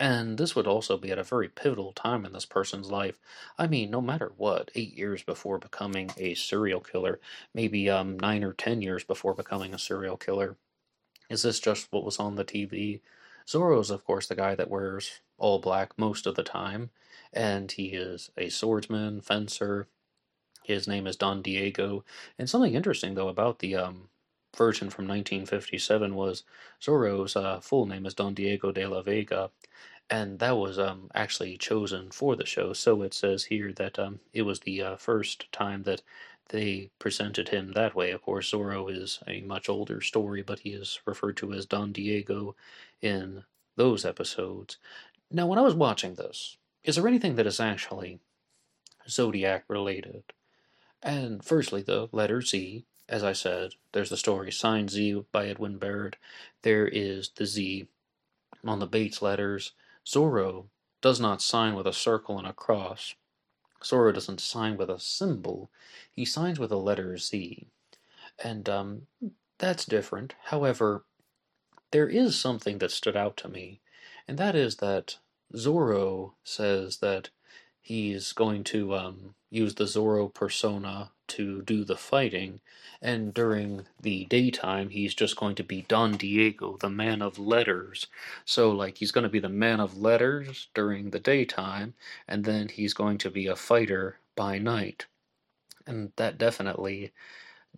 And 0.00 0.38
this 0.38 0.54
would 0.54 0.66
also 0.66 0.96
be 0.96 1.10
at 1.10 1.18
a 1.18 1.24
very 1.24 1.48
pivotal 1.48 1.92
time 1.92 2.24
in 2.24 2.32
this 2.32 2.46
person's 2.46 2.90
life. 2.90 3.18
I 3.58 3.66
mean, 3.66 3.90
no 3.90 4.00
matter 4.00 4.32
what, 4.36 4.70
eight 4.76 4.96
years 4.96 5.24
before 5.24 5.58
becoming 5.58 6.10
a 6.16 6.34
serial 6.34 6.80
killer, 6.80 7.20
maybe 7.52 7.90
um, 7.90 8.18
nine 8.18 8.44
or 8.44 8.52
ten 8.52 8.80
years 8.80 9.02
before 9.02 9.34
becoming 9.34 9.74
a 9.74 9.78
serial 9.78 10.16
killer. 10.16 10.56
Is 11.28 11.42
this 11.42 11.58
just 11.58 11.88
what 11.90 12.04
was 12.04 12.18
on 12.18 12.36
the 12.36 12.44
TV? 12.44 13.00
Zorro 13.46 13.80
is, 13.80 13.90
of 13.90 14.04
course, 14.04 14.28
the 14.28 14.36
guy 14.36 14.54
that 14.54 14.70
wears 14.70 15.20
all 15.36 15.58
black 15.58 15.98
most 15.98 16.26
of 16.26 16.36
the 16.36 16.44
time, 16.44 16.90
and 17.32 17.72
he 17.72 17.86
is 17.88 18.30
a 18.36 18.50
swordsman, 18.50 19.20
fencer, 19.20 19.88
his 20.62 20.86
name 20.86 21.06
is 21.06 21.16
Don 21.16 21.40
Diego. 21.42 22.04
And 22.38 22.48
something 22.48 22.74
interesting, 22.74 23.14
though, 23.14 23.28
about 23.28 23.60
the 23.60 23.74
um, 23.74 24.10
version 24.56 24.90
from 24.90 25.06
1957 25.06 26.14
was 26.14 26.44
Zorro's 26.80 27.36
uh, 27.36 27.60
full 27.60 27.86
name 27.86 28.06
is 28.06 28.14
Don 28.14 28.34
Diego 28.34 28.72
de 28.72 28.86
la 28.86 29.02
Vega. 29.02 29.50
And 30.10 30.38
that 30.38 30.56
was 30.56 30.78
um, 30.78 31.10
actually 31.14 31.58
chosen 31.58 32.10
for 32.10 32.34
the 32.34 32.46
show. 32.46 32.72
So 32.72 33.02
it 33.02 33.12
says 33.12 33.44
here 33.44 33.72
that 33.74 33.98
um, 33.98 34.20
it 34.32 34.42
was 34.42 34.60
the 34.60 34.82
uh, 34.82 34.96
first 34.96 35.50
time 35.52 35.82
that 35.82 36.02
they 36.48 36.90
presented 36.98 37.50
him 37.50 37.72
that 37.72 37.94
way. 37.94 38.10
Of 38.10 38.22
course, 38.22 38.50
Zorro 38.50 38.90
is 38.90 39.20
a 39.26 39.42
much 39.42 39.68
older 39.68 40.00
story, 40.00 40.42
but 40.42 40.60
he 40.60 40.70
is 40.70 41.00
referred 41.04 41.36
to 41.38 41.52
as 41.52 41.66
Don 41.66 41.92
Diego 41.92 42.56
in 43.02 43.44
those 43.76 44.04
episodes. 44.04 44.78
Now, 45.30 45.46
when 45.46 45.58
I 45.58 45.62
was 45.62 45.74
watching 45.74 46.14
this, 46.14 46.56
is 46.84 46.96
there 46.96 47.06
anything 47.06 47.36
that 47.36 47.46
is 47.46 47.60
actually 47.60 48.18
Zodiac 49.08 49.64
related? 49.68 50.24
And 51.02 51.44
firstly, 51.44 51.82
the 51.82 52.08
letter 52.12 52.40
Z, 52.40 52.84
as 53.08 53.24
I 53.24 53.32
said, 53.32 53.74
there's 53.92 54.10
the 54.10 54.16
story 54.16 54.52
Sign 54.52 54.88
Z 54.88 55.24
by 55.32 55.46
Edwin 55.46 55.78
Baird. 55.78 56.16
There 56.62 56.86
is 56.86 57.30
the 57.30 57.46
Z 57.46 57.88
on 58.64 58.78
the 58.78 58.86
Bates 58.86 59.22
letters. 59.22 59.72
Zorro 60.06 60.66
does 61.00 61.20
not 61.20 61.42
sign 61.42 61.74
with 61.74 61.86
a 61.86 61.92
circle 61.92 62.38
and 62.38 62.46
a 62.46 62.52
cross. 62.52 63.14
Zorro 63.82 64.12
doesn't 64.12 64.40
sign 64.40 64.76
with 64.76 64.90
a 64.90 64.98
symbol. 64.98 65.70
He 66.10 66.24
signs 66.24 66.58
with 66.58 66.72
a 66.72 66.76
letter 66.76 67.16
Z. 67.16 67.68
And 68.42 68.68
um, 68.68 69.06
that's 69.58 69.84
different. 69.84 70.34
However, 70.46 71.04
there 71.90 72.08
is 72.08 72.38
something 72.38 72.78
that 72.78 72.90
stood 72.90 73.16
out 73.16 73.36
to 73.38 73.48
me, 73.48 73.80
and 74.26 74.38
that 74.38 74.54
is 74.54 74.76
that 74.76 75.18
Zorro 75.54 76.32
says 76.44 76.98
that 76.98 77.30
he's 77.88 78.32
going 78.34 78.62
to 78.62 78.94
um, 78.94 79.34
use 79.48 79.74
the 79.74 79.84
Zorro 79.84 80.32
persona 80.32 81.10
to 81.26 81.62
do 81.62 81.84
the 81.84 81.96
fighting, 81.96 82.60
and 83.00 83.32
during 83.32 83.86
the 83.98 84.26
daytime, 84.26 84.90
he's 84.90 85.14
just 85.14 85.36
going 85.36 85.54
to 85.54 85.64
be 85.64 85.86
Don 85.88 86.18
Diego, 86.18 86.76
the 86.78 86.90
man 86.90 87.22
of 87.22 87.38
letters. 87.38 88.06
So, 88.44 88.70
like, 88.70 88.98
he's 88.98 89.10
going 89.10 89.22
to 89.22 89.30
be 89.30 89.38
the 89.38 89.48
man 89.48 89.80
of 89.80 89.96
letters 89.96 90.68
during 90.74 91.10
the 91.10 91.18
daytime, 91.18 91.94
and 92.26 92.44
then 92.44 92.68
he's 92.68 92.92
going 92.92 93.16
to 93.18 93.30
be 93.30 93.46
a 93.46 93.56
fighter 93.56 94.18
by 94.36 94.58
night. 94.58 95.06
And 95.86 96.12
that 96.16 96.36
definitely 96.36 97.12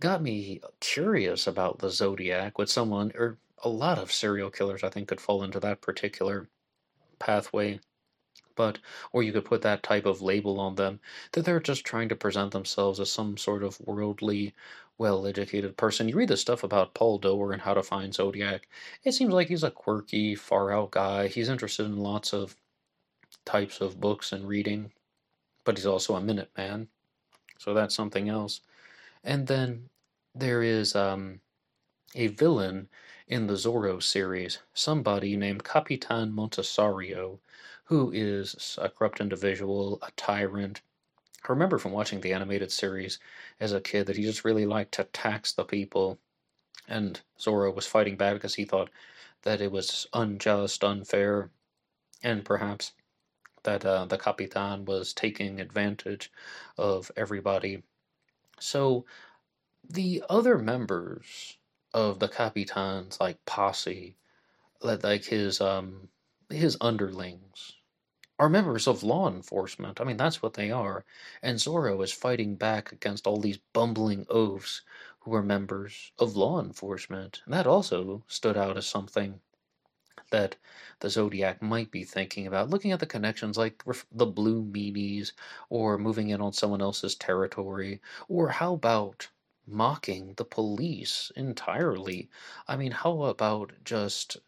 got 0.01 0.21
me 0.21 0.61
curious 0.81 1.47
about 1.47 1.79
the 1.79 1.91
Zodiac 1.91 2.59
with 2.59 2.69
someone, 2.69 3.13
or 3.15 3.39
a 3.63 3.69
lot 3.69 3.99
of 3.99 4.11
serial 4.11 4.51
killers, 4.51 4.83
I 4.83 4.89
think, 4.89 5.07
could 5.07 5.21
fall 5.21 5.45
into 5.45 5.61
that 5.61 5.81
particular 5.81 6.49
pathway 7.21 7.79
but 8.57 8.79
or 9.13 9.23
you 9.23 9.33
could 9.33 9.45
put 9.45 9.63
that 9.63 9.83
type 9.83 10.07
of 10.07 10.23
label 10.23 10.61
on 10.61 10.75
them 10.75 11.01
that 11.33 11.45
they're 11.45 11.61
just 11.61 11.85
trying 11.85 12.09
to 12.09 12.17
present 12.17 12.53
themselves 12.53 13.01
as 13.01 13.11
some 13.11 13.37
sort 13.37 13.63
of 13.63 13.81
worldly 13.81 14.55
well-educated 14.99 15.77
person. 15.77 16.09
You 16.09 16.17
read 16.17 16.29
the 16.29 16.37
stuff 16.37 16.63
about 16.63 16.95
paul 16.95 17.19
doerr 17.19 17.53
and 17.53 17.63
how 17.63 17.75
to 17.75 17.83
find 17.83 18.15
zodiac 18.15 18.69
it 19.05 19.13
seems 19.13 19.33
like 19.33 19.49
he's 19.49 19.63
a 19.65 19.71
quirky 19.71 20.35
far 20.35 20.73
out 20.73 20.91
guy. 20.93 21.29
He's 21.29 21.49
interested 21.49 21.87
in 21.87 21.97
lots 21.97 22.33
of 22.33 22.57
types 23.45 23.81
of 23.81 24.01
books 24.01 24.33
and 24.33 24.47
reading 24.47 24.93
but 25.65 25.77
he's 25.77 25.87
also 25.87 26.15
a 26.17 26.21
minute 26.21 26.51
man 26.57 26.89
so 27.61 27.75
that's 27.75 27.95
something 27.95 28.31
else. 28.31 28.63
And 29.23 29.47
then 29.47 29.91
there 30.35 30.63
is 30.63 30.97
um, 30.97 31.41
a 32.15 32.29
villain 32.29 32.89
in 33.29 33.47
the 33.49 33.53
Zorro 33.55 34.03
series, 34.03 34.61
somebody 34.73 35.37
named 35.37 35.63
Capitan 35.63 36.33
Monastario, 36.33 37.39
who 37.91 38.13
is 38.13 38.79
a 38.81 38.89
corrupt 38.89 39.21
individual, 39.21 39.99
a 40.03 40.13
tyrant. 40.13 40.81
I 41.45 41.53
remember 41.53 41.77
from 41.77 41.91
watching 41.91 42.21
the 42.21 42.33
animated 42.33 42.71
series 42.71 43.19
as 43.59 43.73
a 43.73 43.81
kid 43.81 44.07
that 44.07 44.17
he 44.17 44.23
just 44.23 44.45
really 44.45 44.65
liked 44.65 44.93
to 44.93 45.05
tax 45.05 45.53
the 45.53 45.65
people, 45.65 46.21
and 46.87 47.21
Zorro 47.37 47.75
was 47.75 47.89
fighting 47.89 48.17
back 48.17 48.35
because 48.35 48.55
he 48.55 48.65
thought 48.65 48.91
that 49.43 49.61
it 49.61 49.73
was 49.73 50.07
unjust, 50.15 50.85
unfair, 50.85 51.51
and 52.23 52.45
perhaps 52.45 52.93
that 53.65 53.85
uh, 53.85 54.05
the 54.05 54.19
Capitan 54.19 54.85
was 54.85 55.13
taking 55.13 55.61
advantage 55.61 56.31
of 56.79 57.11
everybody. 57.17 57.83
So 58.61 59.05
the 59.89 60.23
other 60.31 60.59
members 60.59 61.59
of 61.93 62.21
the 62.21 62.29
Capitan's 62.29 63.19
like 63.21 63.45
posse, 63.47 64.17
like 64.81 65.25
his 65.25 65.61
um 65.61 66.09
his 66.49 66.77
underlings, 66.81 67.80
are 68.41 68.49
members 68.49 68.89
of 68.89 69.05
law 69.05 69.29
enforcement. 69.29 70.01
I 70.01 70.05
mean, 70.05 70.17
that's 70.17 70.43
what 70.43 70.55
they 70.55 70.73
are. 70.73 71.05
And 71.43 71.59
Zorro 71.59 72.03
is 72.03 72.13
fighting 72.13 72.57
back 72.57 72.91
against 72.91 73.27
all 73.29 73.39
these 73.41 73.59
bumbling 73.73 74.27
oafs 74.29 74.83
who 75.21 75.33
are 75.35 75.45
members 75.45 76.11
of 76.19 76.35
law 76.35 76.61
enforcement. 76.61 77.43
And 77.45 77.55
that 77.55 77.69
also 77.69 78.25
stood 78.27 78.57
out 78.57 78.77
as 78.77 78.87
something 78.89 79.41
that 80.31 80.57
the 81.01 81.11
Zodiac 81.11 81.61
might 81.63 81.91
be 81.91 82.05
thinking 82.05 82.47
about. 82.47 82.71
Looking 82.71 82.93
at 82.93 83.01
the 83.01 83.07
connections 83.07 83.59
like 83.59 83.85
the 84.13 84.27
Blue 84.27 84.63
Meanies, 84.65 85.33
or 85.69 85.99
moving 85.99 86.31
in 86.31 86.41
on 86.41 86.53
someone 86.53 86.83
else's 86.83 87.15
territory, 87.15 88.01
or 88.29 88.49
how 88.49 88.75
about 88.75 89.29
mocking 89.67 90.35
the 90.35 90.45
police 90.45 91.31
entirely? 91.37 92.31
I 92.67 92.77
mean, 92.77 92.93
how 92.93 93.23
about 93.25 93.73
just 93.85 94.39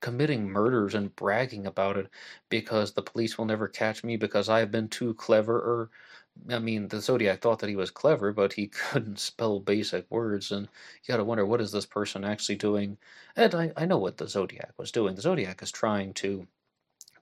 committing 0.00 0.48
murders 0.48 0.94
and 0.94 1.14
bragging 1.16 1.66
about 1.66 1.96
it 1.96 2.08
because 2.48 2.92
the 2.92 3.02
police 3.02 3.36
will 3.38 3.44
never 3.44 3.68
catch 3.68 4.04
me 4.04 4.16
because 4.16 4.48
I 4.48 4.60
have 4.60 4.70
been 4.70 4.88
too 4.88 5.14
clever 5.14 5.58
or 5.58 5.90
I 6.50 6.58
mean, 6.58 6.88
the 6.88 7.00
Zodiac 7.00 7.40
thought 7.40 7.60
that 7.60 7.70
he 7.70 7.76
was 7.76 7.90
clever, 7.90 8.32
but 8.32 8.52
he 8.52 8.66
couldn't 8.68 9.18
spell 9.18 9.58
basic 9.58 10.10
words, 10.10 10.52
and 10.52 10.66
you 10.66 11.08
gotta 11.08 11.24
wonder 11.24 11.46
what 11.46 11.60
is 11.62 11.72
this 11.72 11.86
person 11.86 12.24
actually 12.24 12.56
doing? 12.56 12.98
And 13.34 13.54
I, 13.54 13.72
I 13.76 13.86
know 13.86 13.98
what 13.98 14.18
the 14.18 14.28
Zodiac 14.28 14.74
was 14.76 14.92
doing. 14.92 15.14
The 15.14 15.22
Zodiac 15.22 15.62
is 15.62 15.70
trying 15.72 16.12
to 16.14 16.46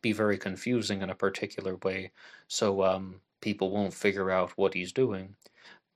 be 0.03 0.13
very 0.13 0.39
confusing 0.39 1.03
in 1.03 1.11
a 1.11 1.15
particular 1.15 1.77
way, 1.77 2.13
so 2.49 2.83
um, 2.83 3.21
people 3.41 3.71
won't 3.71 3.95
figure 3.95 4.31
out 4.31 4.57
what 4.59 4.75
he's 4.75 4.93
doing. 4.93 5.37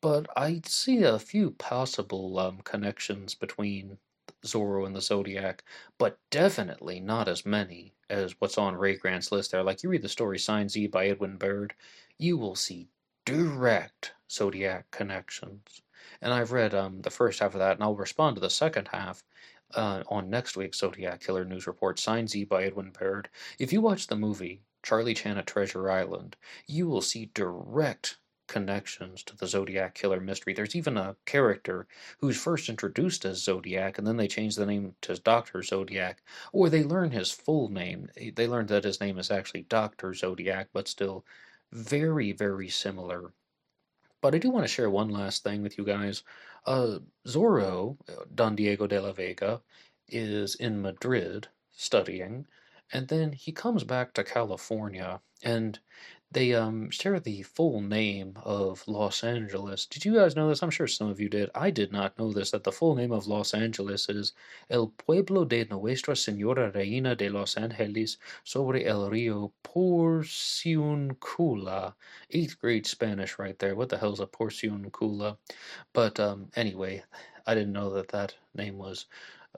But 0.01 0.29
I 0.37 0.61
see 0.64 1.03
a 1.05 1.19
few 1.19 1.53
possible 1.53 2.39
um, 2.39 2.61
connections 2.62 3.35
between 3.35 3.99
Zorro 4.45 4.86
and 4.86 4.95
the 4.95 5.01
Zodiac, 5.01 5.64
but 5.99 6.18
definitely 6.30 7.01
not 7.01 7.28
as 7.28 7.45
many 7.45 7.95
as 8.09 8.34
what's 8.39 8.59
on 8.59 8.76
Ray 8.76 8.97
Grant's 8.97 9.32
list 9.32 9.53
there. 9.53 9.62
Like 9.62 9.82
you 9.82 9.89
read 9.89 10.03
the 10.03 10.09
story 10.09 10.39
Sign 10.39 10.68
Z 10.68 10.86
by 10.89 11.09
Edwin 11.09 11.36
Baird, 11.36 11.74
you 12.18 12.36
will 12.36 12.55
see 12.55 12.89
direct 13.24 14.12
Zodiac 14.30 14.91
connections. 14.91 15.82
And 16.22 16.32
I've 16.32 16.53
read 16.53 16.74
um, 16.74 17.03
the 17.03 17.11
first 17.11 17.41
half 17.41 17.55
of 17.55 17.61
that, 17.61 17.74
and 17.74 17.82
I'll 17.82 17.95
respond 17.95 18.36
to 18.36 18.41
the 18.41 18.51
second 18.51 18.89
half 18.89 19.22
uh, 19.74 20.03
on 20.09 20.30
next 20.30 20.57
week's 20.57 20.78
Zodiac 20.78 21.20
Killer 21.20 21.45
News 21.45 21.66
Report, 21.66 21.99
Sign 21.99 22.26
Z 22.26 22.45
by 22.45 22.64
Edwin 22.64 22.91
Baird. 22.91 23.28
If 23.59 23.72
you 23.72 23.80
watch 23.80 24.07
the 24.07 24.16
movie 24.16 24.62
Charlie 24.82 25.14
Chan 25.14 25.36
at 25.36 25.47
Treasure 25.47 25.91
Island, 25.91 26.36
you 26.66 26.89
will 26.89 27.03
see 27.03 27.30
direct 27.34 28.16
connections 28.49 29.22
to 29.22 29.36
the 29.36 29.46
Zodiac 29.46 29.94
Killer 29.94 30.20
mystery. 30.20 30.53
There's 30.55 30.74
even 30.74 30.96
a 30.96 31.14
character 31.26 31.86
who's 32.18 32.40
first 32.40 32.68
introduced 32.68 33.24
as 33.24 33.42
Zodiac, 33.42 33.99
and 33.99 34.07
then 34.07 34.16
they 34.16 34.26
change 34.26 34.57
the 34.57 34.66
name 34.66 34.94
to 35.03 35.14
Dr. 35.14 35.62
Zodiac, 35.62 36.22
or 36.53 36.68
they 36.68 36.82
learn 36.82 37.11
his 37.12 37.30
full 37.30 37.68
name. 37.68 38.09
They 38.34 38.49
learn 38.49 38.66
that 38.66 38.84
his 38.84 39.01
name 39.01 39.18
is 39.18 39.30
actually 39.30 39.62
Dr. 39.62 40.14
Zodiac, 40.14 40.68
but 40.72 40.88
still 40.88 41.24
very, 41.70 42.32
very 42.32 42.68
similar. 42.68 43.32
But 44.20 44.34
I 44.34 44.38
do 44.38 44.51
want 44.51 44.64
to 44.64 44.68
share 44.68 44.90
one 44.90 45.11
last 45.11 45.44
thing 45.44 45.62
with 45.62 45.78
you 45.78 45.84
guys. 45.84 46.24
Uh, 46.66 46.99
Zorro, 47.26 47.96
Don 48.34 48.57
Diego 48.57 48.86
de 48.86 49.01
la 49.01 49.12
Vega, 49.12 49.62
is 50.09 50.55
in 50.57 50.82
Madrid 50.82 51.49
studying, 51.72 52.46
and 52.92 53.09
then 53.09 53.32
he 53.32 53.53
comes 53.53 53.84
back 53.84 54.14
to 54.14 54.24
California, 54.24 55.20
and 55.42 55.78
they 56.31 56.53
um, 56.53 56.91
share 56.91 57.18
the 57.20 57.43
full 57.43 57.81
name 57.81 58.35
of 58.45 58.87
Los 58.87 59.24
Angeles. 59.24 59.87
Did 59.87 60.05
you 60.05 60.14
guys 60.14 60.37
know 60.37 60.49
this? 60.49 60.62
I'm 60.62 60.68
sure 60.70 60.87
some 60.87 61.09
of 61.09 61.18
you 61.20 61.31
did. 61.31 61.49
I 61.55 61.70
did 61.70 61.91
not 61.91 62.18
know 62.18 62.35
this, 62.35 62.51
that 62.51 62.64
the 62.64 62.72
full 62.72 62.95
name 62.95 63.12
of 63.12 63.26
Los 63.26 63.55
Angeles 63.55 64.11
is 64.11 64.35
El 64.68 64.89
Pueblo 64.89 65.47
de 65.47 65.64
Nuestra 65.64 66.14
Señora 66.14 66.70
Reina 66.74 67.16
de 67.16 67.31
Los 67.31 67.57
Angeles 67.57 68.18
sobre 68.45 68.85
el 68.85 69.09
Río 69.09 69.53
Porciuncula. 69.64 71.14
Eighth 72.31 72.61
grade 72.61 72.87
Spanish 72.87 73.39
right 73.39 73.59
there. 73.59 73.74
What 73.74 73.89
the 73.89 73.97
hell's 73.97 74.20
a 74.20 74.26
Porciuncula? 74.26 75.39
But 75.95 76.20
um, 76.20 76.51
anyway, 76.57 77.03
I 77.47 77.55
didn't 77.55 77.72
know 77.72 77.89
that 77.95 78.09
that 78.09 78.35
name 78.55 78.76
was 78.76 79.07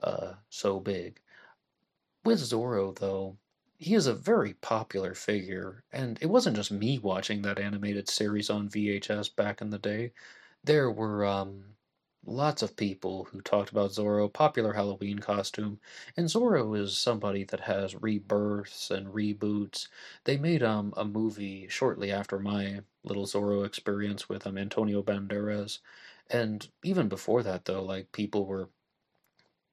uh, 0.01 0.35
so 0.49 0.79
big. 0.79 1.19
With 2.23 2.39
Zorro, 2.39 2.97
though, 2.97 3.35
he 3.81 3.95
is 3.95 4.07
a 4.07 4.13
very 4.13 4.53
popular 4.53 5.13
figure, 5.13 5.83
and 5.91 6.17
it 6.21 6.27
wasn't 6.27 6.55
just 6.55 6.71
me 6.71 6.97
watching 6.99 7.41
that 7.41 7.59
animated 7.59 8.07
series 8.07 8.49
on 8.49 8.69
VHS 8.69 9.27
back 9.35 9.59
in 9.61 9.71
the 9.71 9.77
day. 9.77 10.13
There 10.63 10.89
were 10.89 11.25
um, 11.25 11.75
lots 12.25 12.61
of 12.61 12.77
people 12.77 13.25
who 13.25 13.41
talked 13.41 13.69
about 13.71 13.91
Zorro, 13.91 14.31
popular 14.31 14.71
Halloween 14.71 15.19
costume, 15.19 15.81
and 16.15 16.27
Zorro 16.29 16.79
is 16.79 16.97
somebody 16.97 17.43
that 17.45 17.59
has 17.61 17.93
rebirths 18.01 18.89
and 18.89 19.07
reboots. 19.07 19.89
They 20.23 20.37
made 20.37 20.63
um, 20.63 20.93
a 20.95 21.03
movie 21.03 21.67
shortly 21.67 22.09
after 22.11 22.39
my 22.39 22.81
little 23.03 23.25
Zorro 23.25 23.65
experience 23.65 24.29
with 24.29 24.47
um, 24.47 24.57
Antonio 24.57 25.03
Banderas, 25.03 25.79
and 26.29 26.69
even 26.83 27.09
before 27.09 27.43
that, 27.43 27.65
though, 27.65 27.83
like 27.83 28.13
people 28.13 28.45
were 28.45 28.69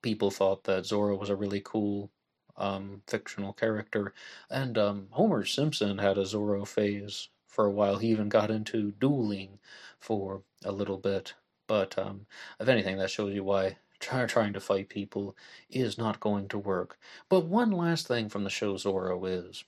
people 0.03 0.31
thought 0.31 0.65
that 0.65 0.85
Zorro 0.85 1.19
was 1.19 1.31
a 1.31 1.37
really 1.37 1.61
cool 1.65 2.11
um, 2.59 3.03
fictional 3.07 3.53
character. 3.53 4.13
And 4.51 4.77
um, 4.77 5.09
Homer 5.11 5.45
Simpson 5.45 5.99
had 5.99 6.19
a 6.19 6.23
Zorro 6.23 6.67
phase 6.67 7.29
for 7.47 7.65
a 7.67 7.71
while. 7.73 7.97
He 7.97 8.09
even 8.09 8.29
got 8.29 8.51
into 8.51 8.93
dueling 8.93 9.59
for 9.99 10.43
a 10.65 10.73
little 10.73 10.99
bit. 10.99 11.35
But 11.67 11.99
um, 11.99 12.27
if 12.61 12.69
anything, 12.69 12.99
that 12.99 13.11
shows 13.11 13.35
you 13.35 13.45
why 13.45 13.77
try, 14.01 14.27
trying 14.27 14.53
to 14.53 14.61
fight 14.61 14.89
people 14.89 15.37
is 15.71 15.99
not 15.99 16.21
going 16.21 16.49
to 16.49 16.59
work. 16.59 16.99
But 17.29 17.47
one 17.47 17.71
last 17.71 18.07
thing 18.07 18.29
from 18.29 18.45
the 18.45 18.51
show 18.51 18.75
Zorro 18.75 19.27
is. 19.29 19.65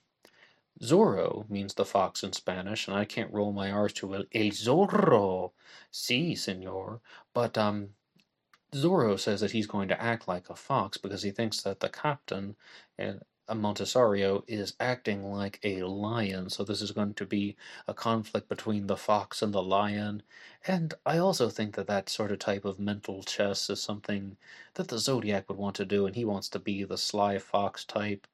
Zorro 0.83 1.49
means 1.51 1.75
the 1.75 1.85
fox 1.85 2.23
in 2.23 2.33
Spanish, 2.33 2.89
and 2.89 2.97
I 2.97 3.05
can't 3.05 3.33
roll 3.33 3.53
my 3.53 3.71
R's 3.71 3.93
to 3.95 4.15
el, 4.15 4.25
zorro. 4.33 5.53
Si, 5.91 6.35
senor. 6.35 7.01
But 7.35 7.59
um, 7.59 7.91
Zorro 8.73 9.19
says 9.19 9.41
that 9.41 9.51
he's 9.51 9.67
going 9.67 9.89
to 9.89 10.01
act 10.01 10.29
like 10.29 10.49
a 10.49 10.55
fox 10.55 10.97
because 10.97 11.23
he 11.23 11.33
thinks 11.33 11.61
that 11.63 11.81
the 11.81 11.89
captain, 11.89 12.55
uh, 12.99 13.15
Monastario, 13.49 14.45
is 14.47 14.75
acting 14.79 15.25
like 15.25 15.59
a 15.65 15.83
lion. 15.83 16.49
So 16.51 16.63
this 16.63 16.81
is 16.81 16.93
going 16.93 17.15
to 17.15 17.27
be 17.27 17.57
a 17.89 17.95
conflict 17.95 18.49
between 18.49 18.87
the 18.87 18.97
fox 18.97 19.43
and 19.43 19.53
the 19.53 19.63
lion. 19.63 20.23
And 20.69 20.95
I 21.05 21.19
also 21.19 21.49
think 21.49 21.75
that 21.75 21.89
that 21.89 22.09
sort 22.09 22.31
of 22.31 22.39
type 22.39 22.65
of 22.65 22.79
mental 22.79 23.25
chess 23.25 23.69
is 23.71 23.83
something 23.83 24.37
that 24.75 24.87
the 24.87 24.99
Zodiac 24.99 25.49
would 25.49 25.59
want 25.59 25.75
to 25.77 25.85
do, 25.85 26.07
and 26.07 26.15
he 26.15 26.25
wants 26.25 26.49
to 26.51 26.61
be 26.61 26.85
the 26.85 26.99
sly 26.99 27.39
fox 27.39 27.85
type. 27.85 28.29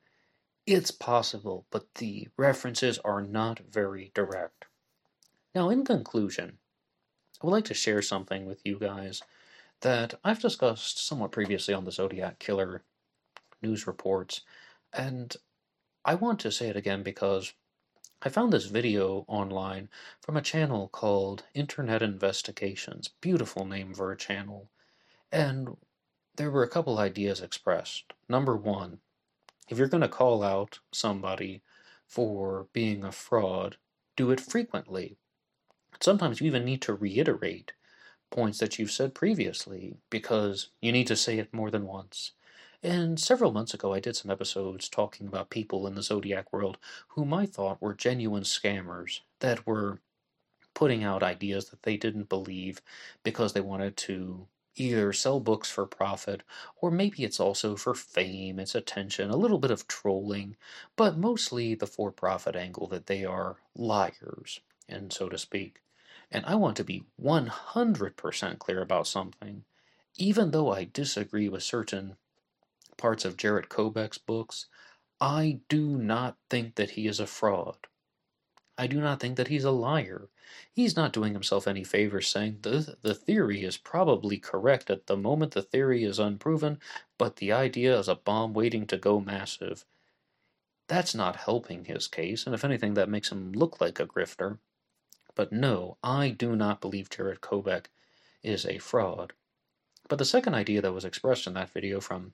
It's 0.67 0.91
possible, 0.91 1.65
but 1.71 1.95
the 1.95 2.29
references 2.37 2.99
are 2.99 3.23
not 3.23 3.61
very 3.61 4.11
direct. 4.15 4.67
Now, 5.55 5.71
in 5.71 5.85
conclusion, 5.85 6.59
I 7.41 7.47
would 7.47 7.53
like 7.53 7.65
to 7.67 7.75
share 7.75 8.03
something 8.03 8.45
with 8.45 8.61
you 8.67 8.79
guys 8.79 9.23
that 9.81 10.15
I've 10.25 10.41
discussed 10.41 11.05
somewhat 11.05 11.33
previously 11.33 11.75
on 11.75 11.85
the 11.85 11.93
Zodiac 11.93 12.39
Killer 12.39 12.83
news 13.63 13.87
reports, 13.87 14.43
and 14.93 15.37
I 16.05 16.15
want 16.15 16.41
to 16.41 16.53
say 16.53 16.69
it 16.69 16.77
again 16.77 17.03
because 17.03 17.53
I 18.23 18.29
found 18.29 18.53
this 18.53 18.67
video 18.67 19.25
online 19.29 19.89
from 20.23 20.37
a 20.37 20.43
channel 20.43 20.89
called 20.89 21.45
Internet 21.55 22.03
Investigations. 22.03 23.11
Beautiful 23.21 23.65
name 23.65 23.93
for 23.93 24.11
a 24.11 24.17
channel. 24.17 24.71
And 25.31 25.77
there 26.37 26.51
were 26.51 26.63
a 26.63 26.69
couple 26.69 26.99
ideas 26.99 27.41
expressed. 27.41 28.13
Number 28.29 28.57
one, 28.57 29.01
if 29.69 29.79
you're 29.79 29.89
going 29.89 30.03
to 30.03 30.09
call 30.09 30.43
out 30.43 30.79
somebody 30.93 31.63
for 32.07 32.69
being 32.73 33.05
a 33.05 33.13
fraud, 33.13 33.77
do 34.17 34.31
it 34.31 34.41
frequently. 34.41 35.19
Sometimes 36.01 36.41
you 36.41 36.47
even 36.47 36.65
need 36.65 36.83
to 36.83 36.95
reiterate 36.95 37.73
points 38.37 38.59
that 38.59 38.79
you've 38.79 38.93
said 38.93 39.15
previously 39.15 39.97
because 40.11 40.69
you 40.83 40.93
need 40.93 41.07
to 41.07 41.17
say 41.17 41.39
it 41.39 41.55
more 41.55 41.71
than 41.71 41.87
once. 41.87 42.33
And 42.83 43.19
several 43.19 43.51
months 43.51 43.73
ago, 43.73 43.95
I 43.95 44.01
did 44.01 44.15
some 44.15 44.31
episodes 44.31 44.91
talking 44.91 45.27
about 45.27 45.49
people 45.49 45.87
in 45.87 45.95
the 45.95 46.03
Zodiac 46.03 46.53
world 46.53 46.77
whom 47.09 47.33
I 47.33 47.47
thought 47.47 47.81
were 47.81 47.95
genuine 47.95 48.43
scammers 48.43 49.21
that 49.41 49.67
were 49.67 50.01
putting 50.75 51.03
out 51.03 51.23
ideas 51.23 51.71
that 51.71 51.83
they 51.85 51.97
didn't 51.97 52.29
believe 52.29 52.83
because 53.25 53.55
they 53.55 53.63
wanted 53.63 53.97
to 54.09 54.47
either 54.77 55.15
sell 55.15 55.41
books 55.41 55.71
for 55.71 55.87
profit 55.87 56.43
or 56.83 56.91
maybe 56.91 57.25
it's 57.25 57.41
also 57.41 57.75
for 57.75 57.95
fame, 57.95 58.61
it's 58.61 58.75
attention, 58.75 59.31
a 59.31 59.37
little 59.37 59.59
bit 59.59 59.71
of 59.71 59.89
trolling, 59.89 60.57
but 60.95 61.17
mostly 61.17 61.75
the 61.75 61.87
for 61.87 62.13
profit 62.13 62.55
angle 62.55 62.87
that 62.89 63.07
they 63.07 63.25
are 63.25 63.57
liars, 63.75 64.61
and 64.91 65.11
so 65.11 65.31
to 65.31 65.39
speak. 65.39 65.81
And 66.31 66.45
I 66.47 66.55
want 66.57 66.77
to 66.79 66.85
be 66.85 67.05
100% 67.23 68.59
clear 68.59 68.83
about 68.83 69.07
something. 69.07 69.65
Even 70.17 70.51
though 70.51 70.73
I 70.73 70.85
disagree 70.85 71.49
with 71.49 71.63
certain 71.63 72.17
parts 72.97 73.25
of 73.25 73.37
Jarett 73.37 73.69
Kobek's 73.69 74.19
books, 74.19 74.67
I 75.21 75.61
do 75.69 75.97
not 75.97 76.37
think 76.51 76.75
that 76.75 76.91
he 76.91 77.07
is 77.07 77.21
a 77.21 77.27
fraud. 77.27 77.87
I 78.79 78.87
do 78.87 79.01
not 79.01 79.21
think 79.21 79.37
that 79.37 79.49
he's 79.49 79.65
a 79.65 79.71
liar. 79.71 80.29
He's 80.71 80.97
not 80.97 81.13
doing 81.13 81.33
himself 81.33 81.67
any 81.67 81.83
favors 81.83 82.29
saying 82.29 82.59
the, 82.61 82.97
the 83.01 83.15
theory 83.15 83.63
is 83.63 83.79
probably 83.79 84.39
correct 84.39 84.91
at 84.91 85.07
the 85.07 85.17
moment 85.17 85.53
the 85.53 85.63
theory 85.63 86.05
is 86.05 86.19
unproven, 86.19 86.79
but 87.17 87.37
the 87.37 87.53
idea 87.53 87.99
is 87.99 88.09
a 88.09 88.15
bomb 88.15 88.53
waiting 88.53 88.87
to 88.89 88.99
go 88.99 89.19
massive. 89.19 89.87
That's 90.89 91.15
not 91.15 91.37
helping 91.37 91.87
his 91.87 92.07
case, 92.07 92.45
and 92.45 92.55
if 92.55 92.65
anything, 92.65 92.95
that 92.95 93.09
makes 93.09 93.33
him 93.33 93.53
look 93.53 93.81
like 93.81 93.99
a 93.99 94.07
grifter. 94.07 94.59
But 95.37 95.53
no, 95.53 95.99
I 96.03 96.31
do 96.31 96.57
not 96.57 96.81
believe 96.81 97.11
Jarett 97.11 97.43
Kobek 97.43 97.87
is 98.43 98.65
a 98.67 98.79
fraud. 98.79 99.35
But 100.09 100.19
the 100.19 100.25
second 100.25 100.55
idea 100.55 100.81
that 100.81 100.93
was 100.93 101.05
expressed 101.05 101.47
in 101.47 101.55
that 101.55 101.71
video 101.71 102.01
from 102.01 102.33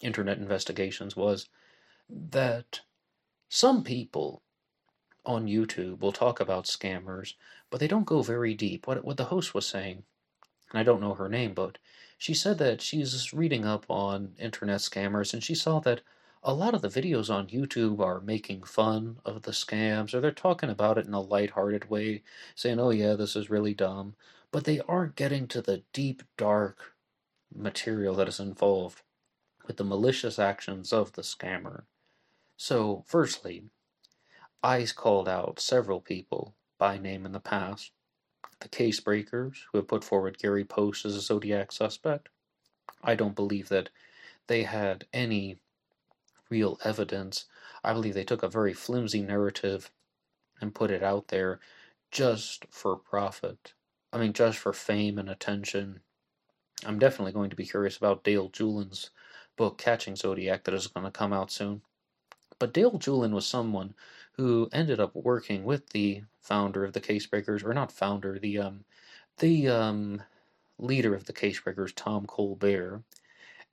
Internet 0.00 0.38
Investigations 0.38 1.14
was 1.16 1.48
that 2.10 2.80
some 3.48 3.84
people 3.84 4.42
on 5.24 5.46
YouTube 5.46 6.00
will 6.00 6.12
talk 6.12 6.40
about 6.40 6.64
scammers, 6.64 7.34
but 7.70 7.78
they 7.78 7.88
don't 7.88 8.04
go 8.04 8.20
very 8.20 8.52
deep. 8.52 8.86
What, 8.86 9.04
what 9.04 9.16
the 9.16 9.26
host 9.26 9.54
was 9.54 9.66
saying, 9.66 10.02
and 10.70 10.78
I 10.78 10.82
don't 10.82 11.00
know 11.00 11.14
her 11.14 11.28
name, 11.28 11.54
but 11.54 11.78
she 12.18 12.34
said 12.34 12.58
that 12.58 12.82
she's 12.82 13.32
reading 13.32 13.64
up 13.64 13.86
on 13.88 14.34
internet 14.38 14.80
scammers 14.80 15.32
and 15.32 15.42
she 15.42 15.54
saw 15.54 15.78
that 15.80 16.00
a 16.44 16.52
lot 16.52 16.74
of 16.74 16.82
the 16.82 16.88
videos 16.88 17.34
on 17.34 17.46
YouTube 17.46 18.00
are 18.00 18.20
making 18.20 18.64
fun 18.64 19.16
of 19.24 19.42
the 19.42 19.50
scams, 19.50 20.12
or 20.12 20.20
they're 20.20 20.30
talking 20.30 20.68
about 20.68 20.98
it 20.98 21.06
in 21.06 21.14
a 21.14 21.20
light-hearted 21.20 21.88
way, 21.88 22.22
saying, 22.54 22.78
oh 22.78 22.90
yeah, 22.90 23.14
this 23.14 23.34
is 23.34 23.48
really 23.48 23.72
dumb, 23.72 24.14
but 24.52 24.64
they 24.64 24.80
aren't 24.86 25.16
getting 25.16 25.48
to 25.48 25.62
the 25.62 25.82
deep, 25.94 26.22
dark 26.36 26.94
material 27.54 28.14
that 28.14 28.28
is 28.28 28.38
involved 28.38 29.00
with 29.66 29.78
the 29.78 29.84
malicious 29.84 30.38
actions 30.38 30.92
of 30.92 31.12
the 31.12 31.22
scammer. 31.22 31.84
So, 32.56 33.04
firstly, 33.06 33.64
I 34.62 34.86
called 34.94 35.28
out 35.28 35.60
several 35.60 36.00
people 36.00 36.54
by 36.78 36.98
name 36.98 37.24
in 37.24 37.32
the 37.32 37.40
past. 37.40 37.92
The 38.60 38.68
case 38.68 39.00
breakers, 39.00 39.64
who 39.72 39.78
have 39.78 39.88
put 39.88 40.04
forward 40.04 40.38
Gary 40.38 40.64
Poste 40.64 41.06
as 41.06 41.16
a 41.16 41.20
Zodiac 41.20 41.72
suspect. 41.72 42.28
I 43.02 43.14
don't 43.14 43.34
believe 43.34 43.70
that 43.70 43.88
they 44.46 44.64
had 44.64 45.06
any 45.12 45.58
real 46.54 46.78
evidence. 46.84 47.46
I 47.82 47.92
believe 47.92 48.14
they 48.14 48.22
took 48.22 48.44
a 48.44 48.48
very 48.48 48.72
flimsy 48.72 49.22
narrative 49.22 49.90
and 50.60 50.72
put 50.72 50.92
it 50.92 51.02
out 51.02 51.26
there 51.28 51.58
just 52.12 52.64
for 52.70 52.94
profit. 52.94 53.74
I 54.12 54.18
mean, 54.18 54.32
just 54.32 54.58
for 54.58 54.72
fame 54.72 55.18
and 55.18 55.28
attention. 55.28 55.98
I'm 56.86 57.00
definitely 57.00 57.32
going 57.32 57.50
to 57.50 57.56
be 57.56 57.66
curious 57.66 57.96
about 57.96 58.22
Dale 58.22 58.50
Julin's 58.50 59.10
book, 59.56 59.78
Catching 59.78 60.14
Zodiac, 60.14 60.62
that 60.62 60.74
is 60.74 60.86
going 60.86 61.04
to 61.04 61.10
come 61.10 61.32
out 61.32 61.50
soon. 61.50 61.82
But 62.60 62.72
Dale 62.72 63.00
Julin 63.00 63.32
was 63.32 63.48
someone 63.48 63.94
who 64.36 64.68
ended 64.72 65.00
up 65.00 65.16
working 65.16 65.64
with 65.64 65.90
the 65.90 66.22
founder 66.40 66.84
of 66.84 66.92
the 66.92 67.00
Casebreakers, 67.00 67.64
or 67.64 67.74
not 67.74 67.90
founder, 67.90 68.38
the 68.38 68.58
um, 68.58 68.84
the 69.38 69.66
um, 69.68 70.22
leader 70.78 71.16
of 71.16 71.24
the 71.24 71.32
Casebreakers, 71.32 71.92
Tom 71.96 72.26
Colbert, 72.26 73.02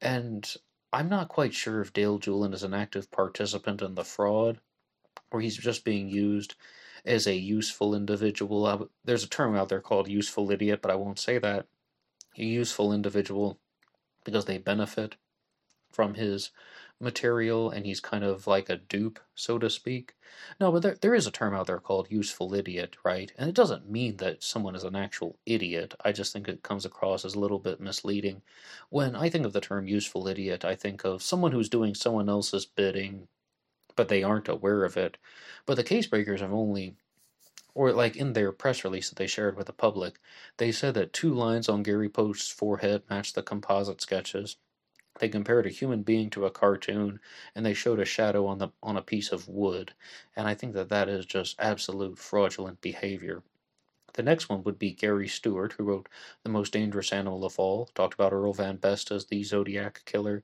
and 0.02 0.56
I'm 0.94 1.08
not 1.08 1.30
quite 1.30 1.54
sure 1.54 1.82
if 1.82 1.94
Dale 1.94 2.20
Julin 2.20 2.54
is 2.54 2.64
an 2.64 2.74
active 2.74 3.10
participant 3.12 3.82
in 3.82 3.96
the 3.96 4.04
fraud, 4.04 4.60
or 5.32 5.40
he's 5.40 5.58
just 5.58 5.86
being 5.86 6.10
used 6.10 6.56
as 7.06 7.28
a 7.28 7.36
useful 7.36 7.96
individual. 7.96 8.66
Uh, 8.66 8.86
there's 9.06 9.24
a 9.24 9.30
term 9.30 9.56
out 9.56 9.70
there 9.70 9.82
called 9.82 10.08
useful 10.08 10.52
idiot, 10.52 10.82
but 10.82 10.92
I 10.92 10.96
won't 10.96 11.20
say 11.20 11.38
that. 11.38 11.68
A 12.38 12.44
useful 12.44 12.94
individual 12.94 13.58
because 14.24 14.46
they 14.46 14.58
benefit 14.58 15.16
from 15.92 16.14
his 16.16 16.52
material 17.02 17.70
and 17.70 17.86
he's 17.86 18.00
kind 18.00 18.24
of 18.24 18.48
like 18.48 18.70
a 18.70 18.78
dupe, 18.78 19.20
so 19.36 19.58
to 19.58 19.70
speak. 19.70 20.14
No, 20.60 20.72
but 20.72 20.82
there, 20.82 20.96
there 21.02 21.16
is 21.16 21.28
a 21.28 21.32
term 21.32 21.54
out 21.54 21.68
there 21.68 21.80
called 21.80 22.12
useful 22.12 22.54
idiot, 22.54 22.96
right? 23.04 23.32
And 23.38 23.50
it 23.50 23.56
doesn't 23.56 23.90
mean 23.90 24.18
that 24.18 24.44
someone 24.44 24.76
is 24.76 24.84
an 24.84 24.96
actual 24.96 25.38
idiot. 25.46 25.94
I 26.06 26.12
just 26.12 26.34
think 26.34 26.48
it 26.48 26.64
comes 26.64 26.86
across 26.86 27.26
as 27.26 27.36
a 27.36 27.40
little 27.40 27.60
bit 27.60 27.80
misleading. 27.80 28.42
When 28.90 29.16
I 29.16 29.30
think 29.30 29.46
of 29.46 29.54
the 29.54 29.62
term 29.62 29.88
useful 29.88 30.28
idiot, 30.28 30.64
I 30.64 30.76
think 30.76 31.04
of 31.04 31.24
someone 31.24 31.52
who's 31.52 31.70
doing 31.70 31.96
someone 31.96 32.30
else's 32.30 32.66
bidding, 32.66 33.28
but 33.96 34.08
they 34.08 34.24
aren't 34.24 34.48
aware 34.48 34.84
of 34.84 34.98
it. 34.98 35.18
But 35.66 35.76
the 35.76 35.84
case 35.84 36.08
breakers 36.08 36.42
have 36.42 36.54
only 36.54 36.96
or 37.74 37.94
like 37.94 38.16
in 38.16 38.34
their 38.34 38.52
press 38.52 38.84
release 38.84 39.10
that 39.10 39.16
they 39.16 39.28
shared 39.28 39.56
with 39.56 39.68
the 39.68 39.74
public, 39.74 40.20
they 40.58 40.72
said 40.72 40.94
that 40.94 41.14
two 41.14 41.34
lines 41.34 41.70
on 41.70 41.84
Gary 41.84 42.10
Poste's 42.10 42.50
forehead 42.50 43.04
matched 43.10 43.36
the 43.36 43.44
composite 43.44 44.02
sketches. 44.02 44.58
They 45.22 45.30
compared 45.30 45.66
a 45.66 45.70
human 45.70 46.04
being 46.04 46.30
to 46.32 46.46
a 46.46 46.52
cartoon, 46.52 47.22
and 47.56 47.66
they 47.66 47.74
showed 47.74 48.02
a 48.02 48.06
shadow 48.06 48.46
on 48.46 48.58
the 48.58 48.72
on 48.84 48.98
a 48.98 49.02
piece 49.02 49.32
of 49.32 49.48
wood, 49.48 49.94
and 50.36 50.50
I 50.50 50.54
think 50.54 50.74
that 50.74 50.90
that 50.90 51.08
is 51.08 51.26
just 51.26 51.56
absolute 51.60 52.20
fraudulent 52.20 52.82
behavior. 52.82 53.42
The 54.14 54.24
next 54.24 54.50
one 54.50 54.64
would 54.64 54.80
be 54.80 54.94
Gary 54.94 55.28
Stewart, 55.28 55.74
who 55.74 55.84
wrote 55.84 56.10
The 56.44 56.50
Most 56.50 56.74
Dangerous 56.74 57.14
Animal 57.14 57.46
of 57.46 57.60
All, 57.60 57.88
talked 57.88 58.16
about 58.16 58.34
Earl 58.34 58.54
Van 58.54 58.78
Best 58.78 59.12
as 59.12 59.28
the 59.28 59.44
Zodiac 59.44 60.04
Killer. 60.06 60.44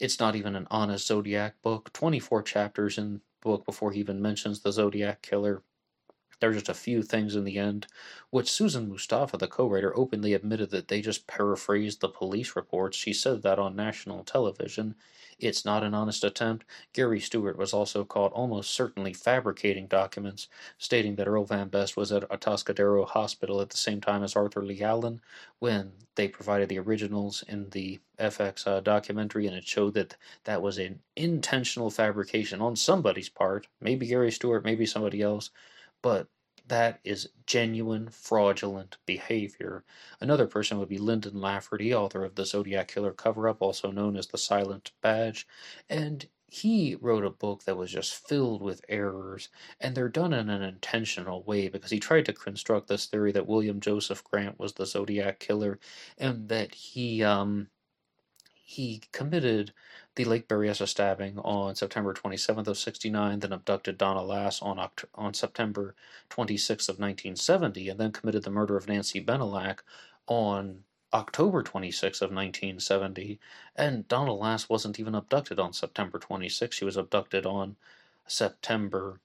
It's 0.00 0.20
not 0.20 0.36
even 0.36 0.56
an 0.56 0.68
honest 0.70 1.06
Zodiac 1.06 1.62
book. 1.62 1.92
24 1.92 2.42
chapters 2.42 2.98
in 2.98 3.14
the 3.14 3.20
book 3.40 3.64
before 3.64 3.92
he 3.92 4.00
even 4.00 4.22
mentions 4.22 4.60
the 4.60 4.72
Zodiac 4.72 5.22
Killer. 5.22 5.62
There 6.42 6.50
are 6.50 6.54
just 6.54 6.68
a 6.68 6.74
few 6.74 7.04
things 7.04 7.36
in 7.36 7.44
the 7.44 7.56
end, 7.56 7.86
which 8.30 8.50
Susan 8.50 8.88
Mustafa, 8.88 9.36
the 9.36 9.46
co-writer, 9.46 9.96
openly 9.96 10.34
admitted 10.34 10.70
that 10.70 10.88
they 10.88 11.00
just 11.00 11.28
paraphrased 11.28 12.00
the 12.00 12.08
police 12.08 12.56
reports. 12.56 12.96
She 12.96 13.12
said 13.12 13.42
that 13.42 13.60
on 13.60 13.76
national 13.76 14.24
television. 14.24 14.96
It's 15.38 15.64
not 15.64 15.84
an 15.84 15.94
honest 15.94 16.24
attempt. 16.24 16.66
Gary 16.92 17.20
Stewart 17.20 17.56
was 17.56 17.72
also 17.72 18.04
caught 18.04 18.32
almost 18.32 18.72
certainly 18.72 19.12
fabricating 19.12 19.86
documents 19.86 20.48
stating 20.78 21.14
that 21.14 21.28
Earl 21.28 21.44
Van 21.44 21.68
Best 21.68 21.96
was 21.96 22.10
at 22.10 22.28
Atascadero 22.28 23.06
Hospital 23.06 23.60
at 23.60 23.70
the 23.70 23.76
same 23.76 24.00
time 24.00 24.24
as 24.24 24.34
Arthur 24.34 24.64
Lee 24.64 24.82
Allen 24.82 25.20
when 25.60 25.92
they 26.16 26.26
provided 26.26 26.68
the 26.68 26.80
originals 26.80 27.44
in 27.46 27.70
the 27.70 28.00
FX 28.18 28.66
uh, 28.66 28.80
documentary, 28.80 29.46
and 29.46 29.54
it 29.54 29.64
showed 29.64 29.94
that 29.94 30.16
that 30.42 30.60
was 30.60 30.78
an 30.78 30.98
intentional 31.14 31.88
fabrication 31.88 32.60
on 32.60 32.74
somebody's 32.74 33.28
part, 33.28 33.68
maybe 33.80 34.08
Gary 34.08 34.32
Stewart, 34.32 34.64
maybe 34.64 34.86
somebody 34.86 35.22
else, 35.22 35.50
but 36.02 36.28
that 36.66 37.00
is 37.04 37.28
genuine 37.46 38.08
fraudulent 38.08 38.96
behavior. 39.06 39.84
Another 40.20 40.46
person 40.46 40.78
would 40.78 40.88
be 40.88 40.98
Lyndon 40.98 41.40
Lafferty, 41.40 41.94
author 41.94 42.24
of 42.24 42.34
the 42.36 42.46
Zodiac 42.46 42.88
Killer 42.88 43.12
cover 43.12 43.48
up, 43.48 43.58
also 43.60 43.90
known 43.90 44.16
as 44.16 44.28
the 44.28 44.38
Silent 44.38 44.92
Badge. 45.00 45.46
And 45.88 46.28
he 46.46 46.94
wrote 46.96 47.24
a 47.24 47.30
book 47.30 47.64
that 47.64 47.76
was 47.76 47.90
just 47.90 48.14
filled 48.14 48.60
with 48.62 48.84
errors, 48.88 49.48
and 49.80 49.94
they're 49.94 50.08
done 50.08 50.32
in 50.34 50.50
an 50.50 50.62
intentional 50.62 51.42
way 51.44 51.68
because 51.68 51.90
he 51.90 51.98
tried 52.00 52.26
to 52.26 52.32
construct 52.32 52.88
this 52.88 53.06
theory 53.06 53.32
that 53.32 53.46
William 53.46 53.80
Joseph 53.80 54.22
Grant 54.24 54.58
was 54.58 54.74
the 54.74 54.86
Zodiac 54.86 55.40
Killer 55.40 55.78
and 56.18 56.48
that 56.50 56.74
he 56.74 57.22
um, 57.24 57.68
he 58.64 59.02
committed 59.12 59.72
the 60.14 60.24
Lake 60.24 60.48
Berryessa 60.48 60.86
stabbing 60.88 61.38
on 61.38 61.74
September 61.74 62.14
27th 62.14 62.66
of 62.66 62.78
69, 62.78 63.40
then 63.40 63.52
abducted 63.52 63.98
Donna 63.98 64.22
Lass 64.22 64.62
on, 64.62 64.76
Oct- 64.78 65.06
on 65.14 65.34
September 65.34 65.94
26th 66.30 66.88
of 66.88 66.98
1970, 66.98 67.88
and 67.88 68.00
then 68.00 68.12
committed 68.12 68.44
the 68.44 68.50
murder 68.50 68.76
of 68.76 68.88
Nancy 68.88 69.24
Bennallack 69.24 69.78
on 70.26 70.84
October 71.14 71.62
26th 71.62 72.22
of 72.22 72.32
1970. 72.32 73.38
And 73.76 74.06
Donna 74.08 74.34
Lass 74.34 74.68
wasn't 74.68 75.00
even 75.00 75.14
abducted 75.14 75.58
on 75.58 75.72
September 75.72 76.18
26th. 76.18 76.72
She 76.72 76.84
was 76.84 76.96
abducted 76.96 77.46
on 77.46 77.76
September 78.26 79.20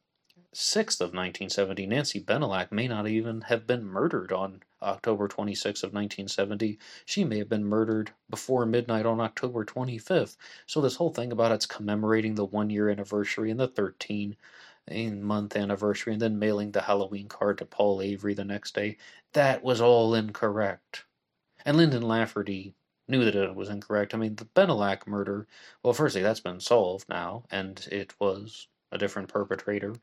6th 0.53 1.01
of 1.01 1.13
1970, 1.13 1.85
Nancy 1.85 2.19
Bennallack 2.19 2.71
may 2.71 2.87
not 2.87 3.07
even 3.07 3.41
have 3.41 3.67
been 3.67 3.85
murdered 3.85 4.31
on 4.31 4.63
October 4.81 5.27
26th 5.27 5.83
of 5.83 5.93
1970. 5.93 6.79
She 7.05 7.23
may 7.23 7.37
have 7.39 7.49
been 7.49 7.65
murdered 7.65 8.11
before 8.29 8.65
midnight 8.65 9.05
on 9.05 9.19
October 9.19 9.65
25th. 9.65 10.37
So 10.65 10.81
this 10.81 10.95
whole 10.95 11.11
thing 11.11 11.31
about 11.31 11.51
it's 11.51 11.65
commemorating 11.65 12.35
the 12.35 12.45
one 12.45 12.69
year 12.69 12.89
anniversary 12.89 13.51
and 13.51 13.59
the 13.59 13.67
13 13.67 14.35
month 14.89 15.55
anniversary 15.55 16.13
and 16.13 16.21
then 16.21 16.39
mailing 16.39 16.71
the 16.71 16.81
Halloween 16.81 17.27
card 17.27 17.57
to 17.57 17.65
Paul 17.65 18.01
Avery 18.01 18.33
the 18.33 18.45
next 18.45 18.73
day, 18.73 18.97
that 19.33 19.63
was 19.63 19.81
all 19.81 20.15
incorrect. 20.15 21.05
And 21.65 21.77
Lyndon 21.77 22.03
Lafferty 22.03 22.73
knew 23.07 23.25
that 23.25 23.35
it 23.35 23.55
was 23.55 23.69
incorrect. 23.69 24.13
I 24.13 24.17
mean, 24.17 24.35
the 24.35 24.45
Bennallack 24.45 25.07
murder, 25.07 25.47
well, 25.83 25.93
firstly, 25.93 26.21
that's 26.21 26.39
been 26.39 26.59
solved 26.59 27.09
now, 27.09 27.43
and 27.51 27.85
it 27.91 28.13
was 28.19 28.67
a 28.91 28.97
different 28.97 29.29
perpetrator 29.29 29.93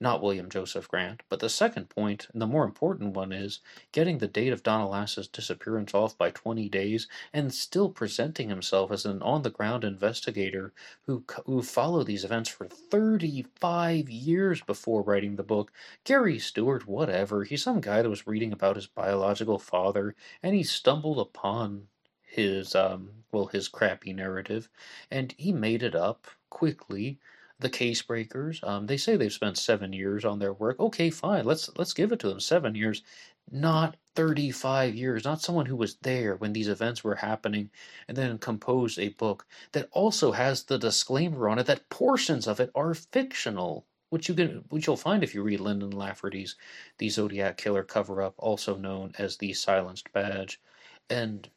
not 0.00 0.22
William 0.22 0.48
Joseph 0.48 0.88
Grant. 0.88 1.22
But 1.28 1.40
the 1.40 1.50
second 1.50 1.90
point, 1.90 2.26
and 2.32 2.40
the 2.40 2.46
more 2.46 2.64
important 2.64 3.14
one, 3.14 3.32
is 3.32 3.60
getting 3.92 4.18
the 4.18 4.26
date 4.26 4.52
of 4.52 4.62
Donna 4.62 4.88
Lass's 4.88 5.28
disappearance 5.28 5.92
off 5.92 6.16
by 6.16 6.30
20 6.30 6.68
days 6.70 7.06
and 7.32 7.52
still 7.52 7.90
presenting 7.90 8.48
himself 8.48 8.90
as 8.90 9.04
an 9.04 9.20
on 9.20 9.42
the 9.42 9.50
ground 9.50 9.84
investigator 9.84 10.72
who, 11.02 11.24
who 11.44 11.62
followed 11.62 12.06
these 12.06 12.24
events 12.24 12.48
for 12.48 12.66
35 12.66 14.08
years 14.08 14.62
before 14.62 15.02
writing 15.02 15.36
the 15.36 15.42
book. 15.42 15.70
Gary 16.04 16.38
Stewart, 16.38 16.86
whatever, 16.86 17.44
he's 17.44 17.62
some 17.62 17.80
guy 17.80 18.00
that 18.00 18.10
was 18.10 18.26
reading 18.26 18.52
about 18.52 18.76
his 18.76 18.86
biological 18.86 19.58
father 19.58 20.14
and 20.42 20.54
he 20.54 20.62
stumbled 20.62 21.18
upon 21.18 21.88
his 22.22 22.76
um 22.76 23.10
well 23.32 23.46
his 23.46 23.66
crappy 23.66 24.12
narrative 24.12 24.68
and 25.10 25.34
he 25.36 25.52
made 25.52 25.82
it 25.82 25.96
up 25.96 26.28
quickly 26.48 27.18
the 27.60 27.70
case 27.70 28.02
breakers. 28.02 28.60
Um, 28.62 28.86
they 28.86 28.96
say 28.96 29.16
they've 29.16 29.32
spent 29.32 29.58
seven 29.58 29.92
years 29.92 30.24
on 30.24 30.38
their 30.38 30.52
work. 30.52 30.80
Okay, 30.80 31.10
fine. 31.10 31.44
Let's 31.44 31.70
let's 31.76 31.92
give 31.92 32.12
it 32.12 32.18
to 32.20 32.28
them. 32.28 32.40
Seven 32.40 32.74
years, 32.74 33.02
not 33.50 33.96
thirty-five 34.14 34.94
years. 34.94 35.24
Not 35.24 35.42
someone 35.42 35.66
who 35.66 35.76
was 35.76 35.96
there 36.02 36.36
when 36.36 36.52
these 36.52 36.68
events 36.68 37.04
were 37.04 37.14
happening, 37.14 37.70
and 38.08 38.16
then 38.16 38.38
composed 38.38 38.98
a 38.98 39.10
book 39.10 39.46
that 39.72 39.88
also 39.92 40.32
has 40.32 40.64
the 40.64 40.78
disclaimer 40.78 41.48
on 41.48 41.58
it 41.58 41.66
that 41.66 41.88
portions 41.90 42.46
of 42.46 42.60
it 42.60 42.70
are 42.74 42.94
fictional. 42.94 43.86
Which 44.08 44.28
you 44.28 44.34
can, 44.34 44.64
which 44.70 44.88
you'll 44.88 44.96
find 44.96 45.22
if 45.22 45.34
you 45.34 45.42
read 45.44 45.60
Lyndon 45.60 45.92
Lafferty's 45.92 46.56
"The 46.98 47.08
Zodiac 47.08 47.56
Killer" 47.58 47.84
cover-up, 47.84 48.34
also 48.38 48.76
known 48.76 49.12
as 49.18 49.36
the 49.36 49.52
Silenced 49.52 50.12
Badge, 50.12 50.60
and 51.08 51.48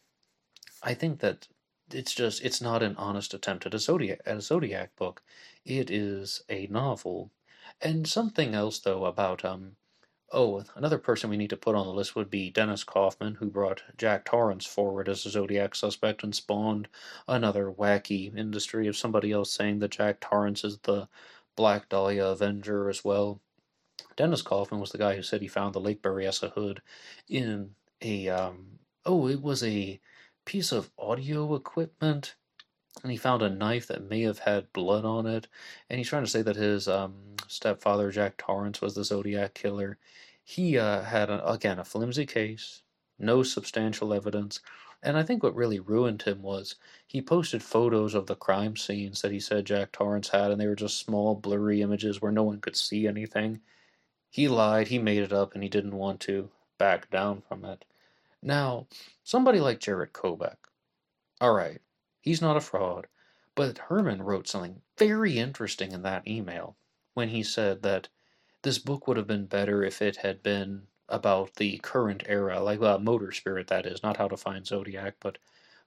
I 0.83 0.93
think 0.93 1.19
that 1.21 1.47
it's 1.91 2.13
just 2.13 2.43
it's 2.43 2.61
not 2.61 2.83
an 2.83 2.95
honest 2.97 3.33
attempt 3.33 3.65
at 3.65 3.73
a 3.73 3.79
zodiac 3.79 4.21
at 4.25 4.37
a 4.37 4.41
zodiac 4.41 4.95
book. 4.95 5.21
It 5.65 5.89
is 5.91 6.43
a 6.49 6.67
novel. 6.67 7.31
And 7.81 8.07
something 8.07 8.53
else 8.55 8.79
though 8.79 9.05
about 9.05 9.43
um 9.43 9.75
oh 10.31 10.63
another 10.75 10.97
person 10.97 11.29
we 11.29 11.37
need 11.37 11.49
to 11.49 11.57
put 11.57 11.75
on 11.75 11.85
the 11.85 11.93
list 11.93 12.15
would 12.15 12.29
be 12.29 12.49
Dennis 12.49 12.83
Kaufman 12.83 13.35
who 13.35 13.49
brought 13.49 13.83
Jack 13.97 14.25
Tarrance 14.25 14.65
forward 14.65 15.09
as 15.09 15.25
a 15.25 15.29
zodiac 15.29 15.75
suspect 15.75 16.23
and 16.23 16.33
spawned 16.35 16.87
another 17.27 17.71
wacky 17.71 18.35
industry 18.35 18.87
of 18.87 18.97
somebody 18.97 19.31
else 19.31 19.51
saying 19.51 19.79
that 19.79 19.91
Jack 19.91 20.19
Tarrance 20.21 20.63
is 20.63 20.79
the 20.79 21.07
Black 21.55 21.89
Dahlia 21.89 22.25
Avenger 22.27 22.89
as 22.89 23.03
well. 23.03 23.39
Dennis 24.15 24.41
Kaufman 24.41 24.79
was 24.79 24.91
the 24.91 24.97
guy 24.97 25.15
who 25.15 25.21
said 25.23 25.41
he 25.41 25.47
found 25.47 25.73
the 25.73 25.79
Lake 25.79 26.01
Berryessa 26.01 26.51
hood 26.53 26.81
in 27.27 27.75
a 28.01 28.29
um 28.29 28.79
oh 29.05 29.27
it 29.27 29.41
was 29.41 29.63
a 29.63 29.99
piece 30.45 30.71
of 30.71 30.91
audio 30.97 31.55
equipment 31.55 32.35
and 33.01 33.11
he 33.11 33.17
found 33.17 33.41
a 33.41 33.49
knife 33.49 33.87
that 33.87 34.09
may 34.09 34.21
have 34.21 34.39
had 34.39 34.71
blood 34.71 35.03
on 35.03 35.25
it. 35.25 35.47
And 35.89 35.97
he's 35.97 36.09
trying 36.09 36.25
to 36.25 36.29
say 36.29 36.41
that 36.43 36.55
his 36.55 36.87
um, 36.87 37.15
stepfather, 37.47 38.11
Jack 38.11 38.37
Tarrance, 38.37 38.81
was 38.81 38.93
the 38.93 39.03
Zodiac 39.03 39.55
killer. 39.55 39.97
He 40.43 40.77
uh, 40.77 41.01
had, 41.01 41.29
a, 41.29 41.49
again, 41.49 41.79
a 41.79 41.85
flimsy 41.85 42.25
case, 42.25 42.83
no 43.17 43.41
substantial 43.41 44.13
evidence. 44.13 44.59
And 45.01 45.17
I 45.17 45.23
think 45.23 45.43
what 45.43 45.55
really 45.55 45.79
ruined 45.79 46.21
him 46.21 46.41
was 46.41 46.75
he 47.07 47.21
posted 47.21 47.63
photos 47.63 48.13
of 48.13 48.27
the 48.27 48.35
crime 48.35 48.77
scenes 48.77 49.21
that 49.21 49.31
he 49.31 49.39
said 49.39 49.65
Jack 49.65 49.91
Tarrance 49.91 50.29
had, 50.29 50.51
and 50.51 50.61
they 50.61 50.67
were 50.67 50.75
just 50.75 50.99
small, 50.99 51.35
blurry 51.35 51.81
images 51.81 52.21
where 52.21 52.31
no 52.31 52.43
one 52.43 52.61
could 52.61 52.75
see 52.75 53.07
anything. 53.07 53.59
He 54.29 54.47
lied, 54.47 54.87
he 54.87 54.99
made 54.99 55.23
it 55.23 55.33
up, 55.33 55.53
and 55.53 55.63
he 55.63 55.69
didn't 55.69 55.95
want 55.95 56.19
to 56.21 56.49
back 56.77 57.09
down 57.09 57.41
from 57.41 57.65
it. 57.65 57.85
Now, 58.43 58.87
somebody 59.23 59.59
like 59.59 59.79
Jarett 59.79 60.13
Kobek, 60.13 60.57
all 61.39 61.53
right, 61.53 61.81
he's 62.21 62.41
not 62.41 62.57
a 62.57 62.61
fraud, 62.61 63.07
but 63.55 63.77
Herman 63.77 64.21
wrote 64.21 64.47
something 64.47 64.81
very 64.97 65.39
interesting 65.39 65.91
in 65.93 66.01
that 66.03 66.27
email 66.27 66.75
when 67.13 67.29
he 67.29 67.43
said 67.43 67.83
that 67.83 68.09
this 68.63 68.79
book 68.79 69.07
would 69.07 69.17
have 69.17 69.27
been 69.27 69.45
better 69.45 69.83
if 69.83 70.01
it 70.01 70.17
had 70.17 70.43
been 70.43 70.87
about 71.07 71.55
the 71.55 71.77
current 71.79 72.23
era, 72.27 72.59
like 72.59 72.81
uh, 72.81 72.97
Motor 72.97 73.31
Spirit, 73.31 73.67
that 73.67 73.85
is, 73.85 74.03
not 74.03 74.17
how 74.17 74.27
to 74.27 74.37
find 74.37 74.65
Zodiac, 74.65 75.15
but 75.19 75.37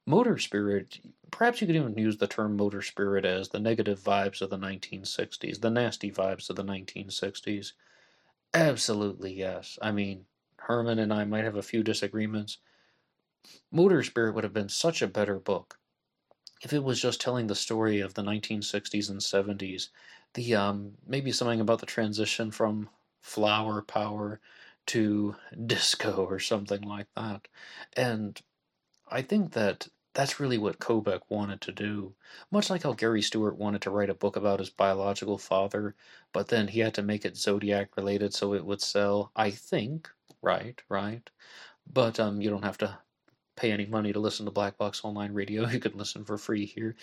Motor 0.07 0.39
Spirit, 0.39 1.01
perhaps 1.31 1.61
you 1.61 1.67
could 1.67 1.77
even 1.77 1.99
use 1.99 2.17
the 2.19 2.27
term 2.27 2.57
Motor 2.57 2.81
Spirit 2.81 3.25
as 3.25 3.49
the 3.49 3.59
negative 3.59 4.01
vibes 4.01 4.41
of 4.41 4.51
the 4.51 4.59
1960s, 4.59 5.61
the 5.61 5.71
nasty 5.71 6.13
vibes 6.13 6.49
of 6.49 6.57
the 6.57 6.65
1960s. 6.65 7.73
Absolutely, 8.55 9.35
yes. 9.35 9.79
I 9.83 9.91
mean, 9.91 10.27
Herman 10.67 10.99
and 10.99 11.13
I 11.13 11.25
might 11.25 11.45
have 11.45 11.55
a 11.55 11.63
few 11.63 11.85
disagreements. 11.85 12.59
Motor 13.71 14.03
Spirit 14.03 14.35
would 14.35 14.43
have 14.43 14.53
been 14.53 14.69
such 14.69 15.01
a 15.01 15.07
better 15.07 15.39
book 15.39 15.79
if 16.63 16.73
it 16.73 16.83
was 16.83 17.01
just 17.01 17.21
telling 17.21 17.47
the 17.47 17.55
story 17.55 18.01
of 18.01 18.15
the 18.15 18.23
1960s 18.23 19.09
and 19.09 19.21
70s. 19.21 19.91
The 20.35 20.57
um, 20.57 20.99
maybe 21.07 21.31
something 21.31 21.61
about 21.61 21.79
the 21.79 21.87
transition 21.87 22.51
from 22.51 22.89
flower 23.21 23.81
power 23.83 24.41
to 24.87 25.37
disco 25.67 26.25
or 26.25 26.41
something 26.41 26.83
like 26.83 27.07
that. 27.15 27.47
And 27.97 28.43
I 29.09 29.23
think 29.23 29.53
that 29.53 29.87
that's 30.15 30.41
really 30.41 30.59
what 30.59 30.81
Kobek 30.81 31.21
wanted 31.29 31.61
to 31.61 31.73
do. 31.73 32.15
Much 32.51 32.71
like 32.71 32.83
how 32.83 32.95
Gary 32.95 33.23
Stewart 33.23 33.57
wanted 33.57 33.83
to 33.83 33.91
write 33.91 34.11
a 34.11 34.15
book 34.15 34.35
about 34.35 34.59
his 34.59 34.71
biological 34.71 35.39
father, 35.39 35.95
but 36.33 36.49
then 36.49 36.67
he 36.69 36.81
had 36.81 36.95
to 36.95 37.03
make 37.03 37.25
it 37.25 37.37
Zodiac 37.37 37.97
related 37.97 38.35
so 38.35 38.55
it 38.55 38.65
would 38.65 38.81
sell. 38.81 39.31
I 39.37 39.51
think 39.53 40.11
Right, 40.43 40.81
right. 40.89 41.29
But 41.93 42.19
um, 42.21 42.41
you 42.41 42.51
don't 42.51 42.65
have 42.65 42.79
to 42.79 42.99
pay 43.57 43.73
any 43.73 43.87
money 43.87 44.13
to 44.13 44.21
listen 44.21 44.45
to 44.45 44.53
Black 44.53 44.77
Box 44.77 45.01
Online 45.05 45.33
Radio. 45.33 45.67
You 45.69 45.81
can 45.81 45.97
listen 45.97 46.25
for 46.25 46.37
free 46.39 46.67
here. 46.67 46.95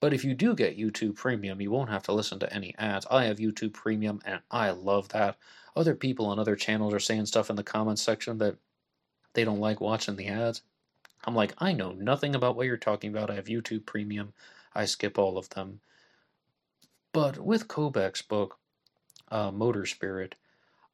But 0.00 0.14
if 0.14 0.24
you 0.24 0.34
do 0.34 0.54
get 0.54 0.78
YouTube 0.78 1.16
Premium, 1.16 1.60
you 1.60 1.70
won't 1.70 1.90
have 1.90 2.02
to 2.04 2.12
listen 2.12 2.38
to 2.40 2.52
any 2.52 2.74
ads. 2.78 3.06
I 3.10 3.24
have 3.24 3.38
YouTube 3.38 3.74
Premium, 3.74 4.20
and 4.24 4.40
I 4.50 4.70
love 4.70 5.08
that. 5.10 5.36
Other 5.76 5.94
people 5.94 6.26
on 6.26 6.38
other 6.38 6.56
channels 6.56 6.94
are 6.94 7.00
saying 7.00 7.26
stuff 7.26 7.50
in 7.50 7.56
the 7.56 7.62
comments 7.62 8.02
section 8.02 8.38
that 8.38 8.56
they 9.34 9.44
don't 9.44 9.60
like 9.60 9.80
watching 9.80 10.16
the 10.16 10.28
ads. 10.28 10.62
I'm 11.24 11.34
like, 11.34 11.52
I 11.58 11.72
know 11.72 11.92
nothing 11.92 12.34
about 12.34 12.56
what 12.56 12.66
you're 12.66 12.76
talking 12.76 13.10
about. 13.10 13.30
I 13.30 13.34
have 13.34 13.46
YouTube 13.46 13.86
Premium. 13.86 14.32
I 14.74 14.86
skip 14.86 15.18
all 15.18 15.36
of 15.36 15.50
them. 15.50 15.80
But 17.12 17.38
with 17.38 17.68
Kobek's 17.68 18.22
book, 18.22 18.58
uh, 19.30 19.50
Motor 19.50 19.86
Spirit, 19.86 20.36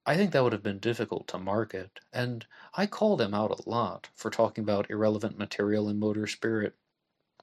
I 0.06 0.16
think 0.16 0.32
that 0.32 0.42
would 0.42 0.52
have 0.52 0.62
been 0.62 0.80
difficult 0.80 1.26
to 1.28 1.38
market, 1.38 2.00
and 2.12 2.46
I 2.74 2.86
called 2.86 3.22
him 3.22 3.32
out 3.32 3.58
a 3.58 3.68
lot 3.68 4.10
for 4.14 4.30
talking 4.30 4.62
about 4.62 4.90
irrelevant 4.90 5.38
material 5.38 5.88
in 5.88 5.98
Motor 5.98 6.26
Spirit. 6.26 6.74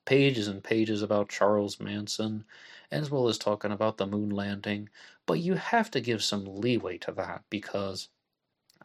Pages 0.05 0.47
and 0.47 0.63
pages 0.63 1.01
about 1.01 1.29
Charles 1.29 1.79
Manson, 1.79 2.45
as 2.91 3.09
well 3.09 3.27
as 3.27 3.39
talking 3.39 3.71
about 3.71 3.97
the 3.97 4.05
moon 4.05 4.29
landing, 4.29 4.89
but 5.25 5.39
you 5.39 5.55
have 5.55 5.89
to 5.91 6.01
give 6.01 6.23
some 6.23 6.45
leeway 6.45 6.99
to 6.99 7.11
that 7.13 7.43
because, 7.49 8.09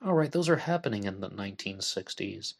alright, 0.02 0.32
those 0.32 0.48
are 0.48 0.56
happening 0.56 1.04
in 1.04 1.20
the 1.20 1.28
1960s. 1.28 2.54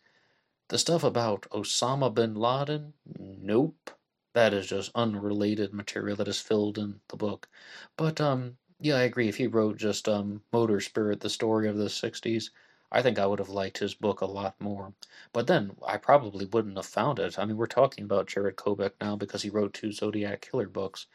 The 0.69 0.79
stuff 0.79 1.03
about 1.03 1.49
Osama 1.51 2.13
bin 2.13 2.35
Laden? 2.35 2.93
Nope. 3.19 3.91
That 4.35 4.53
is 4.53 4.67
just 4.67 4.91
unrelated 4.95 5.73
material 5.73 6.17
that 6.17 6.29
is 6.29 6.41
filled 6.41 6.77
in 6.77 7.01
the 7.09 7.17
book. 7.17 7.49
But, 7.97 8.21
um, 8.21 8.59
yeah, 8.79 8.97
I 8.97 9.03
agree. 9.03 9.29
If 9.29 9.37
he 9.37 9.47
wrote 9.47 9.77
just 9.77 10.09
um, 10.09 10.43
Motor 10.53 10.81
Spirit, 10.81 11.21
the 11.21 11.29
story 11.31 11.69
of 11.69 11.77
the 11.77 11.91
60s, 11.91 12.51
I 12.93 13.03
think 13.03 13.19
I 13.19 13.27
would 13.27 13.39
have 13.39 13.49
liked 13.49 13.79
his 13.79 13.95
book 13.95 14.21
a 14.21 14.27
lot 14.27 14.61
more. 14.61 14.95
But 15.33 15.47
then 15.47 15.77
I 15.87 15.97
probably 15.97 16.45
wouldn't 16.47 16.77
have 16.77 16.87
found 16.87 17.19
it. 17.19 17.39
I 17.39 17.45
mean, 17.45 17.57
we're 17.57 17.67
talking 17.67 18.05
about 18.05 18.29
Jarett 18.29 18.57
Kobek 18.57 18.93
now 19.01 19.17
because 19.17 19.43
he 19.43 19.51
wrote 19.51 19.75
two 19.75 19.93
Zodiac 19.93 20.41
Killer 20.41 20.69
books. 20.69 21.07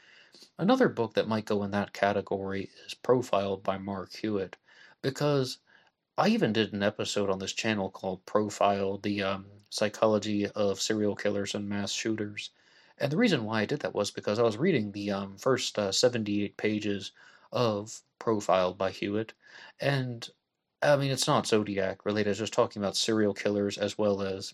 Another 0.57 0.89
book 0.89 1.13
that 1.13 1.27
might 1.27 1.45
go 1.45 1.63
in 1.63 1.71
that 1.71 1.93
category 1.93 2.69
is 2.85 2.93
Profiled 2.93 3.63
by 3.63 3.77
Mark 3.77 4.13
Hewitt, 4.13 4.57
because 5.01 5.59
I 6.17 6.29
even 6.29 6.53
did 6.53 6.73
an 6.73 6.83
episode 6.83 7.29
on 7.29 7.39
this 7.39 7.53
channel 7.53 7.89
called 7.89 8.25
Profile, 8.25 8.97
the 8.97 9.23
um, 9.23 9.45
psychology 9.69 10.47
of 10.47 10.81
serial 10.81 11.15
killers 11.15 11.55
and 11.55 11.67
mass 11.69 11.91
shooters. 11.91 12.51
And 12.97 13.11
the 13.11 13.17
reason 13.17 13.45
why 13.45 13.61
I 13.61 13.65
did 13.65 13.81
that 13.81 13.93
was 13.93 14.11
because 14.11 14.39
I 14.39 14.43
was 14.43 14.57
reading 14.57 14.91
the 14.91 15.11
um, 15.11 15.37
first 15.37 15.77
uh, 15.79 15.91
78 15.91 16.57
pages 16.57 17.11
of 17.51 18.01
Profiled 18.19 18.77
by 18.77 18.91
Hewitt, 18.91 19.33
and 19.79 20.29
I 20.81 20.95
mean, 20.97 21.11
it's 21.11 21.27
not 21.27 21.47
Zodiac 21.47 22.05
related, 22.05 22.31
it's 22.31 22.39
just 22.39 22.53
talking 22.53 22.81
about 22.81 22.95
serial 22.95 23.33
killers 23.33 23.77
as 23.77 23.97
well 23.97 24.21
as 24.21 24.53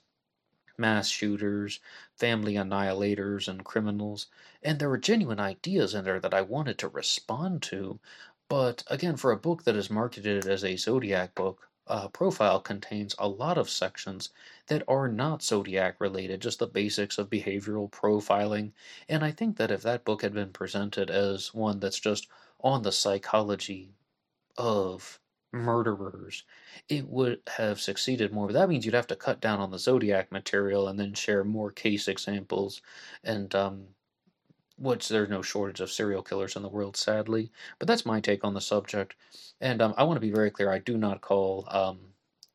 mass 0.78 1.10
shooters, 1.10 1.80
family 2.16 2.54
annihilators, 2.54 3.48
and 3.48 3.66
criminals. 3.66 4.28
And 4.62 4.80
there 4.80 4.90
were 4.90 4.98
genuine 4.98 5.40
ideas 5.40 5.94
in 5.94 6.06
there 6.06 6.20
that 6.20 6.34
I 6.34 6.42
wanted 6.42 6.78
to 6.80 6.88
respond 6.88 7.62
to. 7.64 8.00
But 8.50 8.84
again, 8.88 9.18
for 9.18 9.32
a 9.32 9.38
book 9.38 9.64
that 9.64 9.76
is 9.76 9.90
marketed 9.90 10.46
as 10.46 10.64
a 10.64 10.76
Zodiac 10.78 11.34
book, 11.36 11.70
uh, 11.88 12.10
profile 12.10 12.60
contains 12.60 13.16
a 13.18 13.28
lot 13.28 13.58
of 13.58 13.70
sections 13.70 14.30
that 14.68 14.84
are 14.88 15.08
not 15.08 15.42
zodiac 15.42 16.00
related, 16.00 16.42
just 16.42 16.60
the 16.60 16.68
basics 16.68 17.18
of 17.18 17.30
behavioral 17.30 17.90
profiling. 17.90 18.72
And 19.08 19.24
I 19.24 19.32
think 19.32 19.58
that 19.58 19.72
if 19.72 19.82
that 19.84 20.04
book 20.06 20.22
had 20.22 20.34
been 20.34 20.52
presented 20.52 21.10
as 21.10 21.54
one 21.54 21.80
that's 21.80 22.00
just 22.00 22.28
on 22.62 22.82
the 22.82 22.92
psychology 22.92 23.92
of 24.58 25.20
murderers, 25.52 26.44
it 26.90 27.08
would 27.08 27.42
have 27.48 27.80
succeeded 27.80 28.34
more. 28.34 28.48
But 28.48 28.54
that 28.54 28.70
means 28.70 28.86
you'd 28.86 28.94
have 28.96 29.08
to 29.08 29.16
cut 29.16 29.40
down 29.40 29.60
on 29.60 29.72
the 29.72 29.80
zodiac 29.80 30.32
material 30.32 30.88
and 30.88 31.00
then 31.00 31.14
share 31.14 31.44
more 31.44 31.72
case 31.72 32.08
examples 32.08 32.82
and 33.24 33.54
um, 33.56 33.88
which 34.78 35.10
there's 35.10 35.30
no 35.30 35.42
shortage 35.42 35.82
of 35.82 35.92
serial 35.92 36.22
killers 36.22 36.56
in 36.56 36.62
the 36.62 36.70
world, 36.70 36.96
sadly. 36.96 37.52
But 37.80 37.88
that's 37.88 38.06
my 38.06 38.20
take 38.20 38.44
on 38.44 38.54
the 38.54 38.62
subject. 38.62 39.16
And 39.60 39.82
um, 39.82 39.94
I 39.98 40.04
want 40.04 40.18
to 40.18 40.22
be 40.22 40.32
very 40.32 40.52
clear 40.52 40.72
I 40.72 40.80
do 40.80 40.98
not 40.98 41.22
call 41.22 41.68
um, 41.70 42.00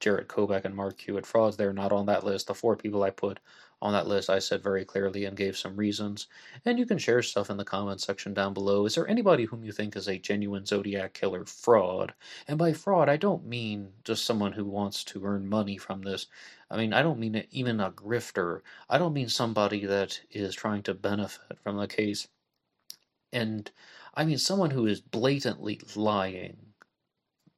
Jarett 0.00 0.28
Kobek 0.28 0.64
and 0.64 0.74
Mark 0.74 1.00
Hewitt 1.00 1.26
frauds. 1.26 1.56
They're 1.56 1.72
not 1.72 1.92
on 1.92 2.06
that 2.06 2.24
list. 2.24 2.46
The 2.46 2.54
four 2.54 2.76
people 2.76 3.02
I 3.02 3.10
put 3.10 3.40
on 3.82 3.92
that 3.92 4.06
list 4.06 4.30
I 4.30 4.38
said 4.38 4.62
very 4.62 4.84
clearly 4.84 5.24
and 5.24 5.36
gave 5.36 5.58
some 5.58 5.76
reasons. 5.76 6.28
And 6.64 6.78
you 6.78 6.86
can 6.86 6.98
share 6.98 7.20
stuff 7.20 7.50
in 7.50 7.56
the 7.56 7.64
comments 7.64 8.06
section 8.06 8.32
down 8.32 8.54
below. 8.54 8.86
Is 8.86 8.94
there 8.94 9.08
anybody 9.08 9.44
whom 9.44 9.64
you 9.64 9.72
think 9.72 9.96
is 9.96 10.08
a 10.08 10.18
genuine 10.18 10.64
Zodiac 10.64 11.14
Killer 11.14 11.44
fraud? 11.44 12.14
And 12.46 12.56
by 12.58 12.72
fraud, 12.72 13.08
I 13.08 13.16
don't 13.16 13.44
mean 13.44 13.92
just 14.04 14.24
someone 14.24 14.52
who 14.52 14.64
wants 14.64 15.02
to 15.04 15.24
earn 15.24 15.48
money 15.48 15.76
from 15.78 16.02
this. 16.02 16.28
I 16.70 16.76
mean, 16.76 16.92
I 16.92 17.02
don't 17.02 17.18
mean 17.18 17.44
even 17.50 17.80
a 17.80 17.90
grifter. 17.90 18.60
I 18.88 18.98
don't 18.98 19.12
mean 19.12 19.28
somebody 19.28 19.84
that 19.86 20.20
is 20.30 20.54
trying 20.54 20.84
to 20.84 20.94
benefit 20.94 21.58
from 21.58 21.76
the 21.76 21.88
case. 21.88 22.28
And 23.32 23.68
I 24.14 24.24
mean 24.24 24.38
someone 24.38 24.70
who 24.70 24.86
is 24.86 25.00
blatantly 25.00 25.80
lying 25.96 26.56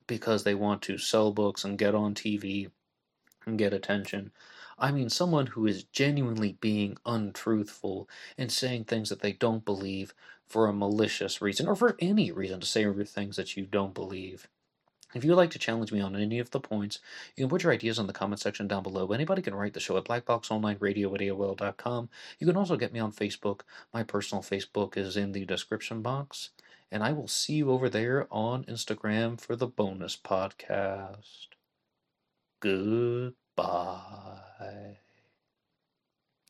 because 0.07 0.45
they 0.45 0.55
want 0.55 0.81
to 0.83 0.97
sell 0.97 1.33
books 1.33 1.65
and 1.65 1.77
get 1.79 1.95
on 1.95 2.15
TV 2.15 2.71
and 3.45 3.59
get 3.59 3.75
attention. 3.75 4.33
I 4.79 4.93
mean 4.93 5.11
someone 5.11 5.49
who 5.49 5.67
is 5.67 5.85
genuinely 5.85 6.57
being 6.61 6.99
untruthful 7.07 8.09
and 8.37 8.51
saying 8.51 8.85
things 8.85 9.09
that 9.09 9.21
they 9.21 9.33
don't 9.33 9.65
believe 9.65 10.15
for 10.47 10.67
a 10.67 10.73
malicious 10.73 11.41
reason 11.41 11.67
or 11.67 11.77
for 11.77 11.97
any 12.01 12.31
reason 12.31 12.61
to 12.61 12.67
say 12.67 12.85
things 13.05 13.37
that 13.37 13.57
you 13.57 13.67
don't 13.67 13.95
believe. 13.95 14.49
If 15.15 15.23
you 15.23 15.31
would 15.31 15.37
like 15.37 15.51
to 15.51 15.61
challenge 15.61 15.93
me 15.93 16.01
on 16.01 16.17
any 16.17 16.41
of 16.41 16.51
the 16.51 16.59
points, 16.59 16.99
you 17.37 17.43
can 17.43 17.49
put 17.49 17.63
your 17.63 17.73
ideas 17.73 18.01
in 18.01 18.09
the 18.09 18.13
comment 18.13 18.41
section 18.41 18.67
down 18.67 18.83
below. 18.83 19.13
Anybody 19.13 19.43
can 19.43 19.55
write 19.55 19.73
the 19.73 19.81
show 19.81 19.97
at 19.97 20.05
blackboxonlineradio. 20.05 22.09
You 22.41 22.47
can 22.47 22.57
also 22.57 22.77
get 22.77 22.93
me 22.93 22.99
on 22.99 23.13
Facebook. 23.13 23.61
My 23.93 24.03
personal 24.03 24.43
Facebook 24.43 24.97
is 24.97 25.17
in 25.17 25.31
the 25.31 25.45
description 25.45 26.03
box. 26.03 26.51
And 26.91 27.05
I 27.05 27.13
will 27.13 27.29
see 27.29 27.55
you 27.55 27.71
over 27.71 27.89
there 27.89 28.27
on 28.31 28.65
Instagram 28.65 29.41
for 29.41 29.55
the 29.55 29.69
bonus 29.69 30.17
podcast. 30.17 31.47
拜。 33.55 35.04